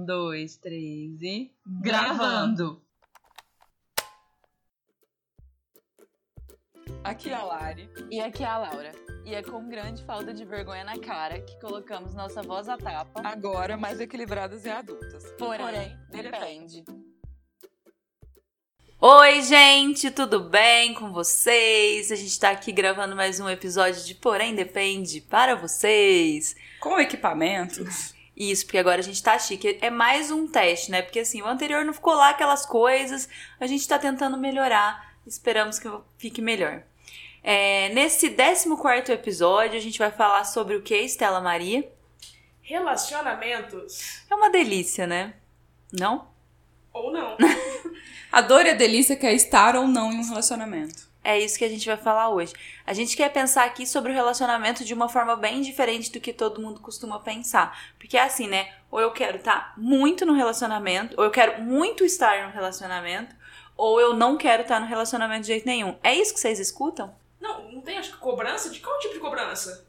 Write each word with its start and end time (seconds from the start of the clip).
Um, 0.00 0.04
dois, 0.04 0.56
três 0.56 1.20
e. 1.20 1.52
Gravando! 1.66 2.82
Aqui 7.04 7.30
é 7.30 7.34
a 7.34 7.42
Lari. 7.42 7.88
E 8.10 8.20
aqui 8.20 8.42
é 8.42 8.46
a 8.46 8.58
Laura. 8.58 8.92
E 9.24 9.34
é 9.34 9.42
com 9.42 9.68
grande 9.68 10.02
falta 10.04 10.32
de 10.32 10.44
vergonha 10.44 10.84
na 10.84 10.98
cara 10.98 11.40
que 11.40 11.58
colocamos 11.60 12.14
nossa 12.14 12.42
voz 12.42 12.68
à 12.68 12.76
tapa. 12.76 13.20
Agora 13.24 13.76
mais 13.76 14.00
equilibradas 14.00 14.64
e 14.64 14.70
adultas. 14.70 15.24
Porém, 15.38 15.58
Porém 15.58 15.98
depende. 16.10 16.84
Oi, 19.00 19.42
gente, 19.42 20.10
tudo 20.10 20.40
bem 20.40 20.92
com 20.94 21.12
vocês? 21.12 22.10
A 22.12 22.16
gente 22.16 22.38
tá 22.38 22.50
aqui 22.50 22.70
gravando 22.70 23.16
mais 23.16 23.40
um 23.40 23.48
episódio 23.48 24.04
de 24.04 24.14
Porém 24.14 24.54
Depende 24.54 25.20
para 25.22 25.54
vocês. 25.56 26.54
Com 26.80 26.98
equipamentos. 26.98 28.14
Isso, 28.40 28.64
porque 28.64 28.78
agora 28.78 29.00
a 29.00 29.04
gente 29.04 29.22
tá 29.22 29.38
chique. 29.38 29.76
É 29.82 29.90
mais 29.90 30.30
um 30.30 30.48
teste, 30.48 30.90
né? 30.90 31.02
Porque 31.02 31.18
assim, 31.18 31.42
o 31.42 31.46
anterior 31.46 31.84
não 31.84 31.92
ficou 31.92 32.14
lá 32.14 32.30
aquelas 32.30 32.64
coisas, 32.64 33.28
a 33.60 33.66
gente 33.66 33.86
tá 33.86 33.98
tentando 33.98 34.38
melhorar. 34.38 35.14
Esperamos 35.26 35.78
que 35.78 35.86
fique 36.16 36.40
melhor. 36.40 36.82
É, 37.42 37.90
nesse 37.90 38.30
14 38.30 39.12
episódio, 39.12 39.76
a 39.76 39.80
gente 39.80 39.98
vai 39.98 40.10
falar 40.10 40.44
sobre 40.44 40.74
o 40.74 40.80
que, 40.80 40.96
Estela 40.96 41.38
Maria? 41.42 41.86
Relacionamentos. 42.62 44.22
É 44.30 44.34
uma 44.34 44.48
delícia, 44.48 45.06
né? 45.06 45.34
Não? 45.92 46.26
Ou 46.94 47.12
não. 47.12 47.36
a 48.32 48.40
dor 48.40 48.64
e 48.64 48.70
a 48.70 48.74
delícia 48.74 49.16
que 49.16 49.26
é 49.26 49.34
estar 49.34 49.76
ou 49.76 49.86
não 49.86 50.10
em 50.10 50.18
um 50.18 50.26
relacionamento. 50.26 51.09
É 51.22 51.38
isso 51.38 51.58
que 51.58 51.64
a 51.64 51.68
gente 51.68 51.86
vai 51.86 51.96
falar 51.96 52.30
hoje. 52.30 52.54
A 52.86 52.92
gente 52.94 53.16
quer 53.16 53.30
pensar 53.30 53.64
aqui 53.64 53.86
sobre 53.86 54.10
o 54.10 54.14
relacionamento 54.14 54.84
de 54.84 54.94
uma 54.94 55.08
forma 55.08 55.36
bem 55.36 55.60
diferente 55.60 56.10
do 56.10 56.20
que 56.20 56.32
todo 56.32 56.62
mundo 56.62 56.80
costuma 56.80 57.18
pensar. 57.18 57.78
Porque 57.98 58.16
é 58.16 58.22
assim, 58.22 58.46
né? 58.46 58.72
Ou 58.90 59.00
eu 59.00 59.12
quero 59.12 59.36
estar 59.36 59.74
muito 59.76 60.24
no 60.24 60.32
relacionamento, 60.32 61.14
ou 61.18 61.24
eu 61.24 61.30
quero 61.30 61.60
muito 61.62 62.04
estar 62.04 62.46
no 62.46 62.52
relacionamento, 62.52 63.36
ou 63.76 64.00
eu 64.00 64.14
não 64.14 64.36
quero 64.36 64.62
estar 64.62 64.80
no 64.80 64.86
relacionamento 64.86 65.42
de 65.42 65.48
jeito 65.48 65.66
nenhum. 65.66 65.96
É 66.02 66.14
isso 66.14 66.32
que 66.32 66.40
vocês 66.40 66.58
escutam? 66.58 67.14
Não, 67.38 67.70
não 67.70 67.80
tem, 67.80 67.98
acho 67.98 68.12
que 68.12 68.18
cobrança? 68.18 68.70
De 68.70 68.80
qual 68.80 68.98
tipo 68.98 69.14
de 69.14 69.20
cobrança? 69.20 69.86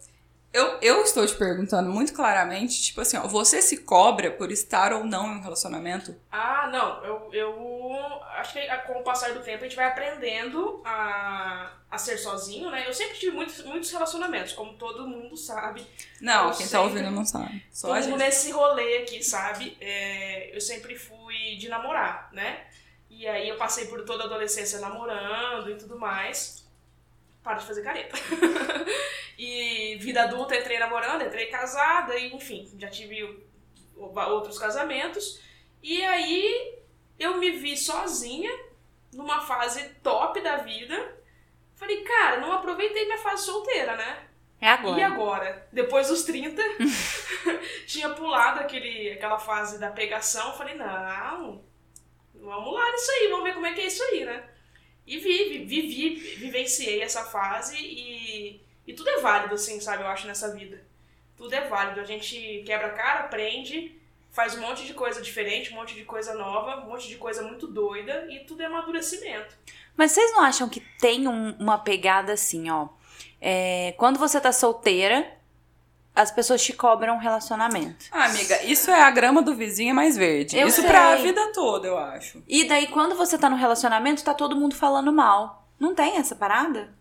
Eu, 0.54 0.80
eu 0.82 1.02
estou 1.02 1.26
te 1.26 1.34
perguntando 1.36 1.90
muito 1.90 2.14
claramente, 2.14 2.82
tipo 2.82 3.00
assim, 3.00 3.16
ó, 3.16 3.26
você 3.26 3.62
se 3.62 3.78
cobra 3.78 4.32
por 4.32 4.52
estar 4.52 4.92
ou 4.92 5.06
não 5.06 5.28
em 5.28 5.38
um 5.38 5.42
relacionamento? 5.42 6.14
Ah, 6.30 6.70
não. 6.70 7.04
Eu, 7.06 7.30
eu 7.32 8.22
acho 8.38 8.54
que 8.54 8.78
com 8.86 9.00
o 9.00 9.04
passar 9.04 9.34
do 9.34 9.42
tempo 9.42 9.60
a 9.60 9.68
gente 9.68 9.78
vai 9.78 9.86
aprendendo 9.86 10.82
a, 10.84 11.72
a 11.90 11.98
ser 11.98 12.18
sozinho, 12.18 12.70
né? 12.70 12.86
Eu 12.86 12.94
sempre 12.94 13.18
tive 13.18 13.34
muitos, 13.34 13.64
muitos 13.64 13.90
relacionamentos, 13.92 14.52
como 14.52 14.74
todo 14.74 15.08
mundo 15.08 15.38
sabe. 15.38 15.88
Não, 16.20 16.50
eu 16.50 16.58
quem 16.58 16.68
tá 16.68 16.82
ouvindo 16.82 17.12
não 17.12 17.24
sabe. 17.24 17.64
Só 17.72 17.88
todo 17.88 18.04
mundo 18.10 18.18
nesse 18.18 18.52
rolê 18.52 18.98
aqui, 18.98 19.24
sabe? 19.24 19.78
É, 19.80 20.54
eu 20.54 20.60
sempre 20.60 20.98
fui 20.98 21.56
de 21.58 21.70
namorar, 21.70 22.30
né? 22.34 22.66
E 23.10 23.26
aí 23.26 23.48
eu 23.48 23.56
passei 23.56 23.86
por 23.86 24.04
toda 24.04 24.24
a 24.24 24.26
adolescência 24.26 24.80
namorando 24.80 25.70
e 25.70 25.76
tudo 25.76 25.98
mais 25.98 26.61
para 27.44 27.58
de 27.58 27.66
fazer 27.66 27.84
careta. 27.84 28.16
e 29.38 29.98
vida 30.00 30.24
adulta, 30.24 30.56
entrei 30.56 30.78
namorando, 30.78 31.24
entrei 31.24 31.48
casada, 31.48 32.18
e 32.18 32.34
enfim, 32.34 32.70
já 32.78 32.90
tive 32.90 33.44
outros 33.96 34.58
casamentos. 34.58 35.42
E 35.82 36.04
aí 36.04 36.80
eu 37.18 37.38
me 37.38 37.52
vi 37.52 37.76
sozinha, 37.76 38.52
numa 39.14 39.42
fase 39.42 39.84
top 40.04 40.40
da 40.42 40.58
vida. 40.58 41.18
Falei, 41.76 42.04
cara, 42.04 42.40
não 42.40 42.52
aproveitei 42.52 43.06
minha 43.06 43.18
fase 43.18 43.46
solteira, 43.46 43.96
né? 43.96 44.28
É 44.60 44.70
agora. 44.70 45.00
E 45.00 45.04
agora? 45.04 45.68
Depois 45.74 46.08
dos 46.08 46.24
30, 46.24 46.62
tinha 47.88 48.10
pulado 48.10 48.60
aquele, 48.60 49.12
aquela 49.12 49.40
fase 49.40 49.80
da 49.80 49.90
pegação. 49.90 50.54
Falei, 50.54 50.76
não, 50.76 51.64
vamos 52.36 52.74
lá 52.74 52.92
nisso 52.92 53.12
aí, 53.12 53.28
vamos 53.30 53.44
ver 53.44 53.54
como 53.56 53.66
é 53.66 53.74
que 53.74 53.82
é 53.82 53.88
isso 53.88 54.04
aí, 54.04 54.24
né? 54.24 54.48
E 55.06 55.18
vivi, 55.18 55.66
vivi, 55.66 56.16
vivenciei 56.38 57.02
essa 57.02 57.24
fase 57.24 57.76
e, 57.78 58.62
e 58.86 58.94
tudo 58.94 59.10
é 59.10 59.20
válido, 59.20 59.56
assim, 59.56 59.80
sabe? 59.80 60.04
Eu 60.04 60.08
acho, 60.08 60.28
nessa 60.28 60.54
vida. 60.54 60.84
Tudo 61.36 61.54
é 61.54 61.68
válido. 61.68 62.00
A 62.00 62.04
gente 62.04 62.64
quebra 62.66 62.88
a 62.88 62.92
cara, 62.92 63.22
aprende, 63.22 64.00
faz 64.32 64.56
um 64.56 64.62
monte 64.62 64.86
de 64.86 64.94
coisa 64.94 65.22
diferente, 65.22 65.72
um 65.72 65.76
monte 65.76 65.96
de 65.96 66.06
coisa 66.06 66.34
nova, 66.34 66.86
um 66.86 66.90
monte 66.90 67.08
de 67.08 67.16
coisa 67.16 67.42
muito 67.42 67.68
doida 67.68 68.28
e 68.30 68.40
tudo 68.40 68.62
é 68.62 68.66
amadurecimento. 68.66 69.56
Mas 69.96 70.12
vocês 70.12 70.32
não 70.32 70.42
acham 70.42 70.70
que 70.70 70.80
tem 71.00 71.28
um, 71.28 71.52
uma 71.60 71.78
pegada 71.78 72.34
assim, 72.34 72.70
ó? 72.70 72.88
É, 73.40 73.94
quando 73.98 74.20
você 74.20 74.40
tá 74.40 74.52
solteira, 74.52 75.30
as 76.16 76.32
pessoas 76.32 76.64
te 76.64 76.74
cobram 76.74 77.16
um 77.16 77.20
relacionamento. 77.20 78.06
Ah, 78.12 78.26
amiga, 78.26 78.64
isso 78.64 78.92
é 78.92 79.02
a 79.02 79.10
grama 79.10 79.42
do 79.42 79.56
vizinho 79.56 79.92
é 79.92 79.94
mais 79.94 80.18
verde. 80.18 80.58
Eu 80.58 80.68
isso 80.68 80.82
sei. 80.82 80.90
pra 80.90 81.16
vida 81.16 81.52
toda, 81.54 81.88
eu 81.88 81.98
acho. 81.98 82.44
E 82.48 82.66
daí, 82.66 82.88
quando 82.88 83.16
você 83.16 83.38
tá 83.38 83.50
no 83.50 83.56
relacionamento, 83.56 84.24
tá 84.24 84.34
todo 84.34 84.56
mundo 84.56 84.76
falando 84.76 85.12
mal. 85.12 85.68
Não 85.80 85.96
tem 85.96 86.18
essa 86.18 86.36
parada? 86.36 86.94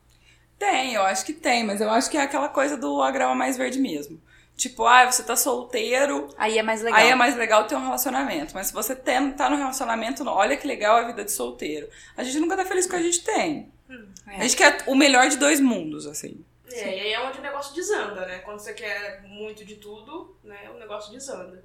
Tem, 0.58 0.94
eu 0.94 1.02
acho 1.02 1.24
que 1.24 1.32
tem, 1.32 1.64
mas 1.64 1.80
eu 1.80 1.90
acho 1.90 2.10
que 2.10 2.16
é 2.16 2.22
aquela 2.22 2.48
coisa 2.48 2.76
do 2.76 3.02
a 3.02 3.10
grama 3.10 3.34
mais 3.34 3.56
verde 3.56 3.78
mesmo. 3.78 4.20
Tipo, 4.56 4.84
ah, 4.84 5.10
você 5.10 5.22
tá 5.22 5.34
solteiro. 5.34 6.28
Aí 6.36 6.58
é 6.58 6.62
mais 6.62 6.82
legal. 6.82 7.00
Aí 7.00 7.08
é 7.08 7.14
mais 7.14 7.34
legal 7.34 7.64
ter 7.66 7.76
um 7.76 7.82
relacionamento. 7.82 8.52
Mas 8.54 8.66
se 8.66 8.74
você 8.74 8.94
tem, 8.94 9.32
tá 9.32 9.48
no 9.48 9.56
relacionamento, 9.56 10.22
olha 10.28 10.54
que 10.54 10.66
legal 10.66 10.98
a 10.98 11.06
vida 11.06 11.24
de 11.24 11.32
solteiro. 11.32 11.88
A 12.14 12.22
gente 12.22 12.38
nunca 12.38 12.58
tá 12.58 12.64
feliz 12.66 12.84
com 12.84 12.92
o 12.92 12.98
que 12.98 13.02
a 13.02 13.10
gente 13.10 13.24
tem. 13.24 13.72
Hum, 13.88 14.08
é. 14.26 14.36
A 14.36 14.42
gente 14.42 14.56
quer 14.56 14.84
o 14.86 14.94
melhor 14.94 15.30
de 15.30 15.38
dois 15.38 15.60
mundos, 15.60 16.06
assim. 16.06 16.44
É, 16.72 16.96
e 16.96 17.00
aí 17.00 17.12
é 17.12 17.20
onde 17.20 17.38
o 17.38 17.42
negócio 17.42 17.74
desanda, 17.74 18.26
né? 18.26 18.38
Quando 18.40 18.60
você 18.60 18.72
quer 18.72 19.22
muito 19.22 19.64
de 19.64 19.76
tudo, 19.76 20.36
né? 20.44 20.70
O 20.70 20.78
negócio 20.78 21.12
desanda. 21.12 21.64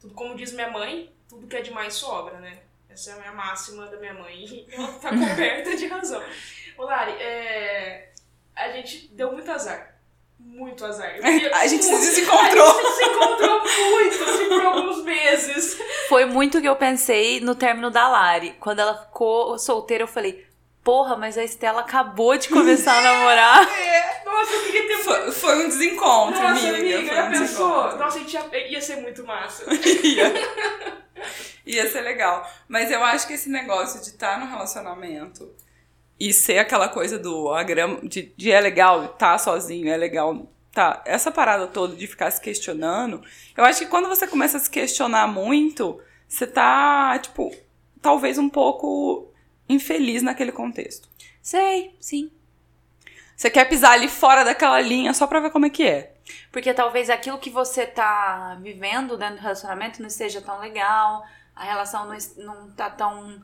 Tudo 0.00 0.14
como 0.14 0.34
diz 0.34 0.52
minha 0.52 0.70
mãe, 0.70 1.12
tudo 1.28 1.46
que 1.46 1.56
é 1.56 1.62
demais 1.62 1.94
sobra, 1.94 2.38
né? 2.38 2.60
Essa 2.88 3.10
é 3.10 3.14
a 3.14 3.16
minha 3.16 3.32
máxima 3.32 3.86
da 3.86 3.96
minha 3.96 4.14
mãe. 4.14 4.44
E 4.44 4.66
ela 4.70 4.92
tá 4.92 5.10
coberta 5.16 5.76
de 5.76 5.86
razão. 5.86 6.22
Ô, 6.76 6.84
Lari, 6.84 7.12
é... 7.12 8.10
a 8.54 8.70
gente 8.70 9.08
deu 9.08 9.32
muito 9.32 9.50
azar. 9.50 9.94
Muito 10.38 10.84
azar. 10.84 11.14
a 11.54 11.66
gente 11.66 11.84
se 11.84 11.90
desencontrou. 11.90 12.68
A 12.70 12.82
gente 12.82 12.96
se 12.96 13.04
encontrou 13.04 13.60
muito, 13.90 14.24
assim, 14.24 14.48
por 14.48 14.66
alguns 14.66 15.04
meses. 15.04 15.78
Foi 16.08 16.24
muito 16.26 16.58
o 16.58 16.60
que 16.60 16.68
eu 16.68 16.76
pensei 16.76 17.40
no 17.40 17.54
término 17.54 17.90
da 17.90 18.08
Lari. 18.08 18.56
Quando 18.60 18.80
ela 18.80 18.94
ficou 18.94 19.58
solteira, 19.58 20.04
eu 20.04 20.08
falei, 20.08 20.46
porra, 20.84 21.16
mas 21.16 21.36
a 21.38 21.42
Estela 21.42 21.80
acabou 21.80 22.36
de 22.36 22.48
começar 22.48 22.98
a 22.98 23.00
namorar. 23.00 23.68
É, 23.74 24.24
nossa, 24.24 24.52
eu 24.52 24.62
queria 24.64 24.86
ter. 24.86 24.98
Foi, 24.98 25.32
foi 25.32 25.64
um 25.64 25.68
desencontro, 25.68 26.42
nossa, 26.42 26.68
amiga. 26.68 26.98
amiga 26.98 27.24
um 27.24 27.30
pensou? 27.30 27.96
Nossa, 27.96 28.18
a 28.18 28.20
gente 28.20 28.34
ia, 28.34 28.68
ia 28.68 28.80
ser 28.80 28.96
muito 28.96 29.24
massa. 29.24 29.64
ia. 30.04 30.32
ia 31.64 31.90
ser 31.90 32.02
legal. 32.02 32.48
Mas 32.68 32.90
eu 32.90 33.02
acho 33.02 33.26
que 33.26 33.32
esse 33.32 33.48
negócio 33.48 34.00
de 34.00 34.08
estar 34.08 34.38
no 34.38 34.46
relacionamento 34.46 35.50
e 36.18 36.32
ser 36.32 36.58
aquela 36.58 36.88
coisa 36.88 37.18
do 37.18 37.52
a 37.52 37.62
grama, 37.62 38.00
de, 38.02 38.32
de 38.36 38.50
é 38.50 38.60
legal 38.60 39.04
estar 39.04 39.32
tá 39.32 39.38
sozinho, 39.38 39.90
é 39.90 39.96
legal 39.96 40.48
tá, 40.72 41.02
essa 41.06 41.30
parada 41.30 41.66
toda 41.66 41.94
de 41.94 42.06
ficar 42.06 42.30
se 42.30 42.40
questionando, 42.40 43.22
eu 43.56 43.64
acho 43.64 43.80
que 43.80 43.86
quando 43.86 44.08
você 44.08 44.26
começa 44.26 44.56
a 44.56 44.60
se 44.60 44.68
questionar 44.68 45.26
muito, 45.28 46.00
você 46.28 46.46
tá, 46.46 47.18
tipo, 47.18 47.54
talvez 48.02 48.38
um 48.38 48.48
pouco 48.48 49.32
infeliz 49.68 50.22
naquele 50.22 50.52
contexto. 50.52 51.08
Sei, 51.42 51.94
sim. 52.00 52.30
Você 53.36 53.50
quer 53.50 53.68
pisar 53.68 53.92
ali 53.92 54.08
fora 54.08 54.44
daquela 54.44 54.80
linha 54.80 55.12
só 55.12 55.26
pra 55.26 55.40
ver 55.40 55.50
como 55.50 55.66
é 55.66 55.70
que 55.70 55.86
é. 55.86 56.14
Porque 56.50 56.72
talvez 56.72 57.10
aquilo 57.10 57.38
que 57.38 57.50
você 57.50 57.86
tá 57.86 58.56
vivendo 58.62 59.16
dentro 59.16 59.36
do 59.36 59.42
relacionamento 59.42 60.00
não 60.00 60.08
esteja 60.08 60.40
tão 60.40 60.58
legal, 60.60 61.24
a 61.54 61.64
relação 61.64 62.06
não, 62.06 62.16
não 62.38 62.70
tá 62.70 62.88
tão, 62.88 63.42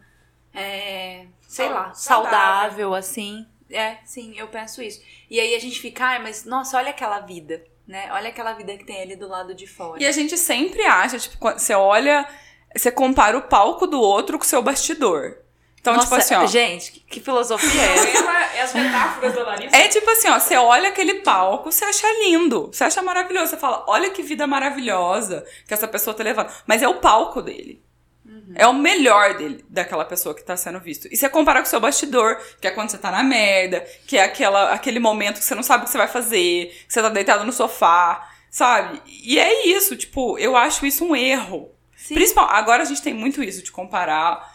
é, 0.55 1.27
sei 1.43 1.69
lá, 1.69 1.93
saudável. 1.93 2.31
saudável 2.31 2.95
assim. 2.95 3.47
É, 3.69 3.99
sim, 4.05 4.35
eu 4.37 4.49
penso 4.49 4.83
isso. 4.83 5.03
E 5.29 5.39
aí 5.39 5.55
a 5.55 5.61
gente 5.61 5.81
fica, 5.81 6.05
ai, 6.05 6.19
mas 6.21 6.45
nossa, 6.45 6.77
olha 6.77 6.91
aquela 6.91 7.21
vida, 7.21 7.63
né? 7.87 8.09
Olha 8.13 8.31
aquela 8.31 8.53
vida 8.53 8.77
que 8.77 8.85
tem 8.85 9.03
ali 9.03 9.15
do 9.15 9.29
lado 9.29 9.55
de 9.55 9.67
fora. 9.67 10.03
E 10.03 10.07
a 10.07 10.13
gente 10.13 10.37
sempre 10.37 10.83
acha, 10.85 11.19
tipo, 11.19 11.39
você 11.39 11.75
olha, 11.75 12.27
você 12.75 12.91
compara 12.91 13.37
o 13.37 13.43
palco 13.43 13.87
do 13.87 14.01
outro 14.01 14.39
com 14.39 14.45
o 14.45 14.49
seu 14.49 14.63
bastidor. 14.63 15.37
Então, 15.81 15.95
Nossa, 15.95 16.07
tipo 16.07 16.17
assim, 16.17 16.35
ó. 16.35 16.47
Gente, 16.47 16.93
que, 16.93 17.01
que 17.01 17.21
filosofia 17.21 17.83
é 17.83 17.95
essa? 17.95 18.31
é 18.55 18.63
as 18.63 18.75
metáforas 18.75 19.35
da 19.35 19.43
Larissa. 19.45 19.77
É 19.77 19.89
tipo 19.89 20.11
assim, 20.11 20.29
ó, 20.29 20.39
você 20.39 20.57
olha 20.57 20.91
aquele 20.91 21.15
palco, 21.15 21.73
você 21.73 21.85
acha 21.85 22.07
lindo, 22.25 22.67
você 22.67 22.85
acha 22.85 23.01
maravilhoso, 23.01 23.51
você 23.51 23.57
fala, 23.57 23.85
olha 23.89 24.11
que 24.11 24.23
vida 24.23 24.47
maravilhosa 24.47 25.45
que 25.67 25.73
essa 25.73 25.89
pessoa 25.89 26.15
tá 26.15 26.23
levando. 26.23 26.53
Mas 26.67 26.83
é 26.83 26.89
o 26.89 26.97
palco 26.97 27.41
dele. 27.41 27.83
Uhum. 28.27 28.53
É 28.55 28.67
o 28.67 28.75
melhor 28.75 29.39
dele, 29.39 29.65
daquela 29.69 30.05
pessoa 30.05 30.35
que 30.35 30.45
tá 30.45 30.55
sendo 30.55 30.79
visto. 30.79 31.09
E 31.11 31.17
você 31.17 31.29
compara 31.31 31.61
com 31.61 31.67
o 31.67 31.71
seu 31.71 31.81
bastidor, 31.81 32.39
que 32.61 32.69
é 32.69 32.71
quando 32.71 32.91
você 32.91 32.99
tá 32.99 33.11
na 33.11 33.23
merda, 33.23 33.81
que 34.07 34.19
é 34.19 34.25
aquela, 34.25 34.73
aquele 34.73 35.01
momento 35.01 35.39
que 35.39 35.45
você 35.45 35.55
não 35.55 35.63
sabe 35.63 35.83
o 35.83 35.87
que 35.87 35.93
você 35.93 35.99
vai 35.99 36.09
fazer, 36.09 36.67
que 36.87 36.93
você 36.93 37.01
tá 37.01 37.09
deitado 37.09 37.45
no 37.45 37.53
sofá, 37.53 38.31
sabe? 38.51 39.01
E 39.07 39.39
é 39.39 39.67
isso, 39.67 39.97
tipo, 39.97 40.39
eu 40.39 40.57
acho 40.57 40.85
isso 40.85 41.05
um 41.05 41.17
erro. 41.17 41.73
Principal, 42.09 42.49
agora 42.51 42.83
a 42.83 42.87
gente 42.87 43.03
tem 43.03 43.15
muito 43.15 43.43
isso 43.43 43.63
de 43.63 43.73
comparar 43.73 44.50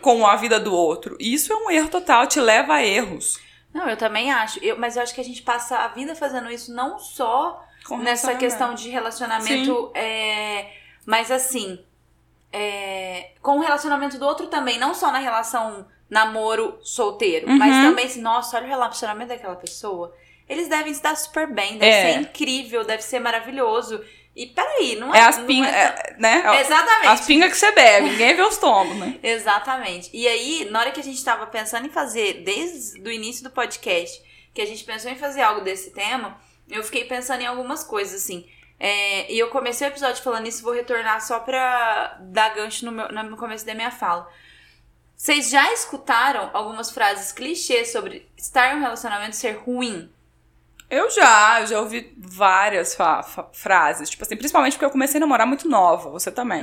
com 0.00 0.26
a 0.26 0.36
vida 0.36 0.58
do 0.58 0.74
outro. 0.74 1.16
E 1.20 1.32
isso 1.34 1.52
é 1.52 1.56
um 1.56 1.70
erro 1.70 1.88
total, 1.88 2.26
te 2.26 2.40
leva 2.40 2.74
a 2.74 2.84
erros. 2.84 3.38
Não, 3.72 3.88
eu 3.88 3.96
também 3.96 4.30
acho. 4.30 4.58
Eu, 4.62 4.78
mas 4.78 4.96
eu 4.96 5.02
acho 5.02 5.14
que 5.14 5.20
a 5.20 5.24
gente 5.24 5.42
passa 5.42 5.78
a 5.78 5.88
vida 5.88 6.14
fazendo 6.14 6.50
isso 6.50 6.74
não 6.74 6.98
só 6.98 7.64
com 7.86 7.96
nessa 7.98 8.34
questão 8.34 8.74
de 8.74 8.90
relacionamento, 8.90 9.90
é, 9.94 10.70
mas 11.06 11.30
assim, 11.30 11.78
é, 12.52 13.30
com 13.40 13.58
o 13.58 13.60
relacionamento 13.60 14.18
do 14.18 14.26
outro 14.26 14.46
também, 14.48 14.78
não 14.78 14.94
só 14.94 15.10
na 15.10 15.18
relação 15.18 15.86
namoro 16.10 16.78
solteiro, 16.82 17.48
Uhum. 17.48 17.56
mas 17.58 17.74
também 17.86 18.04
assim, 18.04 18.20
nossa, 18.20 18.56
olha 18.56 18.66
o 18.66 18.68
relacionamento 18.68 19.28
daquela 19.30 19.56
pessoa. 19.56 20.14
Eles 20.48 20.68
devem 20.68 20.92
estar 20.92 21.16
super 21.16 21.46
bem, 21.50 21.78
deve 21.78 21.86
É. 21.90 22.12
ser 22.12 22.20
incrível, 22.20 22.84
deve 22.84 23.02
ser 23.02 23.20
maravilhoso. 23.20 24.04
E 24.34 24.46
peraí, 24.46 24.96
não 24.96 25.14
é. 25.14 25.18
É 25.18 25.22
as 25.22 25.38
pingas, 25.38 25.72
é- 25.72 26.16
né? 26.18 26.60
Exatamente. 26.60 27.06
As 27.08 27.26
pingas 27.26 27.50
que 27.52 27.58
você 27.58 27.72
bebe, 27.72 28.10
ninguém 28.10 28.34
vê 28.34 28.42
os 28.42 28.56
tombos, 28.56 28.96
né? 28.96 29.18
Exatamente. 29.22 30.08
E 30.12 30.26
aí, 30.26 30.68
na 30.70 30.80
hora 30.80 30.90
que 30.90 31.00
a 31.00 31.04
gente 31.04 31.22
tava 31.22 31.46
pensando 31.46 31.86
em 31.86 31.90
fazer, 31.90 32.42
desde 32.42 33.00
o 33.00 33.12
início 33.12 33.44
do 33.44 33.50
podcast, 33.50 34.22
que 34.54 34.62
a 34.62 34.66
gente 34.66 34.84
pensou 34.84 35.10
em 35.10 35.16
fazer 35.16 35.42
algo 35.42 35.60
desse 35.60 35.90
tema, 35.90 36.38
eu 36.68 36.82
fiquei 36.82 37.04
pensando 37.04 37.42
em 37.42 37.46
algumas 37.46 37.84
coisas, 37.84 38.22
assim. 38.22 38.46
É, 38.80 39.30
e 39.32 39.38
eu 39.38 39.48
comecei 39.48 39.86
o 39.86 39.90
episódio 39.90 40.22
falando 40.22 40.48
isso, 40.48 40.62
vou 40.62 40.72
retornar 40.72 41.20
só 41.24 41.38
pra 41.38 42.16
dar 42.20 42.54
gancho 42.54 42.84
no, 42.86 42.90
meu, 42.90 43.08
no 43.10 43.36
começo 43.36 43.66
da 43.66 43.74
minha 43.74 43.90
fala. 43.90 44.28
Vocês 45.14 45.50
já 45.50 45.72
escutaram 45.72 46.50
algumas 46.52 46.90
frases 46.90 47.30
clichês 47.30 47.92
sobre 47.92 48.28
estar 48.36 48.72
em 48.72 48.78
um 48.78 48.80
relacionamento 48.80 49.36
ser 49.36 49.52
ruim? 49.52 50.10
Eu 50.94 51.10
já, 51.10 51.60
eu 51.62 51.66
já 51.66 51.80
ouvi 51.80 52.12
várias 52.18 52.94
frases. 53.52 54.10
Tipo 54.10 54.22
assim, 54.24 54.36
principalmente 54.36 54.74
porque 54.74 54.84
eu 54.84 54.90
comecei 54.90 55.18
a 55.18 55.20
namorar 55.20 55.46
muito 55.46 55.66
nova, 55.68 56.10
você 56.10 56.30
também. 56.30 56.62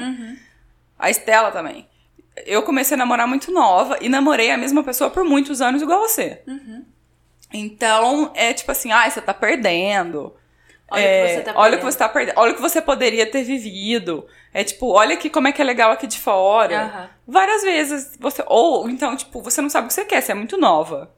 A 1.00 1.10
Estela 1.10 1.52
também. 1.52 1.88
Eu 2.46 2.62
comecei 2.62 2.94
a 2.96 2.98
namorar 2.98 3.28
muito 3.28 3.52
nova 3.52 3.98
e 4.00 4.08
namorei 4.08 4.52
a 4.52 4.58
mesma 4.58 4.84
pessoa 4.84 5.10
por 5.10 5.24
muitos 5.24 5.62
anos, 5.62 5.82
igual 5.82 6.00
você. 6.02 6.44
Então, 7.52 8.32
é 8.36 8.54
tipo 8.54 8.72
assim, 8.72 8.92
ai, 8.92 9.10
você 9.10 9.20
tá 9.20 9.34
perdendo. 9.34 10.36
Olha 10.92 11.02
o 11.04 11.06
É, 11.08 11.28
que 11.28 11.34
você 11.34 11.42
tá 11.42 11.52
olha 11.52 11.60
o 11.60 11.62
perdendo. 11.62 11.80
que 11.80 11.86
você 11.92 11.98
tá 11.98 12.10
perdendo. 12.10 12.36
Olha 12.40 12.52
o 12.52 12.56
que 12.56 12.62
você 12.62 12.82
poderia 12.82 13.26
ter 13.30 13.44
vivido. 13.44 14.28
É 14.54 14.64
tipo, 14.64 14.88
olha 14.92 15.16
aqui 15.16 15.30
como 15.30 15.48
é 15.48 15.52
que 15.52 15.62
é 15.62 15.66
legal 15.66 15.92
aqui 15.92 16.06
de 16.08 16.20
fora. 16.20 16.82
Aham. 16.84 17.10
Várias 17.28 17.62
vezes 17.64 18.16
você. 18.20 18.44
Ou 18.48 18.88
então, 18.90 19.16
tipo, 19.16 19.42
você 19.42 19.62
não 19.62 19.70
sabe 19.70 19.86
o 19.86 19.88
que 19.88 19.94
você 19.94 20.06
quer, 20.06 20.22
você 20.22 20.32
é 20.32 20.36
muito 20.36 20.58
nova. 20.58 21.12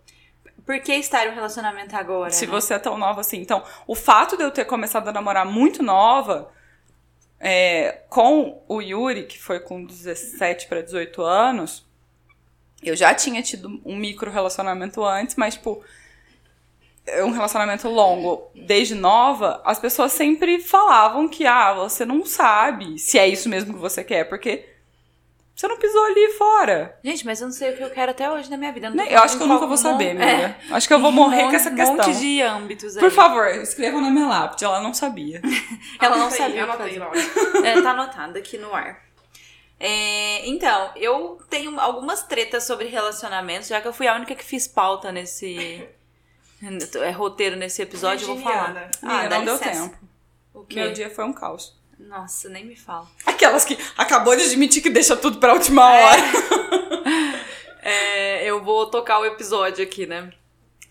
Por 0.66 0.80
que 0.80 0.94
estar 0.94 1.26
em 1.26 1.32
um 1.32 1.36
relacionamento 1.36 1.96
agora? 1.96 2.32
Se 2.32 2.46
né? 2.46 2.52
você 2.52 2.74
é 2.74 2.80
tão 2.80 2.98
nova 2.98 3.22
assim. 3.22 3.40
Então, 3.40 3.64
o 3.88 3.96
fato 3.96 4.38
de 4.38 4.44
eu 4.44 4.52
ter 4.52 4.66
começado 4.66 5.08
a 5.08 5.12
namorar 5.12 5.46
muito 5.46 5.82
nova 5.82 6.52
é, 7.40 8.04
com 8.10 8.64
o 8.68 8.82
Yuri, 8.82 9.26
que 9.26 9.40
foi 9.40 9.60
com 9.60 9.84
17 9.84 10.68
para 10.68 10.82
18 10.82 11.22
anos, 11.24 11.86
eu 12.84 12.96
já 12.96 13.14
tinha 13.14 13.42
tido 13.42 13.82
um 13.86 13.96
micro 13.96 14.30
relacionamento 14.32 15.04
antes, 15.04 15.36
mas, 15.36 15.56
tipo, 15.56 15.84
é 17.06 17.24
um 17.24 17.32
relacionamento 17.32 17.88
longo 17.90 18.50
desde 18.56 18.96
nova, 18.96 19.62
as 19.66 19.80
pessoas 19.80 20.12
sempre 20.12 20.60
falavam 20.60 21.28
que, 21.28 21.46
ah, 21.46 21.74
você 21.74 22.06
não 22.06 22.26
sabe 22.26 22.98
se 23.00 23.18
é 23.18 23.28
isso 23.28 23.50
mesmo 23.50 23.74
que 23.74 23.80
você 23.80 24.04
quer, 24.04 24.26
porque 24.26 24.71
você 25.56 25.68
não 25.68 25.78
pisou 25.78 26.04
ali 26.06 26.30
fora. 26.38 26.98
Gente, 27.04 27.26
mas 27.26 27.40
eu 27.42 27.48
não 27.48 27.54
sei 27.54 27.72
o 27.74 27.78
que 27.78 27.84
eu 27.84 27.90
quero 27.92 28.12
até 28.12 28.32
hoje 28.32 28.50
na 28.50 28.58
minha 28.58 28.72
vida. 28.72 28.90
Nem- 28.90 29.10
Eu 29.12 29.20
acho 29.20 29.38
que 29.38 29.44
eu 29.44 29.48
nunca 29.48 29.68
vou 29.68 29.78
saber, 29.78 30.16
mon- 30.16 30.24
amiga. 30.24 30.58
Acho 30.72 30.88
que 30.88 30.94
eu 30.94 31.00
vou 31.00 31.12
morrer 31.12 31.44
mon- 31.44 31.50
com 31.50 31.56
essa 31.56 31.70
questão. 31.72 31.94
Um 31.94 31.98
monte 31.98 32.20
de 32.20 32.42
âmbitos 32.42 32.98
aí. 32.98 33.02
Por 33.02 33.12
favor, 33.12 33.48
escrevam 33.48 34.02
na 34.02 34.10
minha 34.10 34.28
lápide. 34.28 34.64
Ela 34.66 34.82
não 34.82 34.94
sabia. 34.94 35.42
Ela 36.00 36.18
não 36.18 36.32
sabia. 36.32 36.66
Laura. 36.66 37.20
É, 37.64 37.82
tá 37.82 37.92
anotado 37.92 38.38
aqui 38.38 38.58
no 38.58 38.74
ar. 38.74 39.00
É, 39.80 40.48
então, 40.48 40.92
eu 40.96 41.40
tenho 41.50 41.80
algumas 41.80 42.24
tretas 42.24 42.64
sobre 42.66 42.88
relacionamentos, 42.88 43.68
já 43.68 43.82
que 43.82 43.88
eu 43.88 43.94
fui 43.94 44.08
a 44.08 44.14
única 44.16 44.36
que 44.36 44.44
fiz 44.44 44.68
pauta 44.68 45.12
nesse 45.12 45.88
é, 47.02 47.10
roteiro 47.12 47.56
nesse 47.56 47.82
episódio, 47.82 48.24
eu 48.30 48.36
vou 48.36 48.44
falar. 48.44 48.66
Virginiana. 48.74 48.92
Ah, 49.02 49.28
dá 49.28 49.38
não 49.40 49.46
deu 49.46 49.58
tempo. 49.58 49.98
O 50.54 50.64
quê? 50.64 50.76
Meu 50.82 50.94
dia 50.94 51.10
foi 51.10 51.26
um 51.26 51.34
caos. 51.34 51.76
Nossa, 52.08 52.50
nem 52.50 52.66
me 52.66 52.76
fala. 52.76 53.08
Aquelas 53.26 53.64
que 53.64 53.78
acabou 53.98 54.36
de 54.36 54.44
admitir 54.44 54.82
que 54.82 54.90
deixa 54.90 55.16
tudo 55.16 55.40
pra 55.40 55.54
última 55.54 55.86
hora. 55.90 56.22
É, 57.84 58.46
eu 58.46 58.64
vou 58.64 58.86
tocar 58.92 59.18
o 59.18 59.26
episódio 59.26 59.84
aqui, 59.84 60.06
né? 60.06 60.32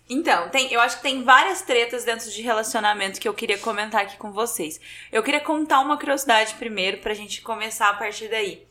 Então, 0.09 0.49
tem, 0.49 0.73
eu 0.73 0.81
acho 0.81 0.97
que 0.97 1.03
tem 1.03 1.23
várias 1.23 1.61
tretas 1.61 2.03
dentro 2.03 2.29
de 2.29 2.41
relacionamento 2.41 3.17
que 3.17 3.29
eu 3.29 3.33
queria 3.33 3.57
comentar 3.57 4.01
aqui 4.01 4.17
com 4.17 4.29
vocês. 4.33 4.77
Eu 5.09 5.23
queria 5.23 5.39
contar 5.39 5.79
uma 5.79 5.97
curiosidade 5.97 6.55
primeiro 6.55 6.97
pra 6.97 7.13
gente 7.13 7.41
começar 7.41 7.87
a 7.87 7.93
partir 7.93 8.27
daí. 8.27 8.67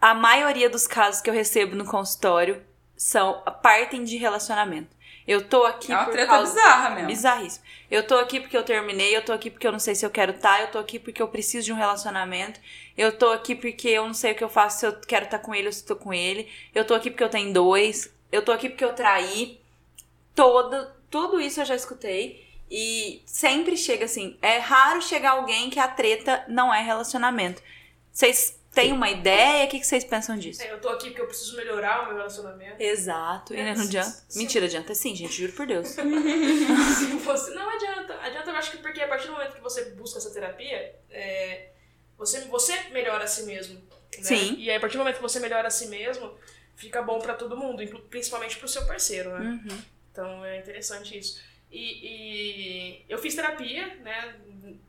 A 0.00 0.12
maioria 0.12 0.68
dos 0.68 0.88
casos 0.88 1.20
que 1.20 1.30
eu 1.30 1.34
recebo 1.34 1.76
no 1.76 1.84
consultório 1.84 2.60
são 2.96 3.40
partem 3.62 4.02
de 4.02 4.16
relacionamento. 4.16 4.88
Eu 5.30 5.46
tô 5.46 5.62
aqui 5.62 5.92
É 5.92 5.94
uma 5.94 6.06
por 6.06 6.12
treta 6.12 6.26
causa 6.26 6.52
bizarra 6.52 6.90
mesmo. 6.90 7.06
Bizarríssimo. 7.06 7.64
Eu 7.88 8.04
tô 8.04 8.16
aqui 8.16 8.40
porque 8.40 8.56
eu 8.56 8.64
terminei, 8.64 9.16
eu 9.16 9.24
tô 9.24 9.32
aqui 9.32 9.48
porque 9.48 9.64
eu 9.64 9.70
não 9.70 9.78
sei 9.78 9.94
se 9.94 10.04
eu 10.04 10.10
quero 10.10 10.32
estar, 10.32 10.60
eu 10.60 10.72
tô 10.72 10.78
aqui 10.78 10.98
porque 10.98 11.22
eu 11.22 11.28
preciso 11.28 11.66
de 11.66 11.72
um 11.72 11.76
relacionamento, 11.76 12.58
eu 12.98 13.16
tô 13.16 13.30
aqui 13.30 13.54
porque 13.54 13.86
eu 13.90 14.04
não 14.04 14.12
sei 14.12 14.32
o 14.32 14.34
que 14.34 14.42
eu 14.42 14.48
faço, 14.48 14.80
se 14.80 14.86
eu 14.86 15.00
quero 15.06 15.26
estar 15.26 15.38
com 15.38 15.54
ele 15.54 15.68
ou 15.68 15.72
se 15.72 15.86
tô 15.86 15.94
com 15.94 16.12
ele, 16.12 16.50
eu 16.74 16.84
tô 16.84 16.94
aqui 16.94 17.12
porque 17.12 17.22
eu 17.22 17.28
tenho 17.28 17.52
dois, 17.52 18.12
eu 18.32 18.44
tô 18.44 18.50
aqui 18.50 18.68
porque 18.68 18.84
eu 18.84 18.92
traí. 18.92 19.60
Todo, 20.34 20.90
tudo 21.08 21.40
isso 21.40 21.60
eu 21.60 21.64
já 21.64 21.76
escutei. 21.76 22.44
E 22.68 23.22
sempre 23.24 23.76
chega 23.76 24.06
assim. 24.06 24.36
É 24.42 24.58
raro 24.58 25.00
chegar 25.00 25.32
alguém 25.32 25.70
que 25.70 25.78
a 25.78 25.86
treta 25.86 26.44
não 26.48 26.74
é 26.74 26.82
relacionamento. 26.82 27.62
Vocês 28.10 28.59
têm 28.72 28.92
uma 28.92 29.10
ideia? 29.10 29.64
O 29.66 29.68
que 29.68 29.78
que 29.80 29.86
vocês 29.86 30.04
pensam 30.04 30.36
disso? 30.38 30.62
É, 30.62 30.72
Eu 30.72 30.80
tô 30.80 30.88
aqui 30.88 31.08
porque 31.08 31.20
eu 31.22 31.26
preciso 31.26 31.56
melhorar 31.56 32.02
o 32.02 32.06
meu 32.06 32.16
relacionamento. 32.16 32.80
Exato. 32.82 33.54
E 33.54 33.58
É, 33.60 33.74
não 33.74 33.82
adianta. 33.82 34.24
sim. 34.28 34.38
Mentira, 34.38 34.66
adianta 34.66 34.94
sim, 34.94 35.14
gente, 35.14 35.32
juro 35.32 35.52
por 35.52 35.66
Deus. 35.66 35.88
Se 35.98 37.06
você- 37.24 37.50
não 37.54 37.68
adianta. 37.70 38.14
Adianta, 38.22 38.50
eu 38.50 38.56
acho 38.56 38.70
que 38.72 38.78
porque 38.78 39.00
a 39.00 39.08
partir 39.08 39.26
do 39.26 39.32
momento 39.32 39.54
que 39.54 39.60
você 39.60 39.86
busca 39.90 40.18
essa 40.18 40.30
terapia, 40.32 40.94
é, 41.10 41.70
você, 42.16 42.40
você 42.42 42.76
melhora 42.90 43.24
a 43.24 43.26
si 43.26 43.42
mesmo. 43.44 43.74
né? 43.74 44.22
Sim. 44.22 44.56
E 44.58 44.68
aí, 44.70 44.76
a 44.76 44.80
partir 44.80 44.94
do 44.96 45.00
momento 45.00 45.16
que 45.16 45.22
você 45.22 45.40
melhora 45.40 45.68
a 45.68 45.70
si 45.70 45.86
mesmo, 45.86 46.34
fica 46.76 47.00
bom 47.02 47.18
pra 47.20 47.34
todo 47.34 47.56
mundo, 47.56 47.82
principalmente 48.10 48.56
pro 48.58 48.68
seu 48.68 48.86
parceiro, 48.86 49.30
né? 49.38 49.60
Uhum. 49.64 49.78
Então 50.12 50.44
é 50.44 50.58
interessante 50.58 51.16
isso. 51.18 51.40
E, 51.70 51.82
e 52.08 53.04
eu 53.08 53.16
fiz 53.18 53.34
terapia, 53.34 53.94
né? 54.02 54.34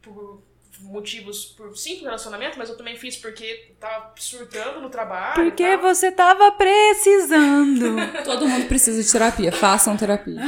Por 0.01 0.41
motivos, 0.79 1.45
por 1.45 1.75
simples 1.77 2.03
relacionamento, 2.03 2.57
mas 2.57 2.69
eu 2.69 2.77
também 2.77 2.97
fiz 2.97 3.17
porque 3.17 3.73
tava 3.79 4.13
surtando 4.17 4.81
no 4.81 4.89
trabalho. 4.89 5.35
Porque 5.35 5.77
você 5.77 6.11
tava 6.11 6.51
precisando. 6.51 7.95
Todo 8.23 8.47
mundo 8.47 8.67
precisa 8.67 9.01
de 9.01 9.11
terapia. 9.11 9.51
Façam 9.51 9.97
terapia. 9.97 10.41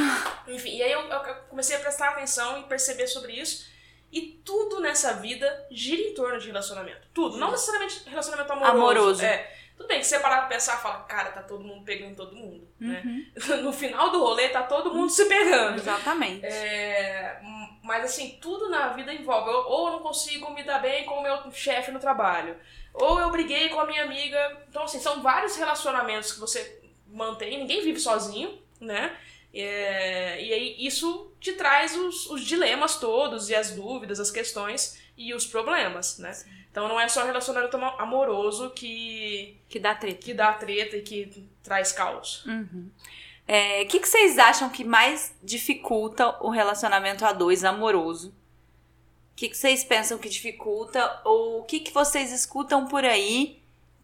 Enfim, 0.48 0.78
e 0.78 0.84
aí 0.84 0.92
eu, 0.92 1.02
eu 1.02 1.36
comecei 1.50 1.76
a 1.76 1.80
prestar 1.80 2.10
atenção 2.10 2.60
e 2.60 2.64
perceber 2.64 3.08
sobre 3.08 3.34
isso. 3.34 3.72
E 4.12 4.40
tudo 4.46 4.80
nessa 4.80 5.14
vida 5.14 5.68
gira 5.72 6.02
em 6.02 6.14
torno 6.14 6.40
de 6.40 6.48
relacionamento. 6.48 7.08
Tudo. 7.14 7.38
Não 7.38 7.52
necessariamente 7.52 8.04
relacionamento 8.08 8.52
amoroso. 8.52 8.78
Amoroso. 8.78 9.26
É. 9.26 9.53
Tudo 9.76 9.88
bem 9.88 10.00
que 10.00 10.06
você 10.06 10.20
parar 10.20 10.40
pra 10.40 10.48
pensar 10.48 10.78
e 10.78 10.82
fala, 10.82 11.00
cara, 11.04 11.32
tá 11.32 11.42
todo 11.42 11.64
mundo 11.64 11.84
pegando 11.84 12.16
todo 12.16 12.36
mundo. 12.36 12.68
Né? 12.80 13.02
Uhum. 13.04 13.24
No 13.64 13.74
final 13.74 14.12
do 14.12 14.20
rolê, 14.20 14.50
tá 14.50 14.64
todo 14.64 14.94
mundo 14.94 15.10
se 15.10 15.26
pegando. 15.26 15.78
Exatamente. 15.78 16.46
É, 16.46 17.40
mas 17.82 18.06
assim, 18.06 18.38
tudo 18.42 18.70
na 18.70 18.90
vida 18.90 19.14
envolve. 19.14 19.50
Ou, 19.50 19.66
ou 19.66 19.88
eu 19.88 19.94
não 19.94 20.00
consigo 20.00 20.52
me 20.52 20.64
dar 20.64 20.80
bem 20.80 21.06
com 21.06 21.16
o 21.16 21.24
meu 21.24 21.52
chefe 21.52 21.92
no 21.92 22.00
trabalho. 22.00 22.56
Ou 22.94 23.20
eu 23.20 23.32
briguei 23.32 23.70
com 23.70 23.80
a 23.80 23.86
minha 23.86 24.04
amiga. 24.04 24.64
Então, 24.70 24.84
assim, 24.84 25.00
são 25.00 25.22
vários 25.22 25.56
relacionamentos 25.56 26.32
que 26.32 26.40
você 26.40 26.82
mantém. 27.08 27.58
Ninguém 27.58 27.82
vive 27.82 28.00
sozinho, 28.00 28.62
né? 28.80 29.16
É, 29.54 30.44
e 30.44 30.52
aí 30.52 30.76
isso 30.80 31.32
te 31.40 31.54
traz 31.54 31.96
os, 31.96 32.28
os 32.30 32.44
dilemas 32.44 32.98
todos, 32.98 33.50
e 33.50 33.56
as 33.56 33.72
dúvidas, 33.72 34.20
as 34.20 34.32
questões 34.32 34.98
e 35.16 35.34
os 35.34 35.46
problemas, 35.46 36.18
né? 36.18 36.32
Então 36.72 36.88
não 36.88 37.00
é 37.00 37.08
só 37.08 37.24
relacionamento 37.24 37.78
amo- 37.78 37.96
amoroso 38.00 38.72
que, 38.72 39.56
Que 39.70 39.80
dá 39.80 39.94
treta. 39.94 40.18
que 40.20 40.34
dá 40.34 40.54
treta 40.54 40.98
e 40.98 41.02
que 41.04 41.48
traz 41.62 41.92
caos. 41.92 42.44
É, 43.48 43.84
O 43.84 43.88
que, 43.88 44.00
que 44.00 44.08
vocês 44.08 44.40
acham 44.40 44.70
que 44.70 44.84
mais 44.84 45.36
dificulta 45.44 46.36
o 46.44 46.50
relacionamento 46.50 47.24
a 47.24 47.32
dois 47.32 47.64
amoroso? 47.64 48.30
O 49.34 49.36
que, 49.36 49.50
que 49.50 49.58
vocês 49.58 49.84
pensam 49.84 50.18
que 50.18 50.30
dificulta? 50.30 51.22
Ou 51.26 51.60
o 51.60 51.64
que, 51.64 51.80
que 51.80 51.92
vocês 51.94 52.32
escutam 52.32 52.88
por 52.88 53.04
aí 53.06 53.62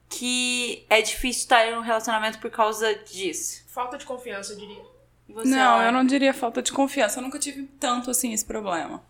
que 0.08 0.86
é 0.90 1.02
difícil 1.02 1.42
estar 1.44 1.66
em 1.68 1.76
um 1.76 1.82
relacionamento 1.82 2.38
por 2.40 2.52
causa 2.52 2.94
disso? 2.96 3.64
Falta 3.68 3.98
de 3.98 4.06
confiança, 4.06 4.54
eu 4.54 4.58
diria. 4.58 4.84
Você, 5.34 5.50
Não, 5.50 5.58
Laura? 5.58 5.86
eu 5.88 5.92
não 5.92 6.04
diria 6.06 6.34
falta 6.34 6.62
de 6.62 6.72
confiança. 6.72 7.20
Eu 7.20 7.24
nunca 7.24 7.38
tive 7.40 7.64
tanto 7.80 8.10
assim 8.12 8.34
esse 8.34 8.44
problema. 8.46 9.04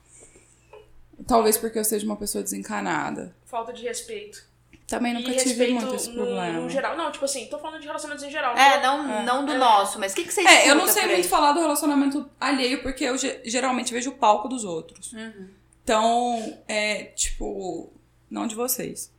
Talvez 1.28 1.58
porque 1.58 1.78
eu 1.80 1.84
seja 1.84 2.06
uma 2.06 2.16
pessoa 2.16 2.44
desencanada. 2.44 3.36
Falta 3.46 3.74
de 3.74 3.84
respeito. 3.84 4.48
Também 4.88 5.14
nunca 5.14 5.30
e 5.32 5.36
tive 5.38 5.68
muito 5.72 5.94
esse 5.94 6.12
problema. 6.12 6.60
no 6.62 6.70
geral. 6.70 6.98
Não, 6.98 7.12
tipo 7.12 7.24
assim, 7.26 7.46
tô 7.48 7.60
falando 7.60 7.80
de 7.80 7.86
relacionamentos 7.86 8.26
em 8.28 8.32
geral. 8.32 8.56
É, 8.58 8.82
não, 8.82 9.24
não 9.24 9.46
do 9.46 9.52
É. 9.54 9.58
nosso, 9.58 10.00
mas 10.00 10.14
o 10.14 10.16
que, 10.16 10.24
que 10.24 10.34
vocês 10.34 10.46
É, 10.48 10.68
eu 10.70 10.74
não 10.76 10.88
sei 10.88 11.06
muito 11.06 11.28
falar 11.28 11.52
do 11.54 11.60
relacionamento 11.60 12.28
alheio, 12.40 12.82
porque 12.82 13.04
eu 13.04 13.16
ge- 13.18 13.40
geralmente 13.46 13.94
vejo 13.94 14.10
o 14.10 14.16
palco 14.16 14.48
dos 14.48 14.64
outros. 14.64 15.14
Uhum. 15.14 15.48
Então, 15.84 16.58
é, 16.68 17.04
tipo, 17.16 17.92
não 18.30 18.48
de 18.48 18.56
vocês. 18.56 19.12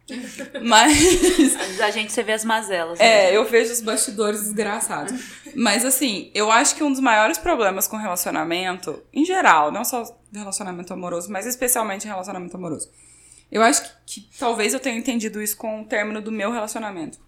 Mas, 0.63 1.57
A 1.81 1.91
gente 1.91 2.13
você 2.13 2.23
vê 2.23 2.33
as 2.33 2.45
mazelas. 2.45 2.99
né? 2.99 3.31
é, 3.31 3.37
eu 3.37 3.45
vejo 3.45 3.73
os 3.73 3.81
bastidores 3.81 4.43
desgraçados. 4.43 5.13
Mas, 5.55 5.85
assim, 5.85 6.31
eu 6.35 6.51
acho 6.51 6.75
que 6.75 6.83
um 6.83 6.91
dos 6.91 7.01
maiores 7.01 7.39
problemas 7.39 7.87
com 7.87 7.97
relacionamento, 7.97 9.03
em 9.13 9.25
geral, 9.25 9.71
não 9.71 9.85
só 9.85 10.19
relacionamento 10.33 10.93
amoroso, 10.93 11.31
mas 11.31 11.47
especialmente 11.47 12.07
relacionamento 12.07 12.57
amoroso, 12.57 12.91
Eu 13.51 13.63
acho 13.63 13.83
que, 14.07 14.21
que 14.21 14.39
talvez 14.39 14.75
eu 14.75 14.81
tenha 14.81 14.97
entendido 14.97 15.43
isso 15.43 15.57
com 15.57 15.83
o 15.83 15.85
término 15.85 16.21
do 16.21 16.31
meu 16.31 16.53
relacionamento. 16.53 17.19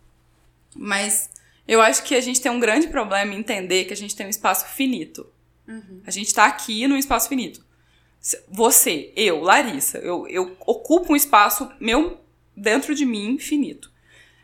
Mas 0.74 1.30
eu 1.66 1.80
acho 1.80 2.02
que 2.04 2.14
a 2.14 2.20
gente 2.20 2.40
tem 2.40 2.50
um 2.50 2.60
grande 2.60 2.88
problema 2.88 3.34
em 3.34 3.38
entender 3.38 3.84
que 3.84 3.92
a 3.92 3.96
gente 3.96 4.14
tem 4.14 4.26
um 4.26 4.30
espaço 4.30 4.66
finito. 4.66 5.26
A 6.06 6.10
gente 6.10 6.34
tá 6.34 6.46
aqui 6.46 6.86
num 6.86 6.96
espaço 6.96 7.28
finito. 7.28 7.64
Você, 8.48 9.12
eu, 9.16 9.40
Larissa, 9.40 9.98
eu, 9.98 10.28
eu 10.28 10.56
ocupo 10.60 11.12
um 11.12 11.16
espaço 11.16 11.70
meu 11.80 12.20
dentro 12.56 12.94
de 12.94 13.04
mim 13.04 13.38
finito. 13.38 13.90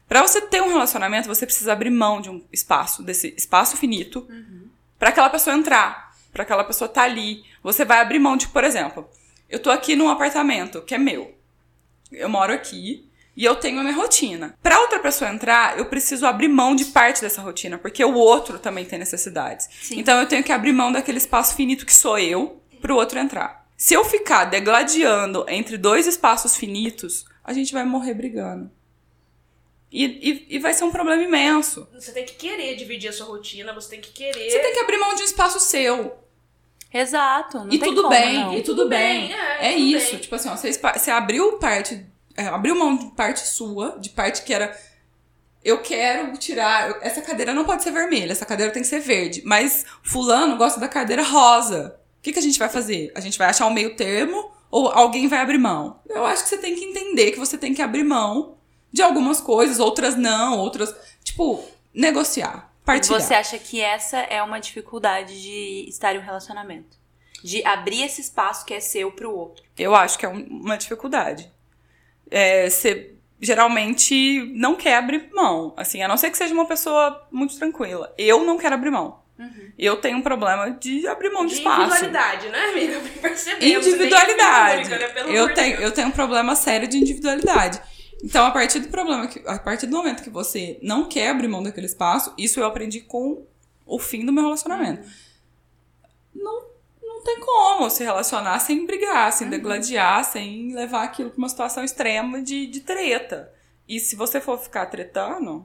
Pra 0.09 0.23
você 0.23 0.41
ter 0.41 0.63
um 0.63 0.69
relacionamento, 0.69 1.29
você 1.29 1.45
precisa 1.45 1.73
abrir 1.73 1.91
mão 1.91 2.21
de 2.21 2.31
um 2.31 2.43
espaço, 2.53 3.03
desse 3.03 3.35
espaço 3.37 3.77
finito, 3.77 4.27
pra 4.99 5.11
aquela 5.11 5.29
pessoa 5.29 5.55
entrar, 5.55 6.17
pra 6.33 6.45
aquela 6.45 6.65
pessoa 6.65 6.89
tá 6.89 7.03
ali. 7.03 7.45
Você 7.63 7.85
vai 7.85 8.01
abrir 8.01 8.19
mão 8.19 8.37
de, 8.37 8.49
por 8.49 8.65
exemplo, 8.65 9.09
eu 9.51 9.59
tô 9.59 9.71
aqui 9.71 9.95
num 9.95 10.09
apartamento 10.09 10.81
que 10.83 10.95
é 10.95 10.99
meu. 10.99 11.35
Eu 12.11 12.29
moro 12.29 12.53
aqui 12.53 13.07
e 13.37 13.45
eu 13.45 13.55
tenho 13.55 13.81
a 13.81 13.83
minha 13.83 13.95
rotina. 13.95 14.57
Pra 14.63 14.81
outra 14.81 14.99
pessoa 14.99 15.31
entrar, 15.31 15.79
eu 15.79 15.85
preciso 15.85 16.27
abrir 16.27 16.49
mão 16.49 16.75
de 16.75 16.87
parte 16.87 17.21
dessa 17.21 17.43
rotina, 17.43 17.77
porque 17.77 18.03
o 18.03 18.15
outro 18.15 18.59
também 18.59 18.85
tem 18.85 18.99
necessidades. 18.99 19.69
Sim. 19.83 20.01
Então 20.01 20.19
eu 20.19 20.27
tenho 20.27 20.43
que 20.43 20.53
abrir 20.53 20.73
mão 20.73 20.91
daquele 20.91 21.19
espaço 21.19 21.55
finito 21.55 21.85
que 21.85 21.95
sou 21.95 22.19
eu 22.19 22.63
pro 22.81 22.97
outro 22.97 23.19
entrar. 23.19 23.68
Se 23.79 23.95
eu 23.95 24.05
ficar 24.05 24.47
degladiando 24.47 25.47
entre 25.49 25.79
dois 25.79 26.05
espaços 26.09 26.57
finitos, 26.57 27.25
a 27.45 27.53
gente 27.53 27.73
vai 27.73 27.85
morrer 27.85 28.13
brigando. 28.13 28.69
E, 29.91 30.05
e, 30.05 30.57
e 30.57 30.59
vai 30.59 30.75
ser 30.75 30.83
um 30.83 30.91
problema 30.91 31.23
imenso. 31.23 31.89
Você 31.95 32.11
tem 32.11 32.27
que 32.27 32.35
querer 32.35 32.75
dividir 32.75 33.09
a 33.09 33.13
sua 33.13 33.27
rotina, 33.27 33.73
você 33.73 33.91
tem 33.91 34.01
que 34.01 34.11
querer. 34.11 34.51
Você 34.51 34.59
tem 34.59 34.75
que 34.75 34.81
abrir 34.81 34.99
mão 34.99 35.15
de 35.15 35.23
um 35.23 35.25
espaço 35.25 35.61
seu. 35.61 36.19
Exato. 36.93 37.59
Não 37.59 37.73
e 37.73 37.79
tem 37.79 37.89
tudo 37.89 38.03
como, 38.03 38.15
bem, 38.15 38.35
não. 38.35 38.55
e 38.59 38.63
tudo 38.65 38.89
bem. 38.89 39.33
é, 39.33 39.69
É 39.69 39.73
tudo 39.75 39.81
isso. 39.85 40.11
bem. 40.11 40.21
Tipo 40.23 40.35
assim, 40.35 40.49
ó, 40.49 40.57
você, 40.57 40.73
você 40.73 41.11
abriu 41.13 41.53
parte. 41.59 42.05
é, 42.37 42.47
abriu 42.49 42.75
mão 42.75 42.97
de 42.97 43.07
parte 43.13 43.47
sua, 43.47 43.97
de 44.01 44.11
parte 44.11 44.43
que 44.43 44.53
era. 44.53 44.77
Eu 45.65 45.79
quero 45.83 46.37
tirar. 46.37 46.99
essa 47.01 47.23
cadeira 47.23 47.55
não 47.55 47.65
pode 47.65 47.85
ser 47.85 47.93
vermelha, 47.93 48.33
essa 48.33 48.45
cadeira 48.45 48.73
tem 48.73 48.83
que 48.83 48.89
ser 48.89 48.99
verde. 49.01 49.43
Mas 49.45 49.87
Fulano 50.03 50.57
gosta 50.57 50.81
da 50.81 50.89
cadeira 50.89 51.23
rosa. 51.23 51.97
O 52.29 52.31
que, 52.31 52.35
que 52.35 52.41
a 52.41 52.43
gente 52.43 52.59
vai 52.59 52.69
fazer? 52.69 53.11
A 53.15 53.21
gente 53.21 53.39
vai 53.39 53.49
achar 53.49 53.67
um 53.67 53.73
meio 53.73 53.97
termo 53.97 54.51
ou 54.71 54.89
alguém 54.89 55.29
vai 55.29 55.39
abrir 55.39 55.57
mão? 55.57 55.99
Eu 56.07 56.27
acho 56.27 56.43
que 56.43 56.51
você 56.51 56.59
tem 56.59 56.75
que 56.75 56.85
entender 56.85 57.33
que 57.33 57.39
você 57.39 57.57
tem 57.57 57.73
que 57.73 57.81
abrir 57.81 58.05
mão 58.05 58.59
de 58.93 59.01
algumas 59.01 59.41
coisas, 59.41 59.81
outras 59.81 60.15
não, 60.15 60.59
outras. 60.59 60.95
Tipo, 61.25 61.65
negociar. 61.95 62.71
Partilhar. 62.85 63.23
Você 63.23 63.33
acha 63.33 63.59
que 63.59 63.81
essa 63.81 64.19
é 64.19 64.43
uma 64.43 64.59
dificuldade 64.61 65.41
de 65.41 65.87
estar 65.89 66.15
em 66.15 66.19
um 66.19 66.23
relacionamento? 66.23 66.99
De 67.43 67.65
abrir 67.65 68.03
esse 68.03 68.21
espaço 68.21 68.67
que 68.67 68.75
é 68.75 68.81
seu 68.81 69.11
pro 69.11 69.35
outro. 69.35 69.65
Eu 69.79 69.95
acho 69.95 70.19
que 70.19 70.27
é 70.27 70.29
um- 70.29 70.47
uma 70.51 70.77
dificuldade. 70.77 71.51
É, 72.31 72.69
você 72.69 73.15
geralmente 73.41 74.53
não 74.55 74.75
quer 74.75 74.97
abrir 74.97 75.31
mão. 75.33 75.73
Assim, 75.79 76.03
a 76.03 76.09
não 76.09 76.19
ser 76.19 76.31
que 76.31 76.37
seja 76.37 76.53
uma 76.53 76.67
pessoa 76.67 77.27
muito 77.33 77.57
tranquila. 77.57 78.13
Eu 78.19 78.45
não 78.45 78.59
quero 78.59 78.75
abrir 78.75 78.91
mão. 78.91 79.27
Eu 79.79 79.97
tenho 79.97 80.19
um 80.19 80.23
problema 80.23 80.71
de 80.71 81.07
abrir 81.07 81.31
mão 81.31 81.47
de, 81.47 81.55
De 81.55 81.59
espaço. 81.59 81.83
individualidade, 81.83 82.49
né, 82.49 82.65
amiga? 82.71 83.01
Percebemos. 83.23 83.87
Individualidade. 83.87 84.81
Única, 84.81 84.99
né? 84.99 85.09
Pelo 85.09 85.31
Eu 85.31 85.55
tenho, 85.55 85.81
eu 85.81 85.93
tenho 85.93 86.09
um 86.09 86.13
problema 86.13 86.57
sério 86.57 86.89
de 86.89 86.99
individualidade. 86.99 87.81
Então, 88.23 88.45
a 88.45 88.51
partir 88.51 88.81
do 88.81 88.89
problema 88.89 89.29
que, 89.29 89.41
a 89.47 89.59
partir 89.59 89.87
do 89.87 89.97
momento 89.97 90.23
que 90.23 90.31
você 90.31 90.79
não 90.83 91.09
quer 91.09 91.29
abrir 91.31 91.47
mão 91.47 91.63
daquele 91.63 91.87
espaço, 91.87 92.35
isso 92.37 92.59
eu 92.59 92.67
aprendi 92.67 93.01
com 93.01 93.47
o 93.87 93.99
fim 93.99 94.27
do 94.27 94.33
meu 94.33 94.43
relacionamento. 94.43 95.09
Não, 96.35 96.67
não 97.01 97.23
tem 97.23 97.39
como 97.39 97.89
se 97.89 98.03
relacionar 98.03 98.59
sem 98.59 98.85
brigar, 98.87 99.33
sem 99.33 99.49
degladiar, 99.49 100.25
sem 100.25 100.75
levar 100.75 101.05
aquilo 101.05 101.31
pra 101.31 101.39
uma 101.39 101.49
situação 101.49 101.85
extrema 101.85 102.43
de, 102.43 102.67
de 102.67 102.81
treta. 102.81 103.53
E 103.89 104.01
se 104.01 104.17
você 104.17 104.41
for 104.41 104.59
ficar 104.59 104.87
tretando, 104.87 105.65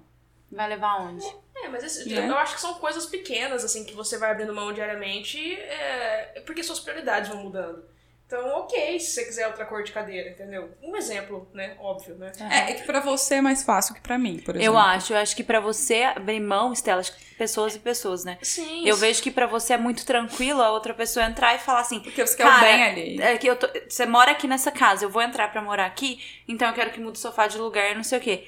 Vai 0.54 0.70
levar 0.70 0.92
aonde? 1.00 1.26
É, 1.56 1.68
mas 1.70 1.84
esse- 1.84 2.10
Né? 2.10 2.28
eu 2.30 2.38
acho 2.38 2.56
que 2.56 2.62
são 2.62 2.74
coisas 2.76 3.06
pequenas, 3.06 3.64
assim, 3.64 3.84
que 3.86 3.94
você 3.94 4.18
vai 4.18 4.32
abrindo 4.32 4.54
mão 4.54 4.72
diariamente, 4.74 5.40
é, 5.56 6.34
é 6.36 6.42
porque 6.46 6.64
suas 6.64 6.80
prioridades 6.80 7.30
vão 7.30 7.44
mudando. 7.44 7.92
Então, 8.26 8.48
ok, 8.62 9.00
se 9.00 9.12
você 9.12 9.26
quiser 9.26 9.46
outra 9.48 9.64
cor 9.64 9.84
de 9.84 9.92
cadeira, 9.92 10.30
entendeu? 10.30 10.72
Um 10.82 10.96
exemplo, 10.96 11.48
né? 11.54 11.76
Óbvio, 11.80 12.16
né? 12.16 12.32
é, 12.40 12.72
é 12.72 12.74
que 12.74 12.84
pra 12.84 13.00
você 13.00 13.36
é 13.36 13.42
mais 13.42 13.62
fácil 13.62 13.94
que 13.94 14.02
pra 14.02 14.18
mim, 14.18 14.40
por 14.40 14.56
exemplo. 14.56 14.74
Eu 14.74 14.78
acho, 14.80 15.14
eu 15.14 15.18
acho 15.18 15.36
que 15.36 15.44
pra 15.44 15.60
você 15.60 16.02
abrir 16.04 16.40
mão, 16.40 16.74
Estela, 16.74 17.02
acho 17.02 17.16
que 17.16 17.36
pessoas 17.36 17.76
e 17.76 17.80
pessoas, 17.80 18.24
né? 18.26 18.40
Sim. 18.42 18.88
Eu 18.88 18.96
vejo 18.98 19.22
que 19.22 19.30
pra 19.30 19.46
você 19.46 19.74
é 19.74 19.78
muito 19.78 20.04
tranquilo 20.06 20.64
a 20.64 20.72
outra 20.72 20.96
pessoa 20.96 21.26
entrar 21.26 21.54
e 21.54 21.60
falar 21.60 21.82
assim, 21.82 22.00
Porque 22.00 22.26
você 22.26 22.36
quer 22.36 22.48
o 22.48 22.60
bem 22.60 22.84
ali. 22.84 23.22
é 23.22 23.38
que 23.38 23.46
eu 23.46 23.56
tô, 23.56 23.68
você 23.88 24.06
mora 24.08 24.32
aqui 24.32 24.48
nessa 24.48 24.72
casa, 24.72 25.06
eu 25.06 25.10
vou 25.10 25.22
entrar 25.22 25.52
pra 25.52 25.62
morar 25.62 25.86
aqui, 25.86 26.20
então 26.48 26.68
eu 26.70 26.74
quero 26.74 26.90
que 26.92 27.00
mude 27.00 27.20
o 27.20 27.22
sofá 27.22 27.46
de 27.46 27.60
lugar, 27.60 27.94
não 27.94 28.04
sei 28.04 28.18
o 28.18 28.22
quê. 28.22 28.48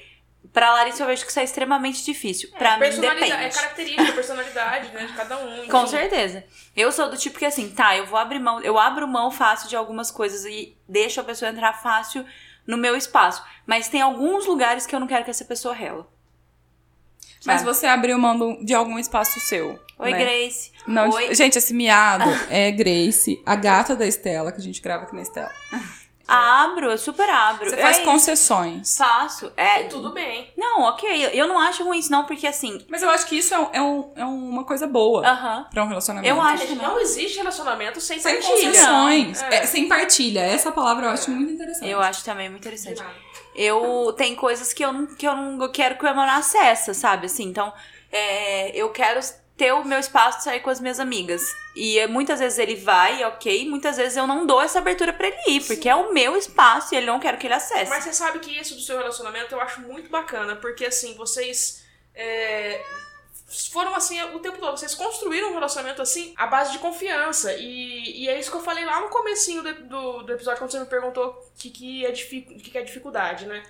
Pra 0.52 0.72
Larissa 0.72 1.02
eu 1.02 1.06
vejo 1.06 1.24
que 1.24 1.30
isso 1.30 1.40
é 1.40 1.44
extremamente 1.44 2.04
difícil. 2.04 2.50
pra 2.58 2.78
mim 2.78 2.88
depende. 2.88 3.32
é 3.32 3.48
característica, 3.48 4.12
personalidade, 4.12 4.92
né? 4.92 5.06
De 5.06 5.12
cada 5.12 5.38
um. 5.38 5.66
Com 5.68 5.82
enfim. 5.82 5.90
certeza. 5.90 6.44
Eu 6.74 6.92
sou 6.92 7.10
do 7.10 7.16
tipo 7.16 7.38
que 7.38 7.44
assim, 7.44 7.70
tá, 7.70 7.96
eu 7.96 8.06
vou 8.06 8.18
abrir 8.18 8.38
mão, 8.38 8.60
eu 8.60 8.78
abro 8.78 9.06
mão 9.08 9.30
fácil 9.30 9.68
de 9.68 9.76
algumas 9.76 10.10
coisas 10.10 10.44
e 10.44 10.76
deixo 10.88 11.20
a 11.20 11.24
pessoa 11.24 11.50
entrar 11.50 11.72
fácil 11.74 12.24
no 12.66 12.76
meu 12.76 12.96
espaço. 12.96 13.42
Mas 13.66 13.88
tem 13.88 14.00
alguns 14.00 14.46
lugares 14.46 14.86
que 14.86 14.94
eu 14.94 15.00
não 15.00 15.06
quero 15.06 15.24
que 15.24 15.30
essa 15.30 15.44
pessoa 15.44 15.74
rela. 15.74 16.06
Mas 17.44 17.60
sabe? 17.60 17.74
você 17.74 17.86
abriu 17.86 18.18
mão 18.18 18.64
de 18.64 18.74
algum 18.74 18.98
espaço 18.98 19.38
seu. 19.40 19.78
Oi, 19.98 20.10
né? 20.10 20.18
Grace. 20.18 20.72
Não, 20.86 21.10
Oi. 21.10 21.34
gente, 21.34 21.56
esse 21.56 21.72
miado 21.72 22.24
é 22.50 22.70
Grace, 22.70 23.40
a 23.46 23.54
gata 23.54 23.94
da 23.94 24.06
Estela, 24.06 24.52
que 24.52 24.60
a 24.60 24.64
gente 24.64 24.82
grava 24.82 25.04
aqui 25.04 25.14
na 25.14 25.22
Estela. 25.22 25.50
Abro, 26.28 26.90
eu 26.90 26.98
super 26.98 27.28
abro. 27.30 27.70
Você 27.70 27.76
faz 27.76 27.98
é, 27.98 28.02
concessões. 28.04 28.96
Faço. 28.96 29.52
É, 29.56 29.82
E 29.82 29.88
tudo 29.88 30.10
bem. 30.12 30.52
Não, 30.56 30.82
ok. 30.82 31.30
Eu 31.32 31.46
não 31.46 31.58
acho 31.58 31.84
ruim 31.84 31.98
isso, 31.98 32.10
não, 32.10 32.24
porque 32.24 32.46
assim. 32.46 32.84
Mas 32.88 33.02
eu 33.02 33.08
acho 33.10 33.26
que 33.26 33.36
isso 33.38 33.54
é, 33.54 33.58
um- 33.60 33.70
é 33.72 33.82
um- 33.82 34.12
é 34.16 34.24
uma 34.24 34.64
coisa 34.64 34.86
boa 34.86 35.24
Aham. 35.26 35.66
pra 35.70 35.84
um 35.84 35.88
relacionamento. 35.88 36.28
Eu 36.34 36.40
acho 36.42 36.66
também. 36.66 36.76
não 36.86 36.98
existe 36.98 37.38
relacionamento 37.38 38.00
sem 38.00 38.18
Sem 38.18 38.34
partilha. 38.34 38.56
concessões. 38.70 39.42
É. 39.42 39.54
É, 39.56 39.66
sem 39.66 39.88
partilha. 39.88 40.40
Essa 40.40 40.72
palavra 40.72 41.06
eu 41.06 41.10
acho 41.10 41.30
muito 41.30 41.52
interessante. 41.52 41.88
Eu 41.88 42.00
acho 42.00 42.24
também 42.24 42.48
muito 42.48 42.62
interessante. 42.66 43.02
Eu 43.54 44.12
tem 44.16 44.34
coisas 44.34 44.72
que 44.72 44.84
eu 44.84 44.92
não, 44.92 45.06
que 45.06 45.26
eu 45.26 45.34
não 45.36 45.70
quero 45.70 45.96
que 45.96 46.04
o 46.04 46.08
Emanuel 46.08 46.38
acessa, 46.38 46.92
sabe? 46.92 47.26
Assim, 47.26 47.44
então, 47.44 47.72
é, 48.12 48.70
eu 48.76 48.90
quero 48.90 49.20
ter 49.56 49.72
o 49.72 49.84
meu 49.84 49.98
espaço 49.98 50.38
de 50.38 50.44
sair 50.44 50.60
com 50.60 50.68
as 50.68 50.80
minhas 50.80 51.00
amigas. 51.00 51.42
E 51.74 51.98
é, 51.98 52.06
muitas 52.06 52.38
vezes 52.40 52.58
ele 52.58 52.76
vai, 52.76 53.24
ok, 53.24 53.68
muitas 53.68 53.96
vezes 53.96 54.16
eu 54.16 54.26
não 54.26 54.46
dou 54.46 54.60
essa 54.60 54.78
abertura 54.78 55.12
pra 55.12 55.28
ele 55.28 55.36
ir, 55.48 55.64
porque 55.66 55.88
é 55.88 55.94
o 55.94 56.12
meu 56.12 56.36
espaço 56.36 56.94
e 56.94 56.98
ele 56.98 57.06
não 57.06 57.18
quero 57.18 57.38
que 57.38 57.46
ele 57.46 57.54
acesse. 57.54 57.88
Mas 57.90 58.04
você 58.04 58.12
sabe 58.12 58.38
que 58.40 58.50
isso 58.50 58.74
do 58.74 58.80
seu 58.82 58.98
relacionamento 58.98 59.54
eu 59.54 59.60
acho 59.60 59.80
muito 59.80 60.10
bacana, 60.10 60.56
porque 60.56 60.84
assim, 60.84 61.14
vocês 61.14 61.82
é, 62.14 62.82
foram 63.72 63.94
assim 63.94 64.20
o 64.34 64.40
tempo 64.40 64.58
todo, 64.58 64.76
vocês 64.76 64.94
construíram 64.94 65.50
um 65.50 65.54
relacionamento 65.54 66.02
assim 66.02 66.34
à 66.36 66.46
base 66.46 66.72
de 66.72 66.78
confiança. 66.78 67.54
E, 67.54 68.24
e 68.24 68.28
é 68.28 68.38
isso 68.38 68.50
que 68.50 68.56
eu 68.58 68.62
falei 68.62 68.84
lá 68.84 69.00
no 69.00 69.08
comecinho 69.08 69.62
do, 69.62 69.72
do, 69.84 70.22
do 70.24 70.32
episódio, 70.34 70.58
quando 70.58 70.70
você 70.70 70.80
me 70.80 70.86
perguntou 70.86 71.28
o 71.28 71.58
que, 71.58 71.70
que, 71.70 72.04
é, 72.04 72.10
dific- 72.10 72.60
que, 72.62 72.70
que 72.70 72.76
é 72.78 72.82
dificuldade, 72.82 73.46
né? 73.46 73.62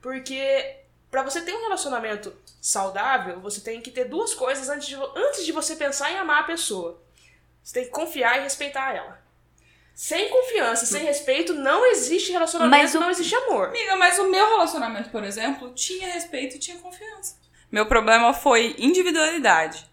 Porque 0.00 0.76
pra 1.16 1.22
você 1.30 1.40
ter 1.40 1.54
um 1.54 1.62
relacionamento 1.62 2.34
saudável, 2.60 3.40
você 3.40 3.60
tem 3.62 3.80
que 3.80 3.90
ter 3.90 4.04
duas 4.04 4.34
coisas 4.34 4.68
antes 4.68 4.86
de, 4.86 4.94
antes 5.16 5.46
de 5.46 5.52
você 5.52 5.74
pensar 5.74 6.10
em 6.12 6.18
amar 6.18 6.40
a 6.40 6.44
pessoa. 6.44 7.02
Você 7.62 7.72
tem 7.72 7.84
que 7.84 7.90
confiar 7.90 8.38
e 8.38 8.42
respeitar 8.42 8.94
ela. 8.94 9.18
Sem 9.94 10.28
confiança, 10.28 10.84
sem 10.84 11.04
respeito, 11.04 11.54
não 11.54 11.86
existe 11.86 12.30
relacionamento, 12.32 12.82
Mas 12.82 12.94
o- 12.94 13.00
não 13.00 13.10
existe 13.10 13.34
amor. 13.34 13.68
Amiga, 13.68 13.96
mas 13.96 14.18
o 14.18 14.28
meu 14.30 14.46
relacionamento, 14.46 15.08
por 15.08 15.24
exemplo, 15.24 15.72
tinha 15.72 16.06
respeito 16.12 16.56
e 16.56 16.58
tinha 16.58 16.76
confiança. 16.78 17.38
Meu 17.72 17.86
problema 17.86 18.34
foi 18.34 18.76
individualidade. 18.78 19.88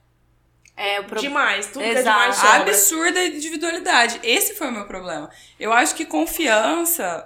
É, 0.75 0.99
o 0.99 1.05
problema. 1.05 1.21
Demais, 1.21 1.67
tudo 1.67 1.83
é 1.85 1.89
Exato. 1.91 2.03
demais 2.03 2.37
A 2.37 2.41
sobra. 2.41 2.61
absurda 2.63 3.23
individualidade. 3.23 4.19
Esse 4.23 4.55
foi 4.55 4.67
o 4.67 4.71
meu 4.73 4.85
problema. 4.85 5.29
Eu 5.57 5.71
acho 5.71 5.95
que 5.95 6.05
confiança 6.05 7.25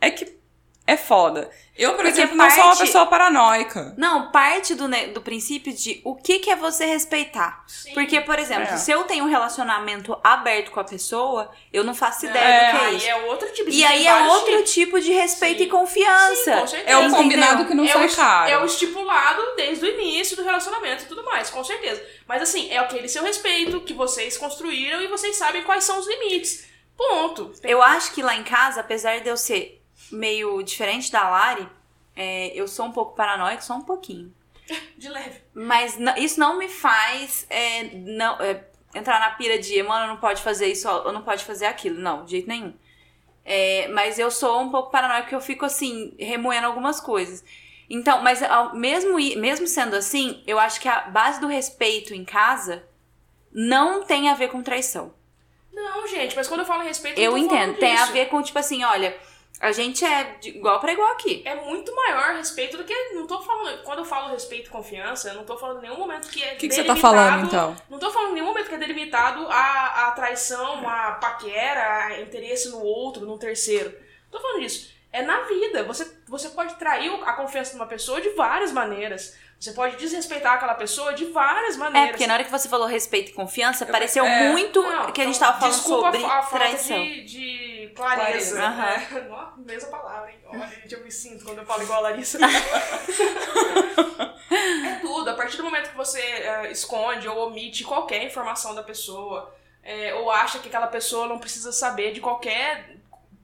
é 0.00 0.10
que 0.10 0.39
é 0.86 0.96
foda. 0.96 1.50
Eu, 1.76 1.90
por 1.90 1.98
Porque 2.04 2.08
exemplo, 2.10 2.36
não 2.36 2.50
sou 2.50 2.58
uma 2.58 2.66
parte- 2.66 2.80
pessoa 2.80 3.06
paranoica. 3.06 3.94
Não, 3.96 4.30
parte 4.30 4.74
do, 4.74 4.86
ne- 4.88 5.06
do 5.08 5.22
princípio 5.22 5.72
de 5.72 6.00
o 6.04 6.14
que, 6.14 6.38
que 6.40 6.50
é 6.50 6.56
você 6.56 6.84
respeitar. 6.84 7.64
Sim. 7.66 7.94
Porque, 7.94 8.20
por 8.20 8.38
exemplo, 8.38 8.64
É. 8.74 8.76
se 8.76 8.90
eu 8.90 9.04
tenho 9.04 9.24
um 9.24 9.28
relacionamento 9.28 10.18
aberto 10.22 10.70
com 10.72 10.80
a 10.80 10.84
pessoa, 10.84 11.50
eu 11.72 11.82
não 11.84 11.94
faço 11.94 12.26
ideia 12.26 12.44
É, 12.44 12.72
do 12.72 12.78
que 12.78 12.84
é 12.84 12.88
Aí 12.88 12.96
isso. 12.96 13.06
é 13.08 13.16
outro 13.26 13.52
tipo 13.52 13.70
de 13.70 13.76
E 13.78 13.84
aí 13.84 14.06
é 14.06 14.22
outro 14.26 14.62
tipo 14.64 15.00
de 15.00 15.12
respeito 15.12 15.58
Sim. 15.58 15.64
e 15.64 15.68
confiança. 15.68 16.54
Sim, 16.54 16.60
com 16.60 16.66
certeza. 16.66 16.90
É 16.90 17.06
o 17.06 17.10
combinado 17.10 17.64
que 17.64 17.72
não 17.74 17.84
é 17.84 17.88
sai 17.88 18.02
o, 18.02 18.06
es- 18.06 18.16
caro. 18.16 18.50
é 18.50 18.58
o 18.58 18.64
estipulado 18.66 19.42
desde 19.56 19.84
o 19.84 19.88
início 19.88 20.36
do 20.36 20.42
relacionamento 20.44 21.04
e 21.04 21.06
tudo 21.06 21.24
mais, 21.24 21.48
com 21.50 21.62
certeza. 21.64 22.04
Mas 22.26 22.42
assim, 22.42 22.68
é 22.70 22.78
aquele 22.78 23.08
seu 23.08 23.22
respeito 23.22 23.80
que 23.82 23.94
vocês 23.94 24.36
construíram 24.36 25.00
e 25.00 25.06
vocês 25.06 25.36
sabem 25.36 25.62
quais 25.62 25.84
são 25.84 25.98
os 25.98 26.06
limites. 26.06 26.68
Ponto. 26.96 27.46
Tem- 27.60 27.70
Eu 27.70 27.80
acho 27.82 28.12
que 28.12 28.22
lá 28.22 28.36
em 28.36 28.42
casa, 28.44 28.80
apesar 28.80 29.20
de 29.20 29.28
eu 29.28 29.36
ser 29.36 29.79
meio 30.10 30.62
diferente 30.62 31.10
da 31.10 31.28
Lari, 31.28 31.68
é, 32.16 32.48
eu 32.54 32.66
sou 32.68 32.86
um 32.86 32.92
pouco 32.92 33.14
paranoica, 33.14 33.62
só 33.62 33.74
um 33.74 33.82
pouquinho. 33.82 34.32
De 34.96 35.08
leve. 35.08 35.40
Mas 35.54 35.98
isso 36.18 36.38
não 36.38 36.56
me 36.58 36.68
faz 36.68 37.46
é, 37.50 37.84
não, 37.94 38.40
é, 38.40 38.64
entrar 38.94 39.18
na 39.18 39.30
pira 39.30 39.58
de, 39.58 39.82
mano, 39.82 40.06
não 40.08 40.16
pode 40.18 40.40
fazer 40.42 40.66
isso, 40.66 40.88
ou 40.88 41.12
não 41.12 41.22
pode 41.22 41.44
fazer 41.44 41.66
aquilo. 41.66 41.98
Não, 42.00 42.24
de 42.24 42.32
jeito 42.32 42.48
nenhum. 42.48 42.72
É, 43.44 43.88
mas 43.88 44.18
eu 44.18 44.30
sou 44.30 44.60
um 44.60 44.70
pouco 44.70 44.90
paranoica 44.90 45.22
porque 45.22 45.34
eu 45.34 45.40
fico 45.40 45.64
assim, 45.64 46.14
remoendo 46.18 46.66
algumas 46.66 47.00
coisas. 47.00 47.42
Então, 47.88 48.22
mas 48.22 48.40
ao- 48.42 48.76
mesmo, 48.76 49.14
mesmo 49.40 49.66
sendo 49.66 49.96
assim, 49.96 50.42
eu 50.46 50.58
acho 50.60 50.80
que 50.80 50.88
a 50.88 51.00
base 51.02 51.40
do 51.40 51.48
respeito 51.48 52.14
em 52.14 52.24
casa 52.24 52.84
não 53.52 54.04
tem 54.04 54.28
a 54.28 54.34
ver 54.34 54.48
com 54.48 54.62
traição. 54.62 55.12
Não, 55.72 56.06
gente, 56.06 56.36
mas 56.36 56.46
quando 56.46 56.60
eu 56.60 56.66
falo 56.66 56.82
respeito, 56.84 57.18
Eu 57.20 57.32
falando 57.32 57.46
entendo. 57.52 57.78
Tem 57.78 57.92
a 57.96 58.00
disso. 58.02 58.12
ver 58.12 58.26
com, 58.26 58.40
tipo 58.42 58.58
assim, 58.58 58.84
olha, 58.84 59.16
a 59.60 59.72
gente 59.72 60.02
é 60.04 60.36
igual 60.44 60.80
pra 60.80 60.92
igual 60.92 61.12
aqui. 61.12 61.42
É 61.44 61.54
muito 61.54 61.94
maior 61.94 62.34
respeito 62.34 62.78
do 62.78 62.84
que. 62.84 62.94
Não 63.12 63.26
tô 63.26 63.40
falando. 63.42 63.82
Quando 63.82 63.98
eu 63.98 64.04
falo 64.06 64.32
respeito 64.32 64.68
e 64.68 64.70
confiança, 64.70 65.28
eu 65.28 65.34
não 65.34 65.44
tô 65.44 65.56
falando 65.58 65.78
em 65.78 65.82
nenhum 65.82 65.98
momento 65.98 66.28
que 66.30 66.42
é. 66.42 66.54
O 66.54 66.56
que, 66.56 66.68
que 66.68 66.74
você 66.74 66.82
tá 66.84 66.96
falando, 66.96 67.44
então? 67.44 67.76
Não 67.90 67.98
tô 67.98 68.10
falando 68.10 68.30
em 68.30 68.34
nenhum 68.34 68.46
momento 68.46 68.68
que 68.68 68.74
é 68.74 68.78
delimitado 68.78 69.46
a, 69.50 70.06
a 70.08 70.10
traição, 70.12 70.88
a 70.88 71.12
paquera, 71.12 72.06
a 72.06 72.20
interesse 72.22 72.70
no 72.70 72.80
outro, 72.82 73.26
no 73.26 73.38
terceiro. 73.38 73.90
Não 74.32 74.38
tô 74.38 74.40
falando 74.40 74.62
disso. 74.62 74.90
É 75.12 75.22
na 75.22 75.40
vida. 75.40 75.82
Você, 75.84 76.10
você 76.26 76.48
pode 76.50 76.74
trair 76.76 77.12
a 77.26 77.32
confiança 77.34 77.72
de 77.72 77.76
uma 77.76 77.86
pessoa 77.86 78.20
de 78.20 78.30
várias 78.30 78.72
maneiras. 78.72 79.36
Você 79.58 79.72
pode 79.72 79.96
desrespeitar 79.96 80.54
aquela 80.54 80.72
pessoa 80.74 81.12
de 81.12 81.26
várias 81.26 81.74
É, 81.74 81.78
maneiras. 81.78 82.10
porque 82.12 82.26
na 82.26 82.32
hora 82.32 82.44
que 82.44 82.50
você 82.50 82.66
falou 82.66 82.86
respeito 82.86 83.30
e 83.30 83.34
confiança, 83.34 83.84
pareceu 83.84 84.24
é, 84.24 84.48
muito 84.48 84.80
Não, 84.80 85.12
que 85.12 85.20
a 85.20 85.24
gente 85.26 85.36
então, 85.36 85.48
tava 85.48 85.60
falando 85.60 85.74
sobre 85.82 86.24
a, 86.24 86.38
a 86.38 86.42
falta 86.42 86.58
traição. 86.64 86.96
de, 87.02 87.24
de 87.24 87.79
clareza. 87.90 88.56
Clareza. 88.56 89.20
né? 89.20 89.20
Nossa, 89.28 89.56
mesma 89.58 89.88
palavra, 89.90 90.30
hein? 90.30 90.38
Olha, 90.46 90.66
gente, 90.66 90.94
eu 90.94 91.02
me 91.04 91.10
sinto 91.10 91.44
quando 91.44 91.58
eu 91.58 91.66
falo 91.66 91.82
igual 91.82 91.98
a 91.98 92.02
Larissa. 92.10 92.38
é 94.86 94.94
tudo. 95.00 95.30
A 95.30 95.34
partir 95.34 95.56
do 95.56 95.64
momento 95.64 95.90
que 95.90 95.96
você 95.96 96.20
é, 96.20 96.70
esconde 96.70 97.28
ou 97.28 97.48
omite 97.48 97.84
qualquer 97.84 98.22
informação 98.24 98.74
da 98.74 98.82
pessoa, 98.82 99.54
é, 99.82 100.14
ou 100.14 100.30
acha 100.30 100.58
que 100.58 100.68
aquela 100.68 100.86
pessoa 100.86 101.26
não 101.26 101.38
precisa 101.38 101.72
saber 101.72 102.12
de 102.12 102.20
qualquer 102.20 102.96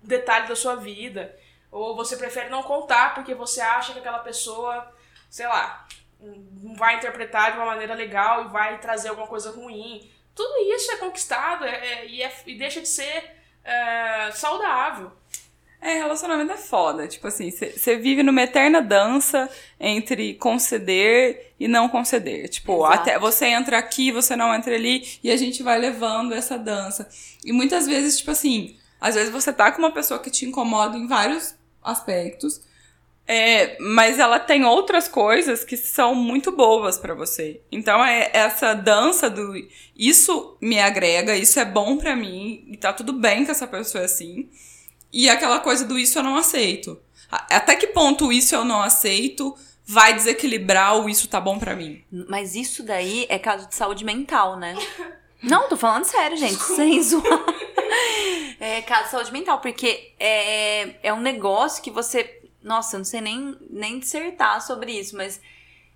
detalhe 0.02 0.46
da 0.48 0.56
sua 0.56 0.76
vida, 0.76 1.36
ou 1.70 1.96
você 1.96 2.16
prefere 2.16 2.48
não 2.48 2.62
contar 2.62 3.14
porque 3.14 3.34
você 3.34 3.60
acha 3.60 3.92
que 3.92 3.98
aquela 3.98 4.20
pessoa, 4.20 4.92
sei 5.28 5.46
lá, 5.46 5.86
vai 6.76 6.96
interpretar 6.96 7.52
de 7.52 7.58
uma 7.58 7.66
maneira 7.66 7.94
legal 7.94 8.44
e 8.44 8.48
vai 8.48 8.78
trazer 8.78 9.08
alguma 9.08 9.26
coisa 9.26 9.50
ruim. 9.50 10.10
Tudo 10.34 10.56
isso 10.74 10.92
é 10.92 10.96
conquistado 10.96 11.64
é- 11.64 11.70
é- 12.00 12.06
e, 12.06 12.22
é- 12.22 12.42
e 12.46 12.54
deixa 12.56 12.80
de 12.80 12.88
ser 12.88 13.35
é, 13.66 14.30
saudável. 14.32 15.10
É, 15.80 15.98
relacionamento 15.98 16.52
é 16.52 16.56
foda. 16.56 17.06
Tipo 17.06 17.28
assim, 17.28 17.50
você 17.50 17.96
vive 17.96 18.22
numa 18.22 18.42
eterna 18.42 18.80
dança 18.80 19.48
entre 19.78 20.34
conceder 20.34 21.54
e 21.60 21.68
não 21.68 21.88
conceder. 21.88 22.48
Tipo, 22.48 22.86
Exato. 22.86 22.94
até 22.94 23.18
você 23.18 23.46
entra 23.46 23.78
aqui, 23.78 24.10
você 24.10 24.34
não 24.34 24.54
entra 24.54 24.74
ali, 24.74 25.06
e 25.22 25.30
a 25.30 25.36
gente 25.36 25.62
vai 25.62 25.78
levando 25.78 26.32
essa 26.32 26.58
dança. 26.58 27.08
E 27.44 27.52
muitas 27.52 27.86
vezes, 27.86 28.18
tipo 28.18 28.30
assim, 28.30 28.76
às 29.00 29.14
vezes 29.14 29.30
você 29.30 29.52
tá 29.52 29.70
com 29.70 29.78
uma 29.78 29.92
pessoa 29.92 30.18
que 30.18 30.30
te 30.30 30.44
incomoda 30.46 30.96
em 30.96 31.06
vários 31.06 31.54
aspectos, 31.82 32.60
é, 33.26 33.76
mas 33.80 34.18
ela 34.18 34.38
tem 34.38 34.64
outras 34.64 35.08
coisas 35.08 35.64
que 35.64 35.76
são 35.76 36.14
muito 36.14 36.52
boas 36.52 36.98
pra 36.98 37.14
você. 37.14 37.60
Então 37.70 38.04
é 38.04 38.30
essa 38.32 38.74
dança 38.74 39.28
do 39.28 39.54
isso 39.96 40.56
me 40.60 40.78
agrega, 40.78 41.36
isso 41.36 41.58
é 41.58 41.64
bom 41.64 41.96
pra 41.96 42.14
mim, 42.14 42.64
e 42.68 42.76
tá 42.76 42.92
tudo 42.92 43.12
bem 43.12 43.44
que 43.44 43.50
essa 43.50 43.66
pessoa 43.66 44.02
é 44.02 44.04
assim. 44.04 44.48
E 45.12 45.28
aquela 45.28 45.60
coisa 45.60 45.84
do 45.84 45.98
isso 45.98 46.18
eu 46.18 46.22
não 46.22 46.36
aceito. 46.36 47.00
Até 47.30 47.74
que 47.74 47.88
ponto 47.88 48.32
isso 48.32 48.54
eu 48.54 48.64
não 48.64 48.82
aceito 48.82 49.56
vai 49.86 50.14
desequilibrar 50.14 50.98
o 50.98 51.08
isso 51.08 51.28
tá 51.28 51.40
bom 51.40 51.58
pra 51.58 51.76
mim? 51.76 52.02
Mas 52.28 52.56
isso 52.56 52.82
daí 52.82 53.24
é 53.28 53.38
caso 53.38 53.68
de 53.68 53.74
saúde 53.74 54.04
mental, 54.04 54.58
né? 54.58 54.74
Não, 55.42 55.68
tô 55.68 55.76
falando 55.76 56.04
sério, 56.04 56.36
gente, 56.36 56.60
sem 56.60 57.00
zoar. 57.02 57.24
É 58.58 58.80
caso 58.80 59.04
de 59.04 59.10
saúde 59.10 59.32
mental, 59.32 59.60
porque 59.60 60.14
é, 60.18 60.94
é 61.02 61.12
um 61.12 61.20
negócio 61.20 61.82
que 61.82 61.90
você. 61.90 62.40
Nossa, 62.66 62.96
eu 62.96 62.98
não 62.98 63.04
sei 63.04 63.20
nem, 63.20 63.56
nem 63.70 63.98
dissertar 64.00 64.60
sobre 64.60 64.90
isso, 64.90 65.16
mas 65.16 65.40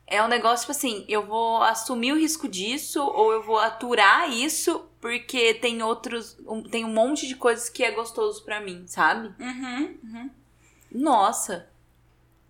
é 0.07 0.23
um 0.23 0.29
negócio 0.29 0.61
tipo 0.61 0.71
assim: 0.73 1.05
eu 1.09 1.27
vou 1.27 1.61
assumir 1.63 2.13
o 2.13 2.17
risco 2.19 2.47
disso, 2.49 3.03
ou 3.03 3.33
eu 3.33 3.43
vou 3.43 3.59
aturar 3.59 4.31
isso, 4.31 4.85
porque 5.01 5.55
tem 5.55 5.83
outros. 5.83 6.37
um- 6.47 6.63
tem 6.63 6.85
um 6.85 6.93
monte 6.93 7.27
de 7.27 7.35
coisas 7.35 7.69
que 7.69 7.83
é 7.83 7.91
gostoso 7.91 8.45
pra 8.45 8.61
mim, 8.61 8.85
sabe? 8.87 9.35
Uhum. 9.41 10.31
Nossa. 10.93 11.69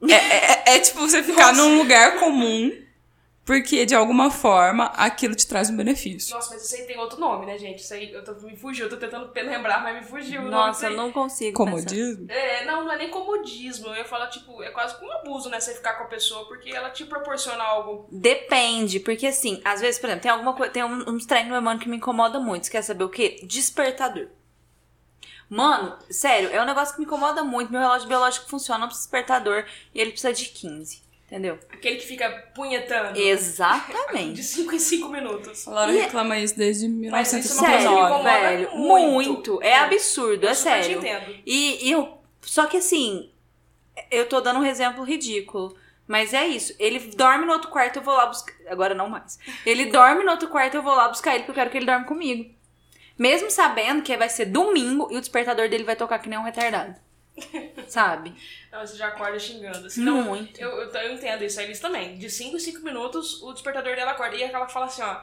É, 0.08 0.12
é- 0.14 0.76
é 0.76 0.78
tipo 0.80 0.98
você 1.00 1.22
ficar 1.22 1.52
num 1.54 1.76
lugar 1.78 2.18
comum, 2.18 2.70
porque 3.50 3.84
de 3.84 3.96
alguma 3.96 4.30
forma 4.30 4.84
aquilo 4.96 5.34
te 5.34 5.44
traz 5.44 5.68
um 5.70 5.76
benefício. 5.76 6.32
Nossa, 6.36 6.54
mas 6.54 6.64
isso 6.64 6.76
aí 6.76 6.82
tem 6.86 6.96
outro 6.98 7.18
nome, 7.18 7.46
né, 7.46 7.58
gente? 7.58 7.80
Isso 7.80 7.92
aí 7.92 8.12
eu 8.12 8.22
tô, 8.22 8.32
me 8.46 8.56
fugiu, 8.56 8.86
eu 8.86 8.90
tô 8.90 8.96
tentando 8.96 9.28
lembrar, 9.34 9.82
mas 9.82 9.96
me 9.96 10.02
fugiu. 10.08 10.42
Nossa, 10.42 10.86
eu 10.86 10.96
não 10.96 11.10
consigo. 11.10 11.58
pensar. 11.58 11.70
Comodismo? 11.72 12.26
É, 12.30 12.64
não, 12.64 12.84
não 12.84 12.92
é 12.92 12.96
nem 12.98 13.10
comodismo. 13.10 13.88
Eu 13.88 13.96
ia 13.96 14.04
falar, 14.04 14.28
tipo, 14.28 14.62
é 14.62 14.70
quase 14.70 14.94
como 14.96 15.10
um 15.10 15.14
abuso, 15.16 15.48
né? 15.48 15.58
Você 15.58 15.74
ficar 15.74 15.94
com 15.94 16.04
a 16.04 16.06
pessoa 16.06 16.46
porque 16.46 16.70
ela 16.70 16.90
te 16.90 17.04
proporciona 17.04 17.64
algo. 17.64 18.06
Depende, 18.12 19.00
porque 19.00 19.26
assim, 19.26 19.60
às 19.64 19.80
vezes, 19.80 19.98
por 20.00 20.06
exemplo, 20.06 20.22
tem 20.22 20.30
alguma 20.30 20.54
coisa, 20.54 20.72
tem 20.72 20.84
um- 20.84 21.10
uns 21.10 21.26
treinos 21.26 21.48
no 21.48 21.54
meu 21.54 21.62
mano 21.62 21.80
que 21.80 21.88
me 21.88 21.96
incomoda 21.96 22.38
muito. 22.38 22.66
Você 22.66 22.70
quer 22.70 22.82
saber 22.82 23.02
o 23.02 23.08
quê? 23.08 23.40
Despertador. 23.42 24.28
Mano, 25.48 25.98
sério, 26.08 26.50
é 26.52 26.62
um 26.62 26.64
negócio 26.64 26.94
que 26.94 27.00
me 27.00 27.06
incomoda 27.06 27.42
muito. 27.42 27.72
Meu 27.72 27.80
relógio 27.80 28.06
biológico 28.06 28.48
funciona, 28.48 28.78
não 28.78 28.86
precisa 28.86 29.08
de 29.08 29.10
despertador 29.12 29.64
e 29.92 30.00
ele 30.00 30.12
precisa 30.12 30.32
de 30.32 30.44
15. 30.46 31.02
Entendeu? 31.30 31.58
Aquele 31.72 31.96
que 31.96 32.06
fica 32.06 32.28
punhetando. 32.54 33.12
De 33.14 33.20
Exatamente. 33.22 34.42
5 34.42 34.74
em 34.74 34.78
5 34.80 35.08
minutos. 35.08 35.68
A 35.68 35.70
Laura 35.70 35.92
E- 35.92 36.00
reclama 36.00 36.36
isso 36.36 36.56
desde 36.56 36.88
Mas 36.88 37.32
isso 37.32 37.36
é 37.36 37.38
uma 37.38 37.40
coisa 37.40 37.48
que 37.48 37.54
me 37.54 37.60
Sério, 37.60 37.90
1999. 37.90 38.10
incomoda 38.10 38.40
velho. 38.40 38.70
muito. 38.76 39.10
Muito. 39.52 39.62
É 39.62 39.78
absurdo, 39.78 40.46
é 40.46 40.50
Eu 40.50 40.54
te 40.54 40.58
sério. 40.58 40.98
entendo. 40.98 41.36
E, 41.46 41.86
e 41.86 41.90
eu. 41.92 42.18
Só 42.42 42.66
que 42.66 42.78
assim, 42.78 43.30
eu 44.10 44.28
tô 44.28 44.40
dando 44.40 44.58
um 44.60 44.64
exemplo 44.66 45.04
ridículo. 45.04 45.76
Mas 46.08 46.34
é 46.34 46.44
isso. 46.48 46.74
Ele 46.80 46.98
dorme 47.14 47.46
no 47.46 47.52
outro 47.52 47.70
quarto, 47.70 47.96
eu 47.98 48.02
vou 48.02 48.14
lá 48.16 48.26
buscar. 48.26 48.52
Agora 48.68 48.92
não 48.96 49.08
mais. 49.08 49.38
Ele 49.64 49.86
dorme 49.86 50.24
no 50.24 50.32
outro 50.32 50.48
quarto, 50.48 50.74
eu 50.74 50.82
vou 50.82 50.92
lá 50.96 51.08
buscar 51.08 51.36
ele, 51.36 51.44
porque 51.44 51.52
eu 51.52 51.54
quero 51.54 51.70
que 51.70 51.78
ele 51.78 51.86
dorme 51.86 52.04
comigo. 52.06 52.52
Mesmo 53.16 53.48
sabendo 53.48 54.02
que 54.02 54.16
vai 54.16 54.28
ser 54.28 54.46
domingo 54.46 55.06
e 55.12 55.16
o 55.16 55.20
despertador 55.20 55.68
dele 55.68 55.84
vai 55.84 55.94
tocar 55.94 56.18
que 56.18 56.28
nem 56.28 56.36
um 56.36 56.42
retardado. 56.42 56.96
Sabe? 57.88 58.34
Não, 58.70 58.80
você 58.80 58.96
já 58.96 59.08
acorda 59.08 59.38
xingando. 59.38 59.86
Assim, 59.86 60.00
não, 60.02 60.22
Muito. 60.22 60.60
Eu, 60.60 60.70
eu, 60.70 60.90
eu 60.90 61.12
entendo 61.12 61.42
isso, 61.42 61.58
a 61.58 61.64
Elis 61.64 61.80
também. 61.80 62.16
De 62.16 62.30
5 62.30 62.56
em 62.56 62.60
5 62.60 62.84
minutos, 62.84 63.42
o 63.42 63.52
despertador 63.52 63.96
dela 63.96 64.12
acorda. 64.12 64.36
E 64.36 64.42
ela 64.42 64.68
fala 64.68 64.86
assim, 64.86 65.02
ó. 65.02 65.16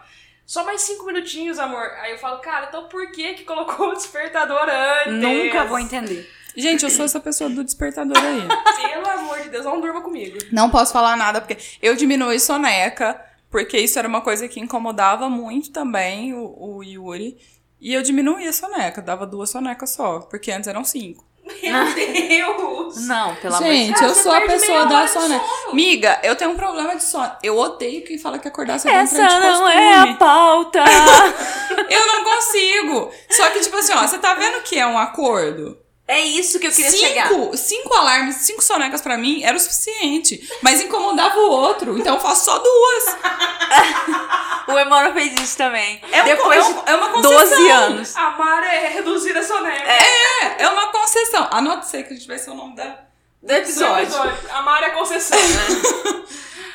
Só 0.46 0.66
mais 0.66 0.82
5 0.82 1.06
minutinhos, 1.06 1.60
amor. 1.60 1.86
Aí 2.02 2.12
eu 2.12 2.18
falo, 2.18 2.40
cara, 2.40 2.68
então 2.68 2.90
por 2.90 3.10
que 3.12 3.36
que 3.36 3.44
colocou 3.44 3.90
o 3.90 3.94
despertador 3.94 4.68
antes? 4.68 5.14
Nunca 5.14 5.66
vou 5.66 5.80
entender. 5.80 6.30
Gente, 6.58 6.84
eu 6.84 6.90
sou 6.90 7.06
essa 7.06 7.20
pessoa 7.20 7.50
do 7.50 7.64
despertador 7.64 8.18
aí. 8.18 8.48
Pelo 8.92 9.10
amor 9.10 9.42
de 9.42 9.50
Deus, 9.50 9.64
não 9.64 9.80
durma 9.80 10.02
comigo. 10.02 10.40
Não 10.52 10.72
posso 10.72 10.92
falar 10.92 11.16
nada, 11.16 11.40
porque 11.40 11.58
eu 11.82 11.96
diminui 11.96 12.40
soneca, 12.40 13.24
porque 13.52 13.78
isso 13.78 14.00
era 14.00 14.08
uma 14.08 14.22
coisa 14.22 14.48
que 14.48 14.60
incomodava 14.60 15.30
muito 15.30 15.72
também 15.72 16.34
o, 16.34 16.56
o 16.58 16.84
Yuri. 16.84 17.38
E 17.80 17.94
eu 17.94 18.02
diminuí 18.02 18.48
a 18.48 18.54
soneca, 18.54 19.04
dava 19.04 19.28
duas 19.28 19.52
sonecas 19.52 19.92
só, 19.92 20.22
porque 20.22 20.52
antes 20.52 20.68
eram 20.68 20.84
cinco. 20.84 21.27
Meu 21.64 21.94
Deus! 21.94 23.08
Não, 23.08 23.36
pelo 23.36 23.56
amor 23.56 23.68
de 23.68 23.76
Gente, 23.76 24.00
Deus. 24.00 24.00
Cara, 24.00 24.12
eu 24.12 24.16
sou 24.16 24.32
a 24.32 24.42
pessoa 24.42 24.86
da 24.86 25.08
soneca. 25.08 25.44
sono. 25.46 25.74
Miga, 25.76 26.20
eu 26.24 26.36
tenho 26.36 26.52
um 26.52 26.56
problema 26.56 26.96
de 26.96 27.04
sono. 27.04 27.32
Eu 27.44 27.58
odeio 27.58 28.04
quem 28.04 28.18
fala 28.18 28.40
que 28.40 28.48
acordar 28.48 28.80
cedo 28.80 28.92
é 28.94 28.98
um 28.98 29.02
Essa 29.02 29.16
trem 29.16 29.28
de 29.28 29.40
não 29.40 29.70
é 29.70 29.94
a 29.96 30.14
pauta. 30.16 30.84
Eu 31.90 32.08
não 32.08 32.24
consigo. 32.24 33.12
Só 33.30 33.50
que, 33.50 33.60
tipo 33.62 33.76
assim, 33.78 33.94
ó, 33.94 34.02
você 34.06 34.18
tá 34.18 34.34
vendo 34.34 34.62
que 34.64 34.78
é 34.78 34.86
um 34.86 34.98
acordo? 34.98 35.78
É 36.08 36.22
isso 36.22 36.58
que 36.60 36.68
eu 36.68 36.72
queria 36.72 36.90
chegar. 36.92 37.28
Cinco, 37.28 37.58
cinco 37.58 37.94
alarmes, 37.94 38.38
cinco 38.38 38.64
sonecas 38.64 39.02
pra 39.02 39.18
mim 39.18 39.44
era 39.44 39.58
o 39.58 39.60
suficiente. 39.60 40.48
Mas 40.62 40.80
incomodava 40.82 41.38
o 41.38 41.50
outro, 41.50 41.98
então 41.98 42.16
eu 42.16 42.22
faço 42.22 42.46
só 42.46 42.58
duas. 42.60 43.04
O 44.68 44.78
Emmanuel 44.78 45.14
fez 45.14 45.34
isso 45.42 45.58
também. 45.58 46.02
É, 46.12 46.22
um- 46.24 46.26
Depois 46.26 46.60
é, 46.60 46.68
um- 46.70 46.84
é 46.88 46.96
uma 46.98 47.08
de 47.08 47.14
concessão. 47.14 47.40
12 47.58 47.70
anos. 47.72 48.16
Amar 48.18 48.64
é 48.66 48.88
reduzir 48.90 49.38
a 49.38 49.42
soneca. 49.42 49.82
É, 49.90 50.64
é 50.64 50.68
uma 50.70 50.88
concessão. 50.92 51.48
Anote 51.52 51.86
isso 51.86 51.96
aí 51.96 52.04
que 52.04 52.14
a 52.14 52.18
gente 52.18 52.28
vai 52.28 52.38
ser 52.38 52.50
o 52.50 52.54
nome 52.54 52.76
da. 52.76 53.00
Do 53.42 53.54
episódio. 53.54 54.14
Amar 54.52 54.84
é 54.84 54.90
concessão. 54.90 55.38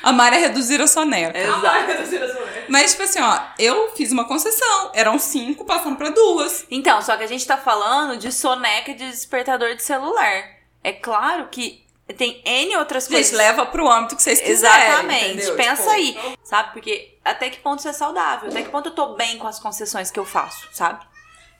Amar 0.03 0.33
é 0.33 0.39
reduzir 0.39 0.81
a 0.81 0.87
soneca. 0.87 1.39
Amar 1.55 1.89
é 1.89 1.93
reduzir 1.95 2.23
a 2.23 2.29
soneca. 2.29 2.65
Mas, 2.69 2.93
tipo 2.93 3.03
assim, 3.05 3.21
ó, 3.21 3.41
eu 3.59 3.93
fiz 3.95 4.11
uma 4.13 4.25
concessão. 4.25 4.91
Eram 4.95 5.19
cinco 5.19 5.65
passando 5.65 5.97
pra 5.97 6.11
duas. 6.11 6.67
Então, 6.71 7.01
só 7.03 7.17
que 7.17 7.25
a 7.25 7.27
gente 7.27 7.47
tá 7.47 7.57
falando 7.57 8.17
de 8.17 8.33
soneca 8.33 8.95
de 8.95 9.09
despertador 9.11 9.75
de 9.75 9.83
celular. 9.83 10.45
É 10.83 10.93
claro 10.93 11.49
que 11.51 11.83
tem 12.17 12.43
N 12.45 12.77
outras 12.77 13.05
Gente, 13.05 13.13
coisas. 13.13 13.33
leva 13.33 13.65
pro 13.67 13.89
âmbito 13.89 14.17
que 14.17 14.23
vocês 14.23 14.41
quiserem. 14.41 14.87
Exatamente. 14.89 15.25
entendeu? 15.35 15.57
Pensa 15.57 15.83
Tipo, 15.83 15.91
aí, 15.91 16.37
sabe? 16.43 16.73
Porque 16.73 17.17
até 17.25 17.49
que 17.49 17.59
ponto 17.61 17.79
isso 17.79 17.89
é 17.89 17.93
saudável? 17.93 18.49
Até 18.51 18.63
que 18.63 18.69
ponto 18.69 18.89
eu 18.89 18.95
tô 18.95 19.15
bem 19.15 19.39
com 19.39 19.47
as 19.47 19.59
concessões 19.59 20.11
que 20.11 20.19
eu 20.19 20.25
faço, 20.25 20.69
sabe? 20.73 21.05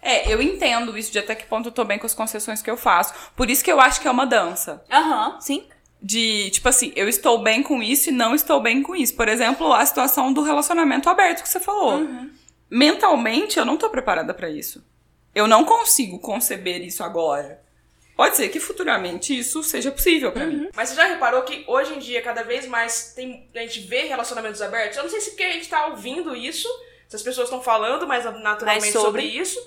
É, 0.03 0.31
eu 0.33 0.43
entendo 0.43 0.99
isso 0.99 1.13
de 1.13 1.21
até 1.21 1.35
que 1.35 1.47
ponto 1.47 1.69
eu 1.69 1.73
tô 1.73 1.85
bem 1.85 1.97
com 1.99 2.07
as 2.07 2.13
concessões 2.15 2.61
que 2.61 2.69
eu 2.71 2.77
faço. 2.77 3.15
Por 3.37 3.49
isso 3.49 3.63
que 3.63 3.71
eu 3.71 3.81
acho 3.81 4.01
que 4.01 4.09
é 4.09 4.11
uma 4.11 4.27
dança. 4.27 4.83
Aham, 4.91 5.39
sim. 5.41 5.65
De, 6.03 6.51
tipo 6.51 6.69
assim, 6.69 6.93
eu 6.97 7.09
estou 7.09 7.43
bem 7.43 7.63
com 7.63 7.81
isso 7.81 8.09
e 8.09 8.13
não 8.13 8.35
estou 8.35 8.61
bem 8.61 8.83
com 8.83 8.97
isso. 8.97 9.15
Por 9.15 9.29
exemplo, 9.29 9.73
a 9.73 9.87
situação 9.87 10.33
do 10.33 10.43
relacionamento 10.43 11.09
aberto 11.09 11.43
que 11.43 11.49
você 11.49 11.61
falou. 11.61 12.07
Mentalmente, 12.69 13.59
eu 13.59 13.65
não 13.65 13.77
tô 13.77 13.89
preparada 13.89 14.35
pra 14.35 14.51
isso. 14.51 14.85
Eu 15.35 15.47
não 15.47 15.65
consigo 15.65 16.19
conceber 16.19 16.83
isso 16.83 17.05
agora. 17.05 17.63
Pode 18.17 18.37
ser 18.37 18.49
que 18.51 18.61
futuramente 18.61 19.37
isso 19.37 19.63
seja 19.63 19.91
possível 19.91 20.33
pra 20.33 20.47
mim. 20.47 20.69
Mas 20.75 20.91
você 20.91 20.97
já 20.97 21.07
reparou 21.07 21.43
que 21.43 21.65
hoje 21.67 21.95
em 21.95 21.99
dia, 21.99 22.21
cada 22.21 22.43
vez 22.43 22.67
mais, 22.67 23.15
tem, 23.15 23.49
a 23.55 23.61
gente 23.61 23.81
vê 23.81 24.03
relacionamentos 24.03 24.61
abertos? 24.61 24.97
Eu 24.97 25.05
não 25.05 25.11
sei 25.11 25.21
se 25.21 25.31
porque 25.31 25.43
a 25.45 25.53
gente 25.53 25.69
tá 25.69 25.87
ouvindo 25.87 26.37
isso, 26.37 26.69
se 27.09 27.17
as 27.17 27.23
pessoas 27.23 27.47
estão 27.47 27.63
falando 27.63 28.07
mais 28.07 28.25
naturalmente 28.25 28.81
Mais 28.81 28.93
sobre... 28.93 29.23
sobre. 29.23 29.25
isso, 29.25 29.59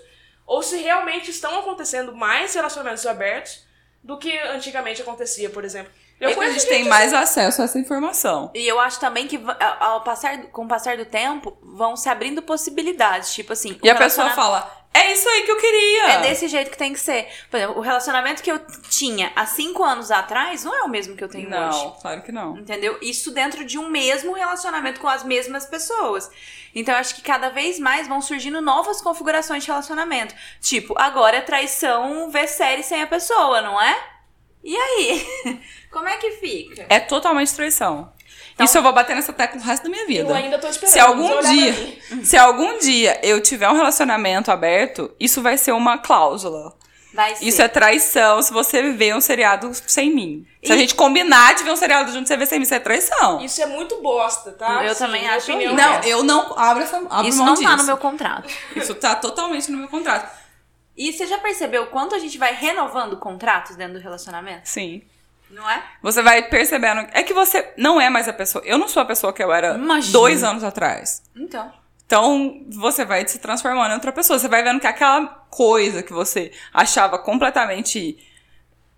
ou 0.46 0.62
se 0.62 0.78
realmente 0.78 1.32
estão 1.32 1.60
acontecendo 1.60 2.16
mais 2.16 2.54
relacionamentos 2.54 3.06
abertos 3.06 3.66
do 4.04 4.18
que 4.18 4.38
antigamente 4.40 5.02
acontecia, 5.02 5.50
por 5.50 5.66
exemplo. 5.66 5.92
Eu 6.20 6.30
É 6.30 6.34
que 6.34 6.40
a 6.40 6.52
gente 6.52 6.68
tem 6.68 6.86
mais 6.86 7.14
acesso 7.14 7.62
a 7.62 7.66
essa 7.66 7.78
informação. 7.78 8.52
E 8.54 8.66
eu 8.66 8.80
acho 8.80 9.00
também 9.00 9.28
que 9.28 9.40
ao 9.80 10.02
passar, 10.02 10.44
com 10.48 10.64
o 10.64 10.68
passar 10.68 10.98
do 10.98 11.06
tempo, 11.06 11.58
vão 11.62 11.98
se 11.98 12.08
abrindo 12.08 12.42
possibilidades. 12.42 13.34
Tipo 13.34 13.54
assim. 13.54 13.78
E 13.84 13.90
a 13.90 13.96
pessoa 13.96 14.30
fala, 14.30 14.86
é 14.94 15.12
isso 15.12 15.28
aí 15.28 15.44
que 15.44 15.52
eu 15.52 15.58
queria. 15.58 16.04
É 16.14 16.22
desse 16.22 16.48
jeito 16.48 16.72
que 16.72 16.78
tem 16.78 16.94
que 16.94 17.00
ser. 17.00 17.28
Por 17.52 17.58
exemplo, 17.58 17.78
o 17.78 17.82
relacionamento 17.82 18.42
que 18.42 18.50
eu 18.50 18.58
tinha 18.90 19.30
há 19.36 19.46
cinco 19.46 19.84
anos 19.84 20.10
atrás 20.10 20.64
não 20.64 20.74
é 20.74 20.84
o 20.84 20.88
mesmo 20.88 21.18
que 21.18 21.24
eu 21.24 21.28
tenho 21.28 21.50
Não, 21.50 21.68
hoje. 21.68 21.94
claro 22.02 22.22
que 22.22 22.32
não. 22.32 22.58
Entendeu? 22.58 22.98
Isso 23.02 23.32
dentro 23.32 23.66
de 23.66 23.78
um 23.78 23.90
mesmo 23.90 24.32
relacionamento 24.32 25.02
com 25.02 25.10
as 25.10 25.22
mesmas 25.22 25.66
pessoas. 25.66 26.32
Então, 26.74 26.94
eu 26.94 27.00
acho 27.00 27.14
que 27.16 27.22
cada 27.22 27.50
vez 27.50 27.78
mais 27.78 28.08
vão 28.08 28.22
surgindo 28.22 28.62
novas 28.62 29.02
configurações 29.02 29.64
de 29.64 29.70
relacionamento. 29.70 30.34
Tipo, 30.62 30.96
agora 30.98 31.38
é 31.38 31.42
traição 31.42 32.30
ver 32.32 32.48
série 32.48 32.82
sem 32.84 33.02
a 33.02 33.08
pessoa, 33.08 33.62
não 33.62 33.82
é? 33.82 34.15
E 34.66 34.76
aí? 34.76 35.28
Como 35.92 36.08
é 36.08 36.18
que 36.18 36.32
fica? 36.32 36.86
É 36.90 37.00
totalmente 37.00 37.54
traição. 37.54 38.12
Então- 38.54 38.66
Isso 38.66 38.78
eu 38.78 38.82
vou 38.82 38.92
bater 38.94 39.16
nessa 39.16 39.32
tecla 39.32 39.60
o 39.60 39.64
resto 39.64 39.84
da 39.84 39.90
minha 39.90 40.02
Eu 40.04 40.08
vida. 40.08 40.36
ainda 40.36 40.58
tô 40.58 40.68
esperando. 40.68 40.92
Se 40.94 41.00
algum 41.00 41.40
dia, 41.42 42.00
se 42.24 42.38
algum 42.38 42.80
dia 42.80 43.20
eu 43.22 43.42
tiver 43.42 43.70
um 43.70 43.76
relacionamento 43.76 44.50
aberto, 44.52 45.14
isso 45.20 45.42
vai 45.42 45.58
ser 45.58 45.72
uma 45.74 45.98
cláusula. 46.00 46.74
Vai 47.14 47.34
ser. 47.36 47.46
Isso 47.46 47.62
é 47.62 47.68
traição 47.70 48.42
se 48.42 48.52
você 48.52 48.92
ver 48.92 49.16
um 49.16 49.22
seriado 49.22 49.72
sem 49.88 50.14
mim. 50.14 50.46
Se 50.64 50.72
a 50.72 50.76
E- 50.76 50.80
gente 50.80 50.96
combinar 50.96 51.54
de 51.56 51.64
ver 51.64 51.72
um 51.72 51.76
seriado 51.76 52.12
junto, 52.12 52.28
você 52.28 52.36
ver 52.36 52.46
sem 52.46 52.60
mim, 52.60 52.64
isso 52.64 52.74
é 52.74 52.80
traição. 52.80 53.40
Isso 53.42 53.62
é 53.62 53.66
muito 53.66 54.02
bosta, 54.02 54.52
tá? 54.52 54.84
Eu 54.84 54.92
Assim, 54.92 55.06
também 55.06 55.30
acho. 55.30 55.50
Não, 55.52 56.02
eu 56.04 56.24
não 56.24 56.58
abro 56.60 56.84
essa 56.84 56.98
abro 56.98 57.28
Isso 57.28 57.38
mão 57.38 57.48
não 57.48 57.54
disso. 57.54 57.70
tá 57.70 57.78
no 57.78 57.84
meu 57.84 57.98
contrato. 57.98 58.54
Isso 58.76 58.96
tá 58.96 59.16
totalmente 59.16 59.72
no 59.72 59.78
meu 59.78 59.88
contrato. 59.88 60.30
E 60.98 61.12
você 61.12 61.28
já 61.28 61.38
percebeu 61.38 61.84
o 61.84 61.88
quanto 61.88 62.16
a 62.16 62.20
gente 62.20 62.38
vai 62.38 62.54
renovando 62.54 63.18
contratos 63.18 63.76
dentro 63.76 63.96
do 63.96 64.00
relacionamento? 64.00 64.68
Sim. 64.70 65.02
Não 65.50 65.70
é? 65.70 65.84
Você 66.02 66.22
vai 66.22 66.44
percebendo. 66.50 67.08
É 67.12 67.22
que 67.22 67.34
você 67.34 67.74
não 67.78 68.00
é 68.00 68.10
mais 68.10 68.28
a 68.28 68.34
pessoa. 68.34 68.64
Eu 68.66 68.78
não 68.78 68.88
sou 68.88 69.02
a 69.02 69.06
pessoa 69.06 69.34
que 69.34 69.44
eu 69.44 69.54
era 69.54 69.76
Imagina. 69.76 70.14
dois 70.14 70.44
anos 70.44 70.64
atrás. 70.64 71.24
Então. 71.36 71.72
Então, 72.06 72.64
você 72.70 73.04
vai 73.04 73.28
se 73.28 73.40
transformando 73.40 73.92
em 73.92 73.96
outra 73.96 74.12
pessoa. 74.12 74.38
Você 74.38 74.48
vai 74.48 74.64
vendo 74.64 74.80
que 74.80 74.88
aquela 74.88 75.26
coisa 75.50 76.04
que 76.04 76.14
você 76.14 76.52
achava 76.74 77.18
completamente 77.18 78.18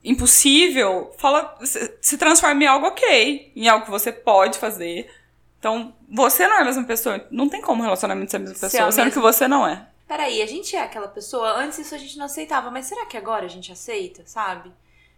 impossível, 0.04 1.12
fala, 1.18 1.58
se, 1.62 2.18
transforma 2.18 2.64
em 2.64 2.68
algo 2.68 2.88
ok, 2.88 3.52
em 3.56 3.68
algo 3.68 3.86
que 3.86 3.92
você 3.92 4.12
pode 4.12 4.58
fazer. 4.58 5.10
Então, 5.60 5.96
você 6.10 6.48
não 6.48 6.58
é 6.58 6.62
a 6.62 6.66
mesma 6.66 6.84
pessoa. 6.84 7.26
Não 7.32 7.50
tem 7.50 7.62
como 7.62 7.82
relacionamento 7.82 8.32
ser 8.32 8.38
a 8.38 8.40
mesma 8.40 8.56
pessoa, 8.60 8.88
a 8.88 8.92
sendo 8.92 9.06
mesma. 9.06 9.22
que 9.22 9.26
você 9.26 9.48
não 9.48 9.68
é. 9.68 9.88
Peraí, 10.08 10.42
a 10.42 10.46
gente 10.46 10.76
é 10.76 10.82
aquela 10.82 11.08
pessoa. 11.08 11.58
Antes 11.58 11.80
isso 11.80 11.94
a 11.94 11.98
gente 11.98 12.18
não 12.18 12.26
aceitava, 12.26 12.72
mas 12.72 12.86
será 12.86 13.06
que 13.06 13.18
agora 13.18 13.46
a 13.46 13.50
gente 13.50 13.72
aceita, 13.72 14.24
sabe? 14.26 14.72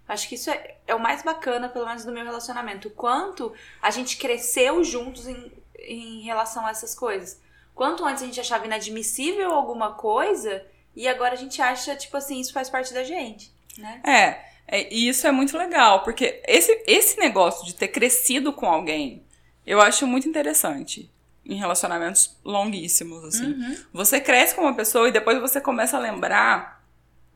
Acho 0.07 0.27
que 0.27 0.35
isso 0.35 0.49
é, 0.49 0.77
é 0.87 0.95
o 0.95 0.99
mais 0.99 1.21
bacana, 1.21 1.69
pelo 1.69 1.85
menos 1.85 2.03
do 2.03 2.11
meu 2.11 2.25
relacionamento. 2.25 2.87
O 2.87 2.91
quanto 2.91 3.53
a 3.79 3.91
gente 3.91 4.17
cresceu 4.17 4.83
juntos 4.83 5.27
em, 5.27 5.51
em 5.77 6.21
relação 6.21 6.65
a 6.65 6.71
essas 6.71 6.95
coisas. 6.95 7.39
Quanto 7.75 8.03
antes 8.03 8.23
a 8.23 8.25
gente 8.25 8.39
achava 8.39 8.65
inadmissível 8.65 9.51
alguma 9.51 9.93
coisa, 9.93 10.65
e 10.95 11.07
agora 11.07 11.33
a 11.33 11.37
gente 11.37 11.61
acha, 11.61 11.95
tipo 11.95 12.17
assim, 12.17 12.39
isso 12.39 12.51
faz 12.51 12.69
parte 12.69 12.93
da 12.93 13.03
gente, 13.03 13.53
né? 13.77 14.01
É, 14.03 14.49
é, 14.67 14.93
e 14.93 15.07
isso 15.07 15.25
é 15.25 15.31
muito 15.31 15.57
legal, 15.57 16.03
porque 16.03 16.41
esse, 16.47 16.83
esse 16.85 17.19
negócio 17.19 17.65
de 17.65 17.73
ter 17.75 17.87
crescido 17.87 18.51
com 18.51 18.65
alguém, 18.65 19.23
eu 19.65 19.79
acho 19.79 20.05
muito 20.05 20.27
interessante. 20.27 21.09
Em 21.49 21.55
relacionamentos 21.55 22.37
longuíssimos, 22.45 23.23
assim. 23.25 23.77
Você 23.91 24.21
cresce 24.21 24.53
com 24.55 24.61
uma 24.61 24.75
pessoa 24.75 25.09
e 25.09 25.11
depois 25.11 25.39
você 25.39 25.59
começa 25.59 25.97
a 25.97 25.99
lembrar, 25.99 26.81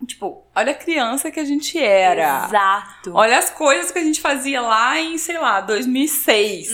tipo, 0.05 0.45
olha 0.55 0.71
a 0.71 0.75
criança 0.75 1.31
que 1.31 1.39
a 1.39 1.45
gente 1.45 1.77
era. 1.79 2.45
Exato. 2.45 3.11
Olha 3.13 3.37
as 3.39 3.49
coisas 3.49 3.89
que 3.91 3.97
a 3.99 4.03
gente 4.03 4.21
fazia 4.21 4.61
lá 4.61 4.99
em, 4.99 5.17
sei 5.17 5.39
lá, 5.39 5.61
2006. 5.61 6.71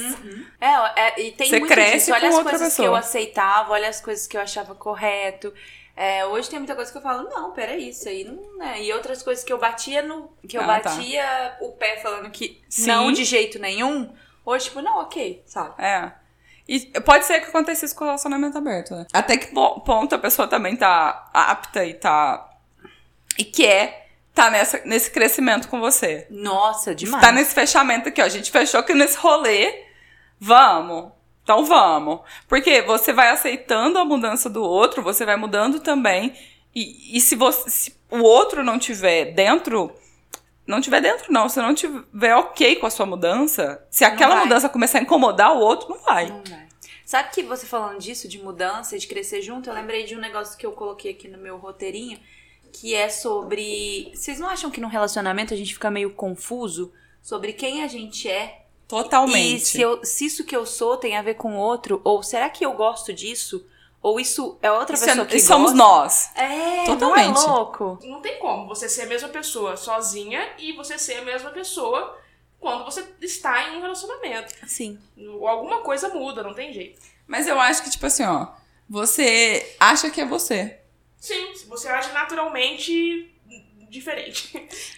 É, 0.60 1.02
é, 1.02 1.22
e 1.22 1.32
tem 1.32 1.48
Você 1.50 1.60
muito 1.60 1.72
cresce 1.72 2.12
disso. 2.12 2.14
Olha 2.14 2.30
com 2.30 2.38
as 2.38 2.44
coisas 2.44 2.60
que 2.62 2.66
pessoa. 2.66 2.88
eu 2.88 2.96
aceitava, 2.96 3.72
olha 3.72 3.88
as 3.88 4.02
coisas 4.02 4.28
que 4.28 4.36
eu 4.36 4.42
achava 4.42 4.76
correto. 4.76 5.54
É, 5.96 6.26
hoje 6.26 6.50
tem 6.50 6.60
muita 6.60 6.76
coisa 6.76 6.92
que 6.92 6.98
eu 6.98 7.02
falo, 7.02 7.30
não, 7.30 7.52
peraí, 7.52 7.90
isso 7.90 8.08
aí 8.08 8.24
não 8.24 8.64
é. 8.64 8.82
E 8.84 8.92
outras 8.94 9.22
coisas 9.22 9.44
que 9.44 9.52
eu 9.52 9.58
batia 9.58 10.02
no. 10.02 10.32
Que 10.48 10.58
eu 10.58 10.62
Ah, 10.62 10.80
tá. 10.80 10.90
batia 10.90 11.58
o 11.62 11.72
pé 11.74 11.98
falando 11.98 12.30
que 12.32 12.62
Sim. 12.70 12.88
não 12.88 13.12
de 13.12 13.24
jeito 13.26 13.60
nenhum. 13.60 14.14
Hoje, 14.46 14.66
tipo, 14.66 14.82
não, 14.82 15.00
ok, 15.00 15.44
sabe? 15.46 15.74
É. 15.82 16.12
E 16.72 16.82
pode 17.02 17.26
ser 17.26 17.40
que 17.40 17.48
aconteça 17.48 17.84
isso 17.84 17.96
com 17.96 18.04
o 18.04 18.08
relacionamento 18.08 18.56
aberto, 18.56 18.96
né? 18.96 19.08
Até 19.12 19.38
que 19.38 19.48
po- 19.48 19.80
ponto 19.82 20.14
a 20.14 20.20
pessoa 20.20 20.48
também 20.48 20.76
tá 20.76 21.28
apta 21.34 21.84
e 21.84 21.96
tá. 21.96 22.48
e 23.40 23.44
quer 23.44 24.08
tá 24.36 24.52
nessa, 24.52 24.80
nesse 24.86 25.10
crescimento 25.10 25.68
com 25.68 25.80
você. 25.80 26.28
Nossa, 26.30 26.94
demais. 26.94 27.26
Tá 27.26 27.32
nesse 27.32 27.56
fechamento 27.56 28.10
aqui, 28.10 28.22
ó. 28.22 28.26
A 28.26 28.30
gente 28.30 28.52
fechou 28.52 28.80
aqui 28.80 28.94
nesse 28.94 29.18
rolê. 29.18 29.84
Vamos. 30.40 31.12
Então 31.44 31.66
vamos. 31.66 32.20
Porque 32.48 32.84
você 32.84 33.12
vai 33.12 33.30
aceitando 33.30 33.98
a 33.98 34.06
mudança 34.06 34.48
do 34.48 34.64
outro, 34.64 35.02
você 35.02 35.26
vai 35.26 35.36
mudando 35.36 35.80
também. 35.80 36.36
E, 36.76 37.18
e 37.18 37.20
se, 37.20 37.36
você, 37.36 37.68
se 37.68 37.96
o 38.12 38.20
outro 38.20 38.64
não 38.64 38.78
tiver 38.78 39.34
dentro. 39.34 39.92
Não 40.70 40.80
tiver 40.82 41.02
dentro, 41.02 41.32
não. 41.34 41.50
Se 41.50 41.60
não 41.60 41.74
tiver 41.74 42.36
ok 42.36 42.76
com 42.76 42.86
a 42.86 42.90
sua 42.90 43.06
mudança, 43.06 43.84
se 43.90 44.06
aquela 44.06 44.36
mudança 44.44 44.70
começar 44.70 45.00
a 45.00 45.02
incomodar 45.02 45.56
o 45.56 45.60
outro, 45.60 45.90
não 45.90 46.00
vai. 46.00 46.30
Não 46.30 46.44
vai. 46.44 46.68
Sabe 47.06 47.32
que 47.32 47.42
você 47.42 47.66
falando 47.66 47.98
disso, 48.00 48.28
de 48.28 48.38
mudança, 48.38 48.98
de 48.98 49.08
crescer 49.08 49.42
junto, 49.42 49.68
eu 49.70 49.74
lembrei 49.74 50.04
de 50.06 50.16
um 50.16 50.20
negócio 50.20 50.56
que 50.58 50.66
eu 50.66 50.72
coloquei 50.74 51.12
aqui 51.12 51.28
no 51.28 51.40
meu 51.40 51.58
roteirinho, 51.58 52.20
que 52.72 52.94
é 52.94 53.10
sobre. 53.10 54.12
Vocês 54.14 54.40
não 54.40 54.48
acham 54.48 54.70
que 54.70 54.80
no 54.80 54.88
relacionamento 54.88 55.54
a 55.54 55.58
gente 55.58 55.74
fica 55.74 55.90
meio 55.90 56.12
confuso 56.14 56.94
sobre 57.22 57.52
quem 57.54 57.84
a 57.84 57.88
gente 57.88 58.30
é 58.30 58.62
Totalmente. 58.88 59.56
E 59.58 59.60
se, 59.60 59.82
eu- 59.82 60.04
se 60.04 60.26
isso 60.26 60.44
que 60.44 60.56
eu 60.56 60.66
sou 60.66 60.98
tem 60.98 61.16
a 61.16 61.22
ver 61.22 61.36
com 61.36 61.56
outro, 61.56 62.02
ou 62.04 62.24
será 62.24 62.50
que 62.50 62.66
eu 62.66 62.74
gosto 62.74 63.14
disso? 63.14 63.66
Ou 64.02 64.20
isso 64.20 64.58
é 64.62 64.72
outra 64.72 64.96
Isso 64.96 65.06
pessoa 65.06 65.26
é- 65.26 65.28
que 65.28 65.40
somos 65.40 65.74
nós. 65.74 66.30
É, 66.36 66.86
Totalmente. 66.86 67.36
não 67.36 67.44
é 67.44 67.48
louco? 67.48 68.00
Não 68.04 68.22
tem 68.22 68.40
como 68.40 68.66
você 68.68 68.88
ser 68.88 69.02
a 69.04 69.06
mesma 69.08 69.28
pessoa 69.30 69.76
sozinha 69.76 70.42
e 70.58 70.72
você 70.74 70.98
ser 70.98 71.16
a 71.16 71.22
mesma 71.26 71.50
pessoa 71.52 72.18
quando 72.60 72.86
você 72.86 73.06
está 73.22 73.70
em 73.70 73.78
um 73.78 73.82
relacionamento. 73.82 74.54
Sim. 74.68 74.98
Alguma 75.46 75.82
coisa 75.82 76.08
muda, 76.10 76.42
não 76.44 76.54
tem 76.54 76.72
jeito. 76.74 77.02
Mas 77.28 77.46
eu 77.48 77.60
acho 77.60 77.84
que, 77.84 77.90
tipo 77.90 78.06
assim, 78.06 78.24
ó. 78.24 78.48
Você 78.90 79.76
acha 79.80 80.10
que 80.10 80.20
é 80.22 80.26
você. 80.26 80.80
Sim, 81.20 81.54
você 81.68 81.90
age 81.90 82.12
naturalmente 82.14 83.30
diferente. 83.90 84.52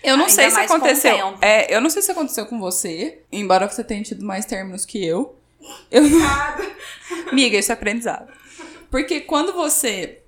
Eu 0.03 0.15
não 0.17 0.25
Ainda 0.25 0.35
sei 0.35 0.51
se 0.51 0.59
aconteceu. 0.59 1.37
É, 1.41 1.73
eu 1.75 1.81
não 1.81 1.89
sei 1.89 2.01
se 2.01 2.11
aconteceu 2.11 2.45
com 2.45 2.59
você, 2.59 3.21
embora 3.31 3.67
você 3.67 3.83
tenha 3.83 4.03
tido 4.03 4.23
mais 4.23 4.45
términos 4.45 4.85
que 4.85 5.03
eu. 5.03 5.35
Eu 5.89 6.03
não. 6.03 6.19
Miga, 7.33 7.57
isso 7.57 7.71
é 7.71 7.73
aprendizado. 7.73 8.31
Porque 8.91 9.21
quando 9.21 9.54
você 9.54 10.21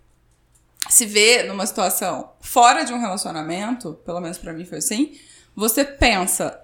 se 0.89 1.05
vê 1.05 1.43
numa 1.43 1.65
situação 1.65 2.31
fora 2.39 2.83
de 2.83 2.93
um 2.93 2.99
relacionamento, 2.99 3.93
pelo 4.05 4.21
menos 4.21 4.37
pra 4.37 4.53
mim 4.53 4.65
foi 4.65 4.77
assim, 4.77 5.19
você 5.55 5.83
pensa 5.83 6.63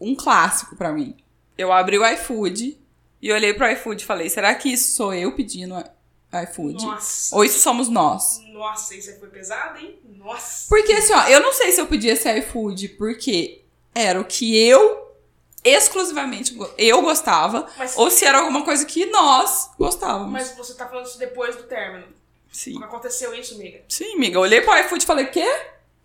um 0.00 0.16
clássico 0.16 0.74
pra 0.74 0.90
mim. 0.90 1.14
Eu 1.56 1.70
abri 1.70 1.98
o 1.98 2.06
iFood 2.14 2.78
e 3.20 3.32
olhei 3.32 3.52
pro 3.52 3.70
iFood 3.70 4.02
e 4.02 4.06
falei: 4.06 4.28
será 4.30 4.54
que 4.54 4.70
isso 4.70 4.96
sou 4.96 5.12
eu 5.14 5.32
pedindo 5.32 5.74
iFood? 6.32 6.84
Nossa. 6.84 7.36
Ou 7.36 7.44
isso 7.44 7.58
somos 7.58 7.88
nós? 7.88 8.40
Nossa, 8.48 8.94
isso 8.94 9.14
foi 9.20 9.28
pesado, 9.28 9.78
hein? 9.78 9.98
Nossa. 10.16 10.66
Porque 10.68 10.92
assim, 10.92 11.12
ó, 11.12 11.28
eu 11.28 11.40
não 11.40 11.52
sei 11.52 11.70
se 11.72 11.80
eu 11.80 11.86
pedi 11.86 12.08
esse 12.08 12.32
iFood 12.38 12.88
porque 12.90 13.62
era 13.94 14.18
o 14.18 14.24
que 14.24 14.56
eu 14.56 15.01
exclusivamente 15.64 16.56
eu 16.76 17.02
gostava, 17.02 17.66
Mas- 17.78 17.96
ou 17.96 18.10
se 18.10 18.24
era 18.24 18.38
alguma 18.38 18.62
coisa 18.64 18.84
que 18.84 19.06
nós 19.06 19.70
gostávamos. 19.78 20.32
Mas 20.32 20.50
você 20.56 20.74
tá 20.74 20.88
falando 20.88 21.06
isso 21.06 21.18
depois 21.18 21.56
do 21.56 21.64
término. 21.64 22.06
Sim. 22.50 22.82
Aconteceu 22.82 23.32
isso, 23.34 23.54
amiga. 23.54 23.82
Sim, 23.88 24.14
amiga. 24.16 24.36
Eu 24.36 24.42
olhei 24.42 24.60
pro 24.60 24.76
iFood 24.80 25.02
e 25.02 25.06
falei, 25.06 25.26
quê? 25.26 25.46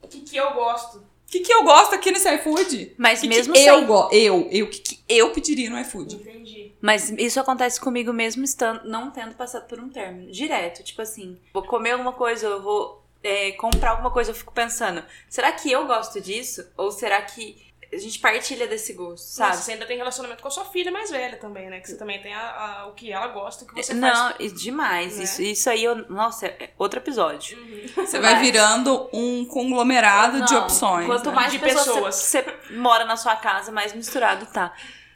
O 0.01 0.07
que, 0.07 0.21
que 0.21 0.37
eu 0.37 0.53
gosto? 0.53 0.97
O 0.99 1.29
que, 1.29 1.41
que 1.41 1.53
eu 1.53 1.63
gosto 1.63 1.93
aqui 1.93 2.09
nesse 2.09 2.29
iFood? 2.35 2.95
Mas 2.97 3.19
que 3.19 3.27
mesmo 3.27 3.53
que 3.53 3.59
eu 3.59 3.79
sem- 3.79 3.85
gosto? 3.85 4.13
Eu, 4.15 4.47
eu, 4.49 4.65
o 4.65 4.69
que, 4.69 4.79
que 4.79 4.99
eu 5.09 5.31
pediria 5.31 5.69
no 5.69 5.77
iFood? 5.81 6.15
Entendi. 6.15 6.71
Mas 6.79 7.09
isso 7.17 7.37
acontece 7.39 7.81
comigo 7.81 8.13
mesmo 8.13 8.45
estando, 8.45 8.87
não 8.87 9.11
tendo 9.11 9.35
passado 9.35 9.67
por 9.67 9.77
um 9.79 9.89
término. 9.89 10.31
Direto, 10.31 10.83
tipo 10.83 11.01
assim, 11.01 11.37
vou 11.53 11.63
comer 11.63 11.91
alguma 11.91 12.13
coisa, 12.13 12.47
eu 12.47 12.61
vou 12.61 13.03
é, 13.21 13.51
comprar 13.53 13.91
alguma 13.91 14.09
coisa, 14.11 14.31
eu 14.31 14.35
fico 14.35 14.53
pensando, 14.53 15.03
será 15.27 15.51
que 15.51 15.69
eu 15.69 15.85
gosto 15.85 16.21
disso? 16.21 16.65
Ou 16.77 16.91
será 16.91 17.21
que 17.21 17.57
a 17.91 17.97
gente 17.97 18.19
partilha 18.19 18.67
desse 18.67 18.93
gosto, 18.93 19.23
sabe? 19.25 19.49
Nossa, 19.51 19.61
você 19.63 19.71
ainda 19.73 19.85
tem 19.85 19.97
relacionamento 19.97 20.41
com 20.41 20.47
a 20.47 20.51
sua 20.51 20.65
filha 20.65 20.91
mais 20.91 21.09
velha 21.09 21.37
também, 21.37 21.69
né? 21.69 21.79
Que 21.79 21.87
você 21.89 21.97
também 21.97 22.21
tem 22.21 22.33
a- 22.33 22.81
a- 22.81 22.87
o 22.87 22.93
que 22.93 23.11
ela 23.11 23.27
gosta, 23.27 23.63
o 23.63 23.67
que 23.67 23.75
você 23.81 23.93
Não, 23.93 24.09
faz. 24.29 24.35
e 24.39 24.51
demais. 24.51 25.17
né? 25.17 25.23
Isso, 25.23 25.41
isso 25.41 25.69
aí, 25.69 25.83
eu, 25.83 25.95
nossa, 26.09 26.47
é 26.47 26.71
outro 26.77 26.99
episódio. 26.99 27.57
Você 27.95 28.19
vai 28.19 28.39
virando 28.39 29.09
um 29.13 29.45
conglomerado 29.45 30.41
de 30.45 30.53
Não, 30.53 30.63
opções. 30.63 31.05
Quanto 31.05 31.29
né? 31.29 31.35
mais 31.35 31.51
De 31.51 31.59
pessoas, 31.59 31.85
pessoas. 31.85 32.15
Você, 32.15 32.41
você 32.43 32.73
mora 32.75 33.05
na 33.05 33.15
sua 33.17 33.35
casa, 33.35 33.71
mais 33.71 33.93
misturado 33.93 34.45
tá. 34.47 34.73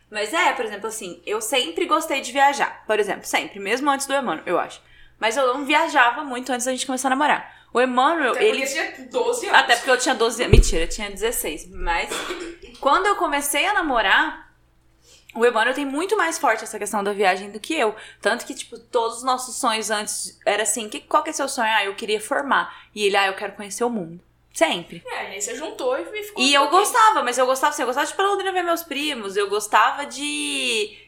Mas 0.10 0.34
é, 0.34 0.52
por 0.54 0.66
exemplo, 0.66 0.88
assim, 0.88 1.22
eu 1.26 1.42
sempre 1.42 1.86
gostei 1.86 2.20
de 2.22 2.32
viajar. 2.32 2.84
Por 2.86 3.00
exemplo, 3.00 3.26
sempre, 3.26 3.60
mesmo 3.60 3.90
antes 3.90 4.06
do 4.08 4.14
Emmanuel, 4.14 4.44
eu 4.46 4.60
acho. 4.60 4.82
Mas 5.20 5.38
eu 5.38 5.54
não 5.54 5.66
viajava 5.66 6.24
muito 6.24 6.52
antes 6.52 6.66
da 6.66 6.72
gente 6.72 6.86
começar 6.86 7.08
a 7.08 7.12
namorar. 7.12 7.61
O 7.74 7.80
Emmanuel, 7.82 8.32
Até 8.34 8.46
ele. 8.46 8.60
porque 8.66 8.74
tinha 8.74 9.08
12 9.10 9.46
anos. 9.48 9.60
Até 9.60 9.76
porque 9.78 9.90
eu 9.92 9.98
tinha 9.98 10.16
12 10.16 10.44
anos. 10.44 10.58
Mentira, 10.58 10.84
eu 10.84 10.90
tinha 10.90 11.10
16. 11.10 11.70
Mas 11.70 12.10
quando 12.80 13.06
eu 13.06 13.16
comecei 13.16 13.66
a 13.66 13.74
namorar, 13.74 14.52
o 15.34 15.46
Emmanuel 15.46 15.74
tem 15.74 15.86
muito 15.86 16.18
mais 16.18 16.38
forte 16.38 16.64
essa 16.64 16.78
questão 16.78 17.04
da 17.04 17.14
viagem 17.14 17.50
do 17.52 17.60
que 17.60 17.74
eu. 17.74 17.96
Tanto 18.22 18.46
que, 18.46 18.54
tipo, 18.54 18.78
todos 18.78 19.18
os 19.20 19.24
nossos 19.24 19.56
sonhos 19.56 19.90
antes 19.90 20.38
era 20.46 20.64
assim: 20.64 20.90
que, 20.90 21.00
qual 21.00 21.24
que 21.24 21.30
é 21.30 21.34
seu 21.34 21.48
sonho? 21.48 21.70
Ah, 21.70 21.86
eu 21.86 21.96
queria 21.96 22.20
formar. 22.20 22.88
E 22.94 23.06
ele, 23.06 23.16
ah, 23.16 23.28
eu 23.28 23.36
quero 23.36 23.54
conhecer 23.54 23.84
o 23.86 23.90
mundo. 23.90 24.20
Sempre. 24.54 25.02
É, 25.06 25.32
e 25.32 25.34
aí 25.36 25.42
você 25.42 25.56
juntou 25.56 25.98
e 25.98 26.04
ficou. 26.04 26.44
E 26.44 26.54
eu 26.54 26.64
ok. 26.64 26.78
gostava, 26.78 27.24
mas 27.24 27.38
eu 27.38 27.46
gostava 27.46 27.70
assim, 27.72 27.84
eu 27.84 27.86
gostava 27.86 28.06
de 28.06 28.12
ir 28.12 28.16
pra 28.18 28.28
Londrina 28.28 28.52
ver 28.52 28.64
meus 28.64 28.84
primos, 28.84 29.38
eu 29.38 29.48
gostava 29.50 30.06
de 30.06 30.22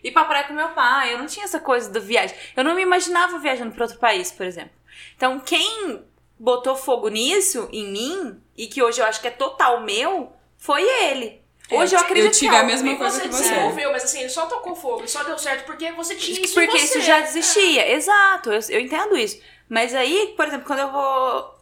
ir 0.02 0.12
pra 0.14 0.24
praia 0.24 0.46
com 0.46 0.54
meu 0.54 0.70
pai, 0.70 1.14
eu 1.14 1.18
não 1.18 1.26
tinha 1.26 1.44
essa 1.44 1.60
coisa 1.60 1.90
da 1.90 2.00
viagem. 2.00 2.34
Eu 2.56 2.64
não 2.64 2.74
me 2.74 2.82
imaginava 2.82 3.38
viajando 3.40 3.74
pra 3.76 3.84
outro 3.84 4.00
país, 4.00 4.32
por 4.32 4.46
exemplo. 4.46 4.72
Então, 5.18 5.42
quem 5.42 6.06
botou 6.44 6.76
fogo 6.76 7.08
nisso, 7.08 7.70
em 7.72 7.90
mim, 7.90 8.42
e 8.58 8.68
que 8.68 8.84
hoje 8.84 9.00
eu 9.00 9.06
acho 9.06 9.22
que 9.22 9.28
é 9.30 9.32
total 9.32 9.80
meu, 9.82 10.34
foi 10.58 10.84
ele. 10.84 11.42
Hoje 11.72 11.96
eu, 11.96 12.00
eu 12.00 12.06
acredito 12.06 12.34
tive 12.34 12.50
que 12.50 12.56
é 12.56 12.60
a 12.60 12.64
mesma 12.64 12.90
E 12.92 12.98
coisa 12.98 13.16
você 13.18 13.22
que 13.30 13.34
você. 13.34 13.44
desenvolveu, 13.44 13.92
mas 13.94 14.04
assim, 14.04 14.20
ele 14.20 14.30
só 14.30 14.46
tocou 14.46 14.76
fogo, 14.76 15.00
ele 15.00 15.08
só 15.08 15.24
deu 15.24 15.38
certo 15.40 15.66
porque 15.66 15.90
você 15.94 16.16
tinha 16.16 16.42
isso 16.42 16.54
Porque 16.54 16.76
em 16.76 16.80
você. 16.82 17.00
isso 17.00 17.02
já 17.02 17.22
existia, 17.22 17.90
exato, 17.94 18.52
eu, 18.52 18.60
eu 18.70 18.80
entendo 18.82 19.18
isso. 19.18 19.40
Mas 19.70 19.96
aí, 19.96 20.34
por 20.36 20.46
exemplo, 20.46 20.66
quando 20.68 20.80
eu 20.80 20.92
vou 20.92 21.54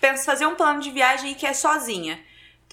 penso 0.00 0.24
fazer 0.24 0.46
um 0.46 0.54
plano 0.54 0.80
de 0.80 0.90
viagem 0.92 1.34
que 1.34 1.44
é 1.46 1.52
sozinha. 1.52 2.18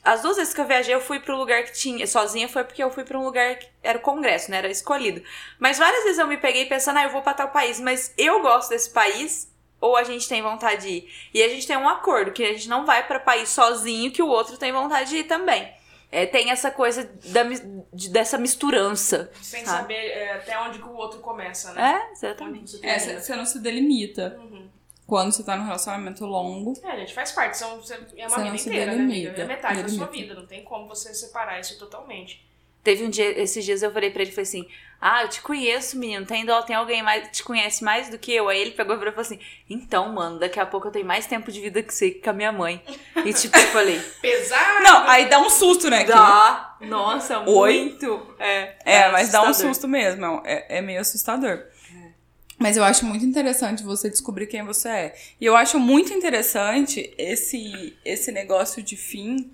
As 0.03 0.21
duas 0.21 0.37
vezes 0.37 0.53
que 0.53 0.61
eu 0.61 0.65
viajei, 0.65 0.93
eu 0.93 1.01
fui 1.01 1.19
pro 1.19 1.35
lugar 1.35 1.63
que 1.63 1.73
tinha. 1.73 2.07
Sozinha 2.07 2.47
foi 2.47 2.63
porque 2.63 2.81
eu 2.81 2.89
fui 2.91 3.03
pra 3.03 3.17
um 3.19 3.23
lugar 3.25 3.55
que 3.57 3.67
era 3.83 3.97
o 3.97 4.01
congresso, 4.01 4.49
né? 4.51 4.57
Era 4.59 4.69
escolhido. 4.69 5.21
Mas 5.59 5.77
várias 5.77 6.03
vezes 6.03 6.19
eu 6.19 6.27
me 6.27 6.37
peguei 6.37 6.65
pensando, 6.67 6.99
ah, 6.99 7.03
eu 7.03 7.09
vou 7.09 7.21
pra 7.21 7.33
tal 7.33 7.49
país, 7.49 7.79
mas 7.81 8.13
eu 8.17 8.39
gosto 8.41 8.69
desse 8.69 8.91
país, 8.91 9.51
ou 9.79 9.95
a 9.95 10.03
gente 10.03 10.27
tem 10.27 10.41
vontade 10.41 10.81
de 10.83 10.89
ir. 10.89 11.09
E 11.33 11.43
a 11.43 11.49
gente 11.49 11.67
tem 11.67 11.77
um 11.77 11.87
acordo, 11.87 12.31
que 12.31 12.43
a 12.43 12.53
gente 12.53 12.67
não 12.69 12.85
vai 12.85 13.05
pra 13.07 13.19
país 13.19 13.49
sozinho, 13.49 14.11
que 14.11 14.21
o 14.21 14.27
outro 14.27 14.57
tem 14.57 14.71
vontade 14.71 15.09
de 15.09 15.17
ir 15.17 15.23
também. 15.25 15.71
É, 16.11 16.25
tem 16.25 16.51
essa 16.51 16.71
coisa 16.71 17.03
da, 17.25 17.43
de- 17.43 18.09
dessa 18.09 18.37
misturança. 18.37 19.29
Sem 19.41 19.65
sabe? 19.65 19.77
saber 19.81 19.93
é, 20.11 20.33
até 20.35 20.57
onde 20.59 20.79
que 20.79 20.87
o 20.87 20.95
outro 20.95 21.19
começa, 21.19 21.73
né? 21.73 22.01
É, 22.07 22.11
exatamente. 22.13 22.71
Você 22.71 22.85
É, 22.87 23.19
você 23.19 23.35
não 23.35 23.45
se 23.45 23.59
delimita. 23.59 24.37
Uhum. 24.39 24.69
Quando 25.05 25.31
você 25.31 25.43
tá 25.43 25.55
num 25.57 25.65
relacionamento 25.65 26.25
longo. 26.25 26.73
É, 26.83 26.97
gente, 26.97 27.13
faz 27.13 27.31
parte. 27.33 27.57
São, 27.57 27.77
você- 27.81 27.99
é 28.15 28.27
uma 28.27 28.29
Você 28.37 28.43
vida 28.43 28.55
inteira, 28.57 28.85
né, 28.93 29.01
amiga? 29.03 29.31
delimita. 29.31 29.41
É 29.41 29.45
metade 29.45 29.83
da 29.83 29.89
sua 29.89 30.05
Delimita. 30.07 30.27
vida. 30.33 30.41
Não 30.41 30.47
tem 30.47 30.63
como 30.63 30.87
você 30.87 31.13
separar 31.13 31.59
isso 31.59 31.77
totalmente. 31.77 32.45
Teve 32.87 33.03
um 33.03 33.09
dia, 33.09 33.37
esses 33.41 33.65
dias 33.65 33.83
eu 33.83 33.91
falei 33.91 34.09
pra 34.11 34.21
ele, 34.21 34.31
falei 34.31 34.43
assim, 34.43 34.65
ah, 35.01 35.23
eu 35.23 35.27
te 35.27 35.41
conheço, 35.41 35.97
menino, 35.99 36.25
tem 36.25 36.45
dó, 36.45 36.61
tem 36.61 36.73
alguém 36.73 37.03
mais 37.03 37.25
que 37.27 37.33
te 37.33 37.43
conhece 37.43 37.83
mais 37.83 38.07
do 38.07 38.17
que 38.17 38.31
eu? 38.31 38.47
Aí 38.47 38.61
ele 38.61 38.71
pegou 38.71 38.95
e 38.95 38.97
falou 38.97 39.13
assim, 39.19 39.37
então, 39.69 40.07
mano, 40.13 40.39
daqui 40.39 40.57
a 40.57 40.65
pouco 40.65 40.87
eu 40.87 40.91
tenho 40.93 41.05
mais 41.05 41.25
tempo 41.27 41.51
de 41.51 41.59
vida 41.59 41.83
que 41.83 41.93
você 41.93 42.11
com 42.11 42.29
a 42.29 42.33
minha 42.33 42.49
mãe. 42.53 42.81
E 43.25 43.33
tipo, 43.33 43.57
eu 43.57 43.67
falei, 43.67 43.99
Pesado! 44.21 44.83
Não, 44.85 45.05
aí 45.09 45.27
dá 45.29 45.37
um 45.41 45.49
susto, 45.49 45.89
né? 45.89 46.05
que- 46.05 46.11
dá, 46.13 46.77
nossa, 46.79 47.39
Oi? 47.45 47.77
muito. 47.89 48.35
É, 48.39 48.75
É, 48.85 49.11
mas 49.11 49.33
dá 49.33 49.41
um 49.41 49.47
assustador. 49.47 49.73
susto 49.73 49.87
mesmo. 49.89 50.41
É, 50.45 50.77
é 50.77 50.81
meio 50.81 51.01
assustador. 51.01 51.65
Mas 52.57 52.77
eu 52.77 52.85
acho 52.85 53.05
muito 53.05 53.25
interessante 53.25 53.83
você 53.83 54.09
descobrir 54.09 54.47
quem 54.47 54.63
você 54.63 54.87
é. 54.87 55.15
E 55.41 55.45
eu 55.45 55.57
acho 55.57 55.77
muito 55.77 56.13
interessante 56.13 57.13
esse, 57.17 57.97
esse 58.05 58.31
negócio 58.31 58.81
de 58.81 58.95
fim 58.95 59.51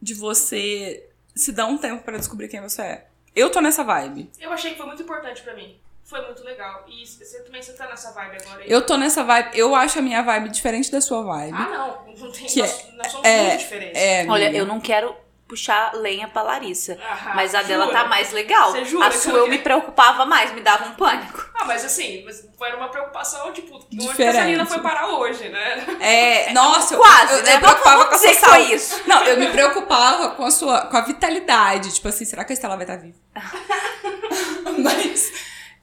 de 0.00 0.14
você 0.14 1.04
se 1.34 1.52
dar 1.52 1.66
um 1.66 1.78
tempo 1.78 2.02
pra 2.02 2.16
descobrir 2.18 2.48
quem 2.48 2.60
você 2.60 2.82
é. 2.82 3.06
Eu 3.34 3.50
tô 3.50 3.60
nessa 3.60 3.82
vibe. 3.82 4.30
Eu 4.38 4.52
achei 4.52 4.72
que 4.72 4.76
foi 4.76 4.86
muito 4.86 5.02
importante 5.02 5.42
pra 5.42 5.54
mim. 5.54 5.78
Foi 6.04 6.20
muito 6.26 6.44
legal. 6.44 6.84
E 6.88 7.06
você 7.06 7.40
também 7.42 7.62
você 7.62 7.72
tá 7.72 7.86
nessa 7.88 8.12
vibe 8.12 8.36
agora. 8.42 8.62
aí. 8.62 8.70
Eu 8.70 8.84
tô 8.84 8.96
nessa 8.98 9.24
vibe. 9.24 9.58
Eu 9.58 9.74
acho 9.74 9.98
a 9.98 10.02
minha 10.02 10.20
vibe 10.22 10.50
diferente 10.50 10.90
da 10.90 11.00
sua 11.00 11.22
vibe. 11.22 11.56
Ah, 11.56 11.68
não. 11.68 12.14
Não 12.26 12.32
tem. 12.32 12.46
Que 12.46 12.60
nós, 12.60 12.88
nós 12.94 13.12
somos 13.12 13.26
é- 13.26 13.46
muito 13.48 13.58
diferentes. 13.60 13.98
É, 13.98 14.26
Olha, 14.28 14.52
eu 14.52 14.66
não 14.66 14.78
quero 14.80 15.16
puxar 15.52 15.92
lenha 15.94 16.26
pra 16.28 16.40
Larissa, 16.40 16.98
Ah, 17.06 17.32
mas 17.34 17.54
a 17.54 17.62
dela 17.62 17.84
jura? 17.84 17.98
tá 17.98 18.04
mais 18.08 18.32
legal. 18.32 18.72
Você 18.72 18.86
jura 18.86 19.06
a 19.08 19.12
sua 19.12 19.32
eu 19.34 19.36
eu 19.44 19.48
me 19.48 19.58
preocupava 19.58 20.24
mais, 20.24 20.50
me 20.52 20.62
dava 20.62 20.86
um 20.86 20.94
pânico. 20.94 21.46
Ah, 21.54 21.66
mas 21.66 21.84
assim, 21.84 22.22
mas 22.24 22.42
foi 22.56 22.72
uma 22.74 22.88
preocupação, 22.88 23.52
tipo, 23.52 23.76
onde 23.76 23.86
que 23.88 23.96
Diferente. 23.96 24.36
essa 24.36 24.44
menina 24.46 24.64
foi 24.64 24.78
parar 24.80 25.08
hoje, 25.08 25.46
né? 25.50 25.84
É, 26.00 26.52
nossa, 26.54 26.94
eu- 26.94 26.98
Quase, 26.98 27.32
eu, 27.34 27.38
eu, 27.40 27.44
né? 27.44 27.54
me 27.56 27.60
preocupava 27.60 28.04
com 28.06 28.14
a 28.14 28.18
sua 28.18 28.28
que 28.30 28.34
foi 28.36 28.48
saúde. 28.50 28.74
isso. 28.74 29.02
Não, 29.06 29.24
eu 29.24 29.36
me 29.38 29.48
preocupava 29.50 30.30
com 30.30 30.44
a 30.44 30.50
sua 30.50 30.86
com 30.86 30.96
a 30.96 31.00
vitalidade. 31.02 31.92
Tipo 31.94 32.08
assim, 32.08 32.24
será 32.24 32.44
que 32.44 32.52
a 32.52 32.54
Estela 32.54 32.76
vai 32.76 32.84
estar 32.84 32.96
viva? 32.96 33.18
Mas 34.78 35.32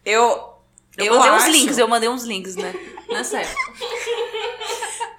eu. 0.03 0.55
Eu, 0.97 1.05
Eu 1.05 1.15
mandei 1.15 1.31
uns 1.31 1.43
acho- 1.43 1.51
links, 1.51 1.77
eu 1.77 1.87
mandei 1.87 2.09
uns 2.09 2.23
links, 2.23 2.55
né? 2.55 2.73
Não 3.07 3.17
é 3.17 3.23
sério. 3.23 3.49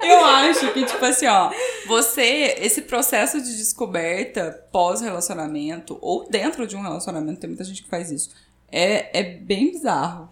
Eu 0.03 0.25
acho 0.25 0.73
que, 0.73 0.85
tipo 0.85 1.05
assim, 1.05 1.27
ó, 1.27 1.51
você, 1.87 2.57
esse 2.59 2.83
processo 2.83 3.41
de 3.41 3.57
descoberta 3.57 4.67
pós-relacionamento, 4.73 5.99
ou 6.01 6.29
dentro 6.29 6.67
de 6.67 6.77
um 6.77 6.83
relacionamento, 6.83 7.41
tem 7.41 7.51
muita 7.51 7.65
gente 7.65 7.83
que 7.83 7.89
faz 7.89 8.11
isso, 8.11 8.35
é, 8.71 9.19
é 9.19 9.23
bem 9.23 9.73
bizarro. 9.73 10.31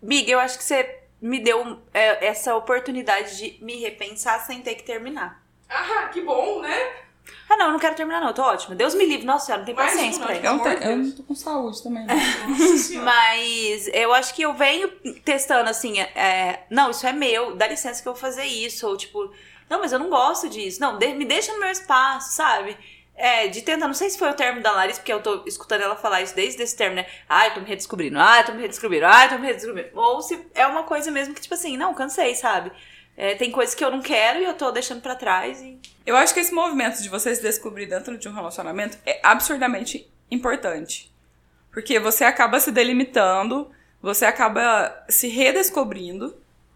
Miga, 0.00 0.30
eu 0.30 0.38
acho 0.38 0.56
que 0.58 0.64
você 0.64 1.00
me 1.20 1.40
deu 1.40 1.80
é, 1.92 2.26
essa 2.26 2.54
oportunidade 2.54 3.36
de 3.36 3.64
me 3.64 3.76
repensar 3.80 4.46
sem 4.46 4.62
ter 4.62 4.76
que 4.76 4.84
terminar. 4.84 5.42
Ah, 5.68 6.08
que 6.12 6.20
bom, 6.20 6.60
né? 6.60 6.92
Ah, 7.48 7.56
não, 7.56 7.66
eu 7.66 7.72
não 7.72 7.78
quero 7.78 7.94
terminar, 7.94 8.20
não. 8.20 8.28
Eu 8.28 8.34
tô 8.34 8.42
ótima. 8.42 8.74
Deus 8.74 8.94
me 8.94 9.04
livre. 9.06 9.24
Nossa 9.26 9.46
senhora, 9.46 9.60
não 9.60 9.66
tem 9.66 9.74
Mais 9.74 9.92
paciência 9.92 10.22
pra 10.22 10.34
isso. 10.34 10.44
Eu 10.46 10.52
não, 10.54 10.62
te- 10.62 10.84
eu 10.84 10.96
não 10.96 11.10
tô 11.12 11.22
com 11.22 11.34
saúde 11.34 11.82
também, 11.82 12.06
senhora. 12.78 13.04
Mas 13.04 13.88
eu 13.92 14.12
acho 14.14 14.34
que 14.34 14.42
eu 14.42 14.54
venho 14.54 14.88
testando 15.24 15.68
assim, 15.70 15.98
é, 16.00 16.60
não, 16.70 16.90
isso 16.90 17.06
é 17.06 17.12
meu, 17.12 17.56
dá 17.56 17.66
licença 17.66 18.02
que 18.02 18.08
eu 18.08 18.12
vou 18.12 18.20
fazer 18.20 18.44
isso. 18.44 18.86
Ou 18.86 18.96
tipo, 18.96 19.32
não, 19.68 19.80
mas 19.80 19.92
eu 19.92 19.98
não 19.98 20.10
gosto 20.10 20.48
disso. 20.48 20.80
Não, 20.80 20.98
de- 20.98 21.14
me 21.14 21.24
deixa 21.24 21.52
no 21.52 21.60
meu 21.60 21.70
espaço, 21.70 22.34
sabe? 22.36 22.76
É, 23.20 23.48
de 23.48 23.62
tentar, 23.62 23.86
não 23.88 23.94
sei 23.94 24.08
se 24.10 24.16
foi 24.18 24.30
o 24.30 24.34
termo 24.34 24.60
da 24.62 24.70
Larissa, 24.70 25.00
porque 25.00 25.12
eu 25.12 25.20
tô 25.20 25.42
escutando 25.44 25.80
ela 25.82 25.96
falar 25.96 26.22
isso 26.22 26.36
desde 26.36 26.62
esse 26.62 26.76
termo, 26.76 26.94
né? 26.94 27.06
Ai, 27.28 27.52
tô 27.52 27.60
me 27.60 27.66
redescobrindo, 27.66 28.16
ai, 28.16 28.44
tô 28.44 28.52
me 28.52 28.62
redescobrindo, 28.62 29.06
ai, 29.06 29.28
tô 29.28 29.38
me 29.38 29.46
redescobrindo. 29.48 29.88
Ou 29.94 30.22
se 30.22 30.46
é 30.54 30.64
uma 30.68 30.84
coisa 30.84 31.10
mesmo 31.10 31.34
que, 31.34 31.40
tipo 31.40 31.54
assim, 31.54 31.76
não, 31.76 31.92
cansei, 31.94 32.36
sabe? 32.36 32.70
É, 33.16 33.34
tem 33.34 33.50
coisas 33.50 33.74
que 33.74 33.84
eu 33.84 33.90
não 33.90 34.00
quero 34.00 34.38
e 34.38 34.44
eu 34.44 34.54
tô 34.54 34.70
deixando 34.70 35.00
pra 35.00 35.16
trás 35.16 35.60
e. 35.60 35.76
Eu 36.08 36.16
acho 36.16 36.32
que 36.32 36.40
esse 36.40 36.54
movimento 36.54 37.02
de 37.02 37.08
você 37.08 37.34
se 37.34 37.42
descobrir 37.42 37.86
dentro 37.86 38.16
de 38.16 38.28
um 38.28 38.32
relacionamento 38.32 38.96
é 39.04 39.20
absurdamente 39.22 40.10
importante. 40.30 41.12
Porque 41.70 41.98
você 41.98 42.24
acaba 42.24 42.58
se 42.60 42.70
delimitando, 42.72 43.70
você 44.00 44.24
acaba 44.24 45.04
se 45.08 45.28
redescobrindo 45.28 46.34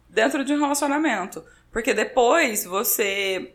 dentro 0.09 0.45
de 0.45 0.53
um 0.53 0.61
relacionamento. 0.61 1.42
Porque 1.71 1.95
depois 1.95 2.64
você 2.66 3.55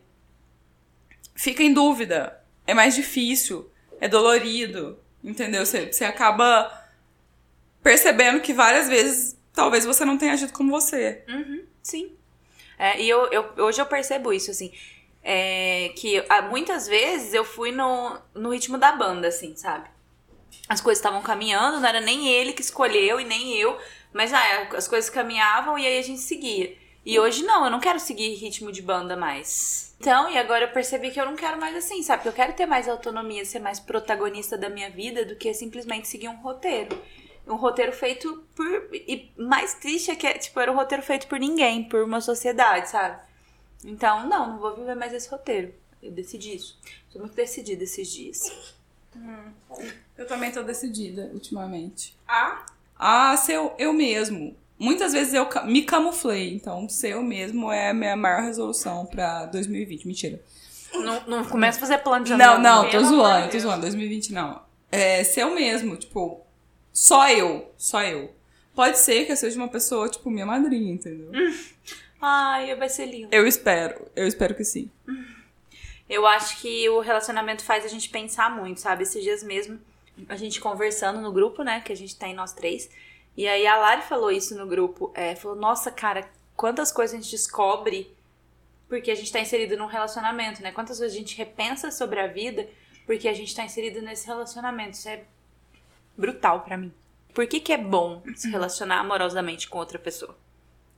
fica 1.34 1.62
em 1.62 1.72
dúvida, 1.72 2.42
é 2.66 2.74
mais 2.74 2.94
difícil, 2.96 3.70
é 4.00 4.08
dolorido, 4.08 4.98
entendeu? 5.22 5.64
Você, 5.64 5.92
você 5.92 6.04
acaba 6.04 6.72
percebendo 7.82 8.40
que 8.40 8.52
várias 8.52 8.88
vezes 8.88 9.38
talvez 9.52 9.84
você 9.84 10.04
não 10.04 10.18
tenha 10.18 10.32
agido 10.32 10.52
como 10.52 10.70
você. 10.72 11.22
Sim. 11.82 12.12
É, 12.76 13.00
e 13.00 13.08
eu, 13.08 13.26
eu- 13.30 13.64
hoje 13.64 13.80
eu 13.80 13.86
percebo 13.86 14.32
isso, 14.32 14.50
assim. 14.50 14.72
É, 15.22 15.92
que 15.96 16.24
ah, 16.28 16.42
muitas 16.42 16.86
vezes 16.86 17.34
eu 17.34 17.44
fui 17.44 17.72
no, 17.72 18.18
no 18.34 18.50
ritmo 18.50 18.78
da 18.78 18.92
banda, 18.92 19.28
assim, 19.28 19.56
sabe? 19.56 19.88
As 20.68 20.80
coisas 20.80 20.98
estavam 20.98 21.22
caminhando, 21.22 21.80
não 21.80 21.88
era 21.88 22.00
nem 22.00 22.28
ele 22.28 22.52
que 22.52 22.62
escolheu 22.62 23.20
e 23.20 23.24
nem 23.24 23.56
eu, 23.56 23.78
mas 24.12 24.32
ah, 24.32 24.68
as 24.76 24.88
coisas 24.88 25.10
caminhavam 25.10 25.78
e 25.78 25.86
aí 25.86 25.98
a 25.98 26.02
gente 26.02 26.20
seguia. 26.20 26.76
E 27.04 27.18
hoje 27.18 27.42
não, 27.42 27.64
eu 27.64 27.70
não 27.70 27.80
quero 27.80 27.98
seguir 27.98 28.34
ritmo 28.34 28.70
de 28.70 28.82
banda 28.82 29.16
mais. 29.16 29.96
Então, 30.00 30.30
e 30.30 30.36
agora 30.36 30.64
eu 30.64 30.72
percebi 30.72 31.10
que 31.10 31.20
eu 31.20 31.26
não 31.26 31.36
quero 31.36 31.58
mais 31.58 31.74
assim, 31.74 32.02
sabe? 32.02 32.22
Que 32.22 32.28
eu 32.28 32.32
quero 32.32 32.52
ter 32.52 32.66
mais 32.66 32.88
autonomia, 32.88 33.44
ser 33.44 33.58
mais 33.58 33.80
protagonista 33.80 34.56
da 34.56 34.68
minha 34.68 34.90
vida 34.90 35.24
do 35.24 35.34
que 35.34 35.52
simplesmente 35.54 36.06
seguir 36.06 36.28
um 36.28 36.36
roteiro. 36.36 36.96
Um 37.46 37.56
roteiro 37.56 37.92
feito 37.92 38.44
por. 38.54 38.90
E 38.92 39.32
mais 39.38 39.74
triste 39.74 40.10
é 40.10 40.14
que, 40.14 40.30
tipo, 40.34 40.60
era 40.60 40.70
um 40.70 40.76
roteiro 40.76 41.02
feito 41.02 41.26
por 41.26 41.38
ninguém, 41.38 41.88
por 41.88 42.02
uma 42.02 42.20
sociedade, 42.20 42.90
sabe? 42.90 43.18
Então, 43.84 44.26
não, 44.28 44.52
não 44.52 44.58
vou 44.58 44.74
viver 44.76 44.94
mais 44.94 45.12
esse 45.12 45.28
roteiro. 45.28 45.72
Eu 46.02 46.10
decidi 46.12 46.54
isso. 46.56 46.78
Tô 47.12 47.18
muito 47.18 47.34
decidida 47.34 47.82
esses 47.84 48.08
dias. 48.08 48.74
Eu 50.16 50.26
também 50.26 50.50
tô 50.52 50.62
decidida 50.62 51.30
ultimamente. 51.32 52.16
Ah, 52.26 52.64
a 52.96 53.36
ser 53.36 53.54
eu, 53.54 53.74
eu 53.78 53.92
mesmo. 53.92 54.56
Muitas 54.78 55.12
vezes 55.12 55.34
eu 55.34 55.48
me 55.64 55.82
camuflei, 55.82 56.54
então 56.54 56.88
ser 56.88 57.12
eu 57.12 57.22
mesmo 57.22 57.70
é 57.72 57.90
a 57.90 57.94
minha 57.94 58.16
maior 58.16 58.42
resolução 58.42 59.06
pra 59.06 59.46
2020. 59.46 60.06
Mentira. 60.06 60.40
Não, 60.92 61.20
não 61.26 61.44
começa 61.44 61.78
a 61.78 61.80
fazer 61.80 61.98
plano 61.98 62.24
de 62.24 62.34
Não, 62.36 62.60
não, 62.60 62.82
novo. 62.84 62.90
tô 62.92 63.02
zoando, 63.04 63.38
de 63.40 63.46
tô 63.46 63.50
Deus. 63.52 63.62
zoando. 63.64 63.80
2020 63.82 64.32
não. 64.32 64.62
É 64.90 65.22
ser 65.24 65.42
eu 65.42 65.54
mesmo, 65.54 65.96
tipo, 65.96 66.40
só 66.92 67.28
eu, 67.30 67.72
só 67.76 68.02
eu. 68.02 68.32
Pode 68.74 68.98
ser 68.98 69.26
que 69.26 69.32
eu 69.32 69.36
seja 69.36 69.58
uma 69.58 69.68
pessoa, 69.68 70.08
tipo, 70.08 70.30
minha 70.30 70.46
madrinha, 70.46 70.92
entendeu? 70.92 71.30
Ai, 72.20 72.74
vai 72.74 72.88
ser 72.88 73.06
lindo. 73.06 73.28
Eu 73.32 73.46
espero, 73.46 74.10
eu 74.14 74.26
espero 74.26 74.54
que 74.54 74.64
sim. 74.64 74.90
Eu 76.08 76.26
acho 76.26 76.60
que 76.60 76.88
o 76.88 77.00
relacionamento 77.00 77.62
faz 77.64 77.84
a 77.84 77.88
gente 77.88 78.08
pensar 78.08 78.50
muito, 78.50 78.80
sabe? 78.80 79.02
Esses 79.02 79.22
dias 79.22 79.42
mesmo, 79.42 79.78
a 80.28 80.36
gente 80.36 80.60
conversando 80.60 81.20
no 81.20 81.32
grupo, 81.32 81.62
né? 81.62 81.80
Que 81.80 81.92
a 81.92 81.96
gente 81.96 82.16
tem 82.16 82.34
nós 82.34 82.52
três. 82.52 82.90
E 83.36 83.46
aí 83.46 83.66
a 83.66 83.76
Lari 83.76 84.02
falou 84.02 84.30
isso 84.30 84.56
no 84.56 84.66
grupo. 84.66 85.12
É, 85.14 85.36
falou, 85.36 85.56
nossa, 85.56 85.90
cara, 85.90 86.28
quantas 86.56 86.90
coisas 86.90 87.14
a 87.14 87.20
gente 87.20 87.30
descobre 87.30 88.12
porque 88.88 89.10
a 89.10 89.14
gente 89.14 89.30
tá 89.30 89.38
inserido 89.38 89.76
num 89.76 89.86
relacionamento, 89.86 90.62
né? 90.62 90.72
Quantas 90.72 90.98
vezes 90.98 91.14
a 91.14 91.18
gente 91.18 91.36
repensa 91.36 91.90
sobre 91.90 92.20
a 92.20 92.26
vida 92.26 92.68
porque 93.06 93.28
a 93.28 93.34
gente 93.34 93.54
tá 93.54 93.62
inserido 93.62 94.02
nesse 94.02 94.26
relacionamento. 94.26 94.92
Isso 94.92 95.08
é 95.08 95.24
brutal 96.16 96.62
pra 96.62 96.76
mim. 96.76 96.92
Por 97.34 97.46
que, 97.46 97.60
que 97.60 97.72
é 97.72 97.78
bom 97.78 98.22
se 98.34 98.50
relacionar 98.50 99.00
amorosamente 99.00 99.68
com 99.68 99.78
outra 99.78 99.98
pessoa? 99.98 100.36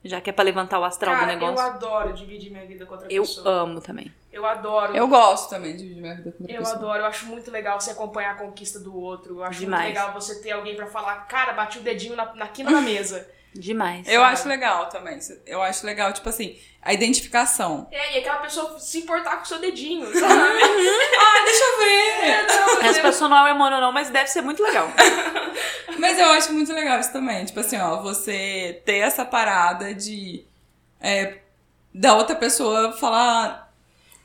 Já 0.03 0.21
que 0.21 0.31
é 0.31 0.33
pra 0.33 0.43
levantar 0.45 0.79
o 0.81 0.85
astral 0.85 1.15
Cara, 1.15 1.27
do 1.27 1.33
eu 1.33 1.39
negócio. 1.51 1.67
adoro 1.67 2.13
dividir 2.15 2.51
minha 2.51 2.65
vida 2.65 2.87
com 2.87 2.93
outra 2.95 3.07
Eu 3.13 3.23
pessoa. 3.23 3.51
amo 3.51 3.81
também. 3.83 4.11
Eu 4.33 4.47
adoro. 4.47 4.97
Eu 4.97 5.07
gosto 5.09 5.51
também 5.51 5.77
de 5.77 5.85
viver 5.89 6.01
minha 6.01 6.15
vida 6.15 6.33
com 6.33 6.43
outra 6.43 6.55
Eu 6.57 6.59
pessoa. 6.61 6.77
adoro, 6.79 6.99
eu 7.01 7.07
acho 7.07 7.27
muito 7.27 7.51
legal 7.51 7.79
você 7.79 7.91
acompanhar 7.91 8.31
a 8.33 8.35
conquista 8.37 8.79
do 8.81 8.97
outro. 8.99 9.37
Eu 9.41 9.45
acho 9.45 9.61
Demais. 9.61 9.85
muito 9.85 9.95
legal 9.99 10.15
você 10.15 10.41
ter 10.41 10.53
alguém 10.53 10.75
pra 10.75 10.87
falar, 10.87 11.17
cara, 11.27 11.53
bati 11.53 11.79
o 11.79 11.83
dedinho 11.83 12.17
na, 12.17 12.35
na 12.35 12.49
quina 12.49 12.71
da 12.71 12.81
mesa. 12.83 13.29
Demais. 13.55 14.07
Eu 14.07 14.21
sabe? 14.21 14.33
acho 14.33 14.49
legal 14.49 14.87
também. 14.89 15.19
Eu 15.47 15.61
acho 15.63 15.85
legal, 15.85 16.13
tipo 16.13 16.29
assim, 16.29 16.57
a 16.81 16.93
identificação. 16.93 17.89
É, 17.91 18.17
e 18.17 18.19
aquela 18.21 18.39
pessoa 18.39 18.79
se 18.79 18.99
importar 18.99 19.37
com 19.37 19.43
o 19.43 19.47
seu 19.47 19.59
dedinho, 19.59 20.07
sabe? 20.19 20.35
Ah, 20.35 21.45
deixa 21.45 21.65
eu 21.65 21.79
ver! 21.79 22.47
Não, 22.81 22.83
Essa 22.89 23.03
pessoa 23.03 23.29
não 23.29 23.47
é 23.47 23.53
humano 23.53 23.81
não, 23.81 23.93
mas 23.93 24.11
deve 24.11 24.29
ser 24.29 24.43
muito 24.43 24.63
legal. 24.63 24.89
Mas 25.99 26.19
eu 26.19 26.31
acho 26.31 26.53
muito 26.55 26.73
legal 26.73 26.99
isso 26.99 27.13
também. 27.13 27.45
Tipo 27.45 27.61
assim, 27.61 27.77
ó, 27.79 28.01
você 28.01 28.81
ter 28.87 28.99
essa 28.99 29.23
parada 29.23 29.93
de. 29.95 30.45
É, 30.99 31.39
da 31.93 32.15
outra 32.15 32.35
pessoa 32.35 32.93
falar. 32.97 33.71